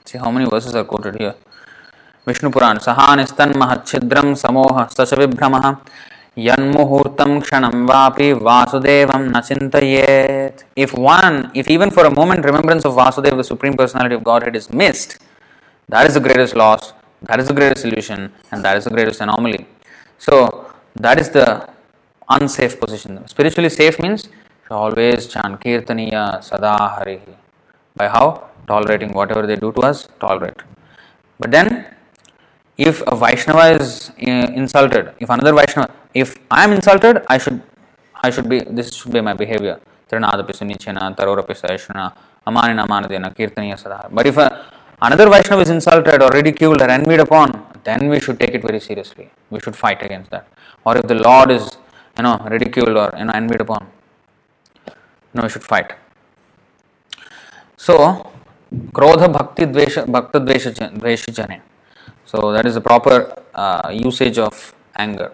[0.06, 1.36] See how many verses are quoted here.
[2.30, 5.80] Vishnu Puran Sahanistan Mahachidram Samoha Sacha Vibhramaha
[6.38, 10.64] Yanmuhurtam Kshanam Vapi Vasudevam Nachintayet.
[10.76, 14.56] If one, if even for a moment remembrance of Vasudeva, the Supreme Personality of Godhead,
[14.56, 15.18] is missed,
[15.88, 16.94] that is the greatest loss,
[17.24, 19.66] that is the greatest illusion, and that is the greatest anomaly.
[20.20, 21.68] So, that is the
[22.30, 23.28] unsafe position.
[23.28, 24.30] Spiritually safe means
[24.70, 27.22] always chant Kirtaniya Sada Hari.
[27.96, 28.50] By how?
[28.68, 30.62] Tolerating whatever they do to us, tolerate.
[31.40, 31.86] But then,
[32.88, 37.62] if a Vaishnava is uh, insulted, if another Vaishnava, if I am insulted, I should,
[38.24, 38.62] I should be.
[38.62, 39.82] This should be my behavior.
[40.10, 42.14] Trinadapi sunichena, tarorapi saishana,
[42.48, 44.08] amanina amanadena, kirtaniya sada.
[44.10, 44.66] But if a,
[45.02, 48.80] another Vaishnava is insulted or ridiculed or envied upon, then we should take it very
[48.80, 49.30] seriously.
[49.50, 50.48] We should fight against that.
[50.86, 51.78] Or if the Lord is,
[52.18, 53.88] you know, ridiculed or you know envied upon,
[55.34, 55.92] no, we should fight.
[57.76, 58.32] So,
[58.94, 61.62] krodha bhakti dvesha bhakta dvesha dveshi jane.
[62.30, 63.16] So that is the proper
[63.56, 65.32] uh, usage of anger.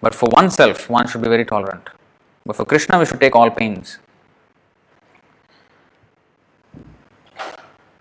[0.00, 1.88] But for oneself, one should be very tolerant.
[2.44, 3.98] But for Krishna, we should take all pains.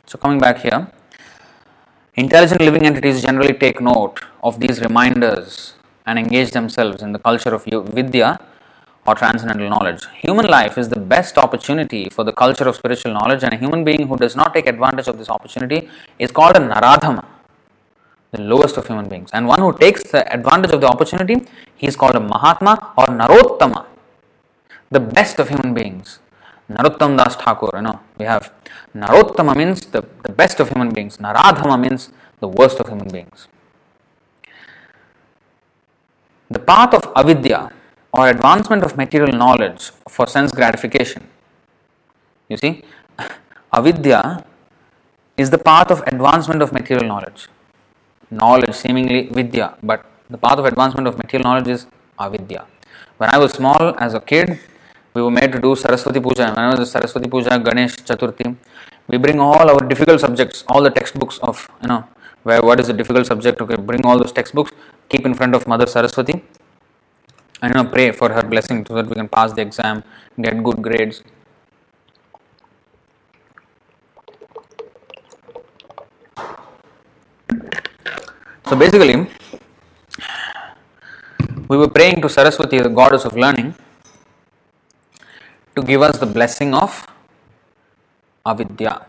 [0.07, 0.87] So coming back here,
[2.15, 5.75] intelligent living entities generally take note of these reminders
[6.07, 8.39] and engage themselves in the culture of vidya
[9.05, 10.03] or transcendental knowledge.
[10.15, 13.83] Human life is the best opportunity for the culture of spiritual knowledge, and a human
[13.83, 17.23] being who does not take advantage of this opportunity is called a Naradhama,
[18.31, 19.29] the lowest of human beings.
[19.33, 21.45] And one who takes the advantage of the opportunity,
[21.75, 23.85] he is called a Mahatma or Narottama,
[24.91, 26.19] the best of human beings.
[26.69, 28.51] Narottam Das Thakur, you know, we have
[28.95, 33.47] Narottama means the, the best of human beings, Naradhama means the worst of human beings.
[36.49, 37.71] The path of avidya
[38.13, 41.27] or advancement of material knowledge for sense gratification.
[42.49, 42.83] You see,
[43.73, 44.45] avidya
[45.37, 47.47] is the path of advancement of material knowledge.
[48.31, 51.87] Knowledge, seemingly vidya, but the path of advancement of material knowledge is
[52.19, 52.65] avidya.
[53.17, 54.59] When I was small as a kid,
[55.13, 56.47] we were made to do Saraswati Puja.
[56.47, 58.55] When I was Saraswati Puja, Ganesh Chaturthi,
[59.07, 62.03] we bring all our difficult subjects, all the textbooks of, you know,
[62.43, 64.71] where what is the difficult subject, okay, bring all those textbooks,
[65.07, 66.43] keep in front of Mother Saraswati,
[67.61, 70.03] and you know, pray for her blessing so that we can pass the exam,
[70.41, 71.23] get good grades.
[78.65, 79.27] So basically,
[81.69, 83.75] we were praying to Saraswati, the goddess of learning,
[85.75, 87.05] to give us the blessing of
[88.43, 89.05] avidya.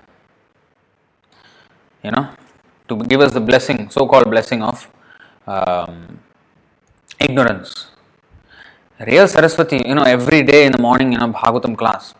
[2.04, 2.28] You know,
[2.88, 4.88] to give us the blessing, so called blessing of
[5.46, 6.18] um,
[7.18, 7.86] ignorance.
[9.00, 12.12] Real Saraswati, you know, every day in the morning, you know, Bhagavatam class,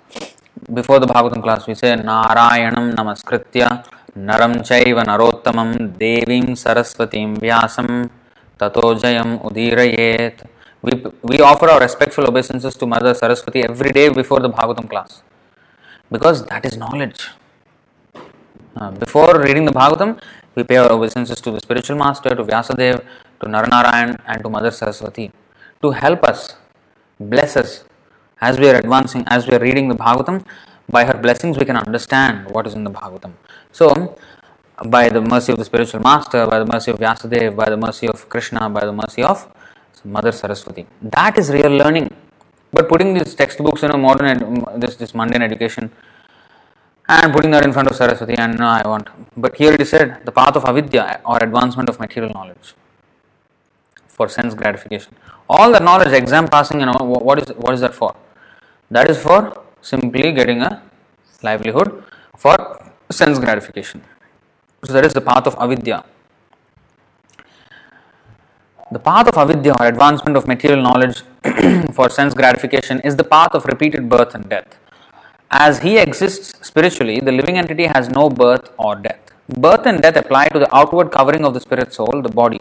[0.72, 3.84] before the Bhagavatam class, we say Narayanam Namaskritya
[4.16, 8.08] Naram Chaiva Narottamam Devim Saraswatim Vyasam
[8.58, 10.46] Tato Jayam Udirayet.
[10.80, 15.22] We, we offer our respectful obeisances to Mother Saraswati every day before the Bhagavatam class
[16.10, 17.28] because that is knowledge.
[18.74, 20.20] Uh, before reading the Bhagavatam,
[20.54, 23.04] we pay our obeisances to the spiritual master, to Vyasadev,
[23.40, 25.30] to Naranarayan, and to Mother Saraswati
[25.82, 26.56] to help us,
[27.20, 27.84] bless us
[28.40, 30.44] as we are advancing, as we are reading the Bhagavatam.
[30.88, 33.32] By her blessings, we can understand what is in the Bhagavatam.
[33.72, 34.16] So,
[34.84, 38.06] by the mercy of the spiritual master, by the mercy of Vyasadeva, by the mercy
[38.06, 39.48] of Krishna, by the mercy of
[40.06, 40.86] Mother Saraswati.
[41.02, 42.14] That is real learning.
[42.72, 45.90] But putting these textbooks in a modern, ed- mm, this, this mundane education
[47.08, 49.08] and putting that in front of Saraswati and no, I want.
[49.36, 52.74] But here it is said the path of avidya or advancement of material knowledge
[54.08, 55.14] for sense gratification.
[55.48, 58.14] All that knowledge, exam passing, you know, what is what is that for?
[58.90, 60.82] That is for simply getting a
[61.48, 61.88] livelihood
[62.36, 62.56] for
[63.10, 64.02] sense gratification.
[64.84, 66.04] So that is the path of avidya.
[68.92, 71.22] The path of avidya or advancement of material knowledge
[71.96, 74.76] for sense gratification is the path of repeated birth and death.
[75.50, 79.20] As he exists spiritually, the living entity has no birth or death.
[79.66, 82.60] Birth and death apply to the outward covering of the spirit soul, the body.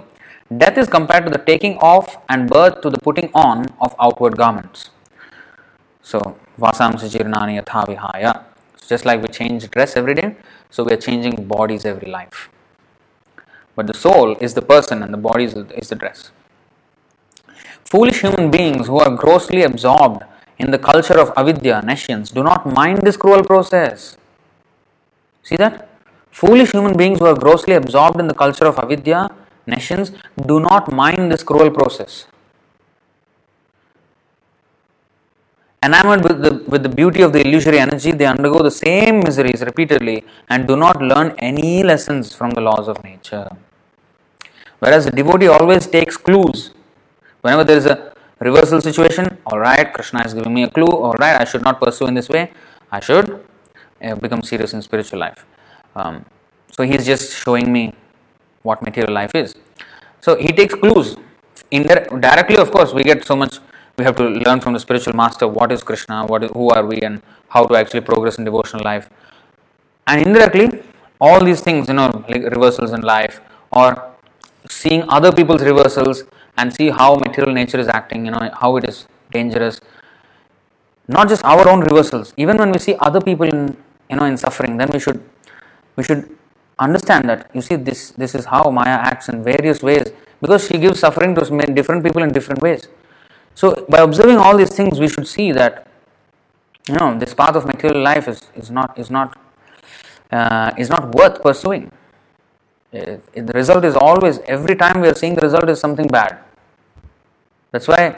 [0.56, 4.38] Death is compared to the taking off and birth to the putting on of outward
[4.38, 4.92] garments.
[6.10, 6.20] So,
[6.60, 8.44] vasamsi jirnani yatha vihaya.
[8.88, 10.36] Just like we change dress every day,
[10.70, 12.50] so we are changing bodies every life.
[13.76, 16.30] But the soul is the person and the body is the dress.
[17.86, 20.22] Foolish human beings who are grossly absorbed
[20.60, 24.16] in the culture of avidya, nescience, do not mind this cruel process.
[25.42, 25.90] See that?
[26.30, 29.30] Foolish human beings who are grossly absorbed in the culture of avidya,
[29.66, 30.12] nescience,
[30.46, 32.26] do not mind this cruel process.
[35.86, 39.62] Enamored with the, with the beauty of the illusory energy, they undergo the same miseries
[39.70, 43.48] repeatedly and do not learn any lessons from the laws of nature.
[44.80, 46.72] Whereas the devotee always takes clues.
[47.42, 51.46] Whenever there is a reversal situation, alright, Krishna is giving me a clue, alright, I
[51.46, 52.52] should not pursue in this way,
[52.92, 53.46] I should
[54.02, 55.46] uh, become serious in spiritual life.
[55.96, 56.26] Um,
[56.72, 57.94] so he is just showing me
[58.64, 59.56] what material life is.
[60.22, 61.16] So he takes clues.
[61.72, 63.60] Indire- directly, of course, we get so much
[63.98, 66.86] we have to learn from the spiritual master what is Krishna, what is, who are
[66.86, 69.10] we, and how to actually progress in devotional life.
[70.08, 70.84] And indirectly,
[71.20, 73.40] all these things, you know, like reversals in life,
[73.72, 74.12] or
[74.70, 76.24] seeing other people's reversals
[76.58, 79.80] and see how material nature is acting, you know, how it is dangerous.
[81.08, 83.78] Not just our own reversals, even when we see other people in,
[84.10, 85.24] you know, in suffering, then we should,
[85.96, 86.36] we should
[86.80, 87.50] understand that.
[87.54, 90.12] You see, this this is how Maya acts in various ways
[90.42, 91.42] because she gives suffering to
[91.74, 92.88] different people in different ways.
[93.55, 95.87] So, by observing all these things, we should see that
[96.89, 99.39] you know this path of material life is, is not is not
[100.33, 101.91] uh, is not worth pursuing.
[102.93, 106.09] It, it, the result is always every time we are seeing the result is something
[106.09, 106.39] bad.
[107.71, 108.17] That's why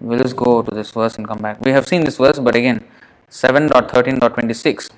[0.00, 1.60] we'll just go to this verse and come back.
[1.60, 2.84] We have seen this verse, but again,
[3.30, 4.90] 7.13.26.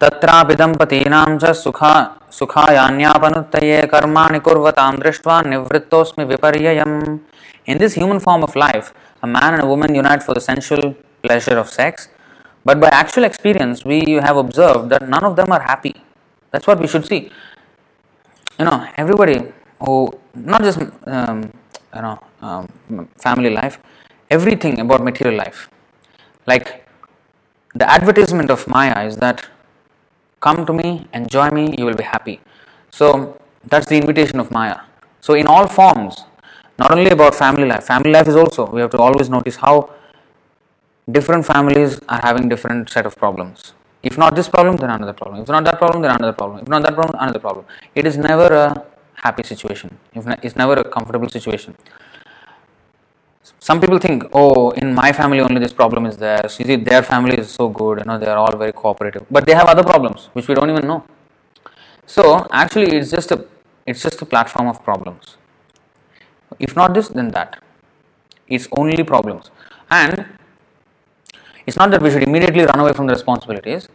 [0.00, 1.94] तत्रापि दम्पतीनां च सुखा
[2.39, 7.19] sukhayanyapanuttaye karmani kurvatam drishtva nivrittosmi viparyayam.
[7.65, 10.95] In this human form of life, a man and a woman unite for the sensual
[11.21, 12.09] pleasure of sex,
[12.65, 15.95] but by actual experience, we have observed that none of them are happy.
[16.51, 17.31] That's what we should see.
[18.59, 19.37] You know, everybody
[19.79, 21.51] who, not just, um,
[21.95, 23.79] you know, um, family life,
[24.29, 25.69] everything about material life.
[26.45, 26.85] Like
[27.75, 29.47] the advertisement of Maya is that
[30.45, 32.37] come to me, enjoy me, you will be happy.
[32.99, 33.07] So
[33.71, 34.79] that's the invitation of Maya.
[35.21, 36.15] So in all forms,
[36.77, 39.75] not only about family life, family life is also, we have to always notice how
[41.17, 43.73] different families are having different set of problems.
[44.09, 45.41] If not this problem, then another problem.
[45.43, 46.59] If not that problem, then another problem.
[46.63, 47.65] If not that problem, another problem.
[47.95, 48.85] It is never a
[49.25, 49.97] happy situation.
[50.13, 51.75] It's never a comfortable situation.
[53.59, 56.47] Some people think, oh, in my family only this problem is there.
[56.47, 59.25] So, you see, their family is so good, you know, they are all very cooperative.
[59.29, 61.03] But they have other problems which we don't even know.
[62.05, 63.45] So actually, it's just a
[63.85, 65.37] it's just a platform of problems.
[66.59, 67.61] If not this, then that.
[68.47, 69.51] It's only problems.
[69.89, 70.25] And
[71.65, 73.87] it's not that we should immediately run away from the responsibilities.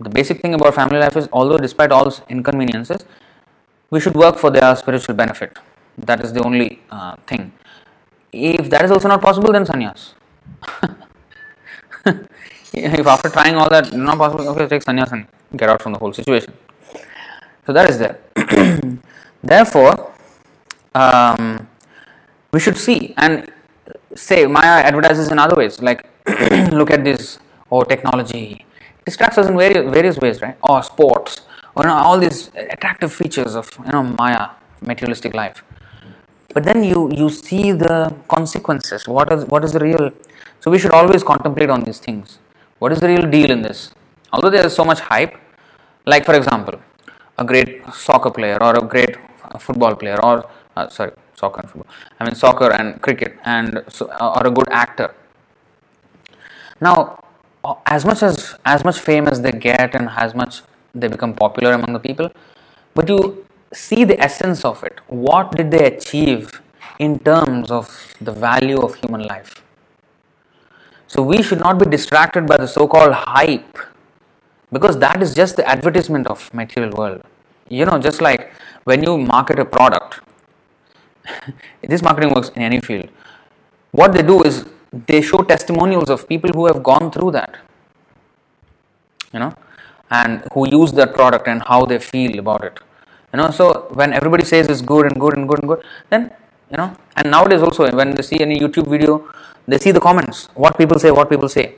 [0.00, 3.04] The basic thing about family life is, although despite all inconveniences,
[3.90, 5.58] we should work for their spiritual benefit.
[5.96, 7.52] That is the only uh, thing.
[8.34, 10.14] If that is also not possible, then sannyas.
[12.72, 15.98] if after trying all that not possible, okay, take sannyas and get out from the
[15.98, 16.52] whole situation.
[17.66, 18.18] So that is there.
[19.42, 20.12] Therefore,
[20.94, 21.68] um,
[22.52, 23.50] we should see and
[24.14, 26.06] say Maya advertises in other ways, like
[26.72, 27.38] look at this,
[27.70, 28.64] or oh, technology
[29.04, 30.56] distracts us in various various ways, right?
[30.62, 31.42] Or sports,
[31.74, 34.50] or you know, all these attractive features of you know Maya,
[34.80, 35.62] materialistic life.
[36.54, 39.06] But then you you see the consequences.
[39.08, 40.10] What is what is the real?
[40.60, 42.38] So we should always contemplate on these things.
[42.78, 43.90] What is the real deal in this?
[44.32, 45.34] Although there is so much hype,
[46.06, 46.80] like for example,
[47.38, 49.16] a great soccer player or a great
[49.58, 51.90] football player or uh, sorry soccer and football
[52.20, 55.14] i mean soccer and cricket and so, or a good actor
[56.80, 57.18] now
[57.86, 60.62] as much as as much fame as they get and as much
[60.94, 62.30] they become popular among the people
[62.94, 63.43] but you
[63.74, 65.00] see the essence of it.
[65.08, 66.60] What did they achieve
[66.98, 67.90] in terms of
[68.20, 69.62] the value of human life?
[71.06, 73.78] So we should not be distracted by the so called hype
[74.72, 77.22] because that is just the advertisement of material world.
[77.68, 78.52] You know just like
[78.84, 80.20] when you market a product
[81.82, 83.08] this marketing works in any field.
[83.92, 87.56] What they do is they show testimonials of people who have gone through that
[89.32, 89.54] you know
[90.10, 92.78] and who use that product and how they feel about it
[93.34, 93.64] you know so
[94.00, 96.22] when everybody says it's good and good and good and good then
[96.72, 99.14] you know and nowadays also when they see any youtube video
[99.66, 101.74] they see the comments what people say what people say.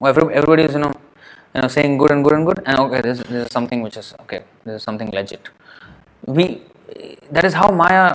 [0.00, 0.92] Everybody is you know
[1.54, 3.96] you know saying good and good and good and okay this, this is something which
[3.96, 5.48] is okay this is something legit.
[6.24, 6.62] We
[7.30, 8.14] that is how maya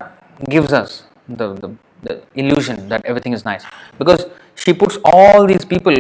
[0.49, 3.63] gives us the, the, the illusion that everything is nice.
[3.99, 5.95] Because she puts all these people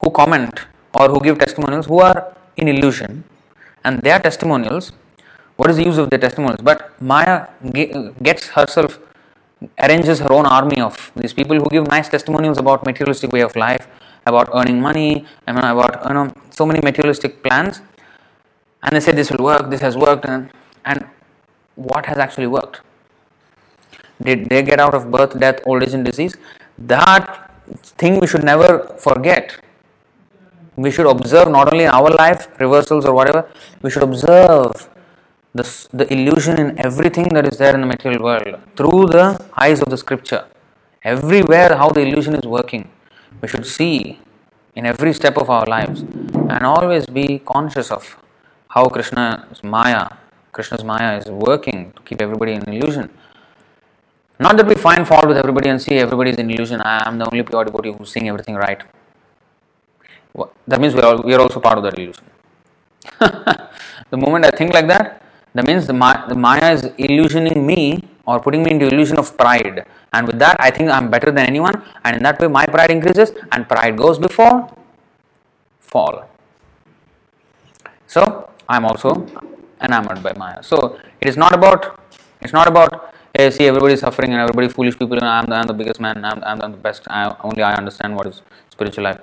[0.00, 0.66] who comment
[1.00, 3.24] or who give testimonials who are in illusion
[3.84, 4.92] and their testimonials
[5.56, 7.46] what is the use of their testimonials but maya
[8.22, 8.98] gets herself
[9.78, 13.54] arranges her own army of these people who give nice testimonials about materialistic way of
[13.56, 13.86] life
[14.26, 17.80] about earning money, about you know so many materialistic plans,
[18.82, 20.50] and they say this will work, this has worked, and
[20.84, 21.04] and
[21.74, 22.80] what has actually worked?
[24.22, 26.36] Did they get out of birth, death, old age, and disease?
[26.78, 27.50] That
[27.98, 29.56] thing we should never forget.
[30.76, 33.48] We should observe not only in our life, reversals or whatever,
[33.82, 34.88] we should observe
[35.54, 39.26] the, the illusion in everything that is there in the material world through the
[39.56, 40.44] eyes of the scripture.
[41.02, 42.90] Everywhere, how the illusion is working
[43.40, 44.18] we should see
[44.74, 46.00] in every step of our lives
[46.52, 48.16] and always be conscious of
[48.68, 50.08] how Krishna's Maya,
[50.52, 53.10] Krishna's Maya is working to keep everybody in illusion.
[54.40, 56.80] Not that we find fault with everybody and see everybody is in illusion.
[56.80, 58.82] I am the only pure devotee who's seeing everything right.
[60.66, 62.24] That means we are, we are also part of that illusion.
[64.10, 65.22] the moment I think like that,
[65.54, 65.94] that means the,
[66.28, 69.86] the Maya is illusioning me or putting me into illusion of pride.
[70.12, 72.90] And with that, I think I'm better than anyone, and in that way, my pride
[72.90, 74.70] increases, and pride goes before
[75.80, 76.28] fall.
[78.06, 79.26] So, I'm also
[79.80, 80.62] enamored by Maya.
[80.62, 82.00] So, it is not about
[82.40, 85.16] it's not about hey, see everybody suffering and everybody foolish people.
[85.16, 86.24] And I'm the, the biggest man.
[86.24, 87.02] I'm, I'm the best.
[87.08, 89.20] I, only I understand what is spiritual life.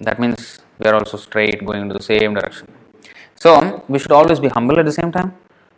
[0.00, 2.68] That means we are also straight, going into the same direction.
[3.42, 5.34] So, we should always be humble at the same time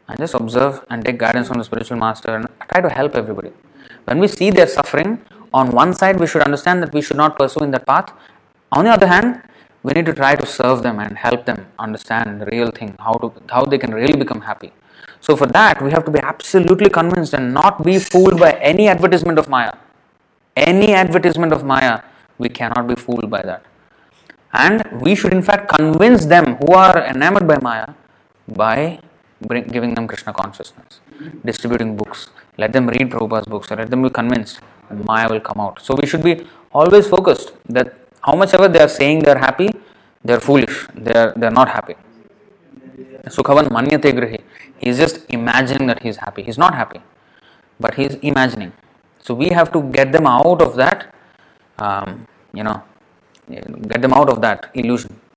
[0.08, 3.52] and just observe and take guidance from the spiritual master and try to help everybody.
[4.04, 5.12] When we see their suffering,
[5.54, 8.12] on one side we should understand that we should not pursue in that path.
[8.70, 9.42] On the other hand,
[9.82, 13.14] we need to try to serve them and help them understand the real thing, how
[13.22, 14.70] to how they can really become happy.
[15.26, 18.88] So for that we have to be absolutely convinced and not be fooled by any
[18.88, 19.72] advertisement of Maya.
[20.54, 21.94] Any advertisement of Maya,
[22.36, 23.62] we cannot be fooled by that.
[24.54, 27.88] And we should in fact convince them who are enamored by Maya
[28.46, 29.00] by
[29.40, 31.00] bring, giving them Krishna consciousness,
[31.44, 32.28] distributing books.
[32.56, 34.60] Let them read Prabhupada's books, let them be convinced,
[34.90, 35.80] and Maya will come out.
[35.82, 39.38] So we should be always focused that how much ever they are saying they are
[39.38, 39.70] happy,
[40.24, 41.96] they are foolish, they are, they are not happy.
[43.26, 44.40] Sukhavan manyate grihi.
[44.78, 46.42] He is just imagining that he is happy.
[46.42, 47.00] He is not happy,
[47.80, 48.72] but he is imagining.
[49.20, 51.12] So we have to get them out of that,
[51.78, 52.82] um, you know,
[53.48, 55.18] get them out of that illusion.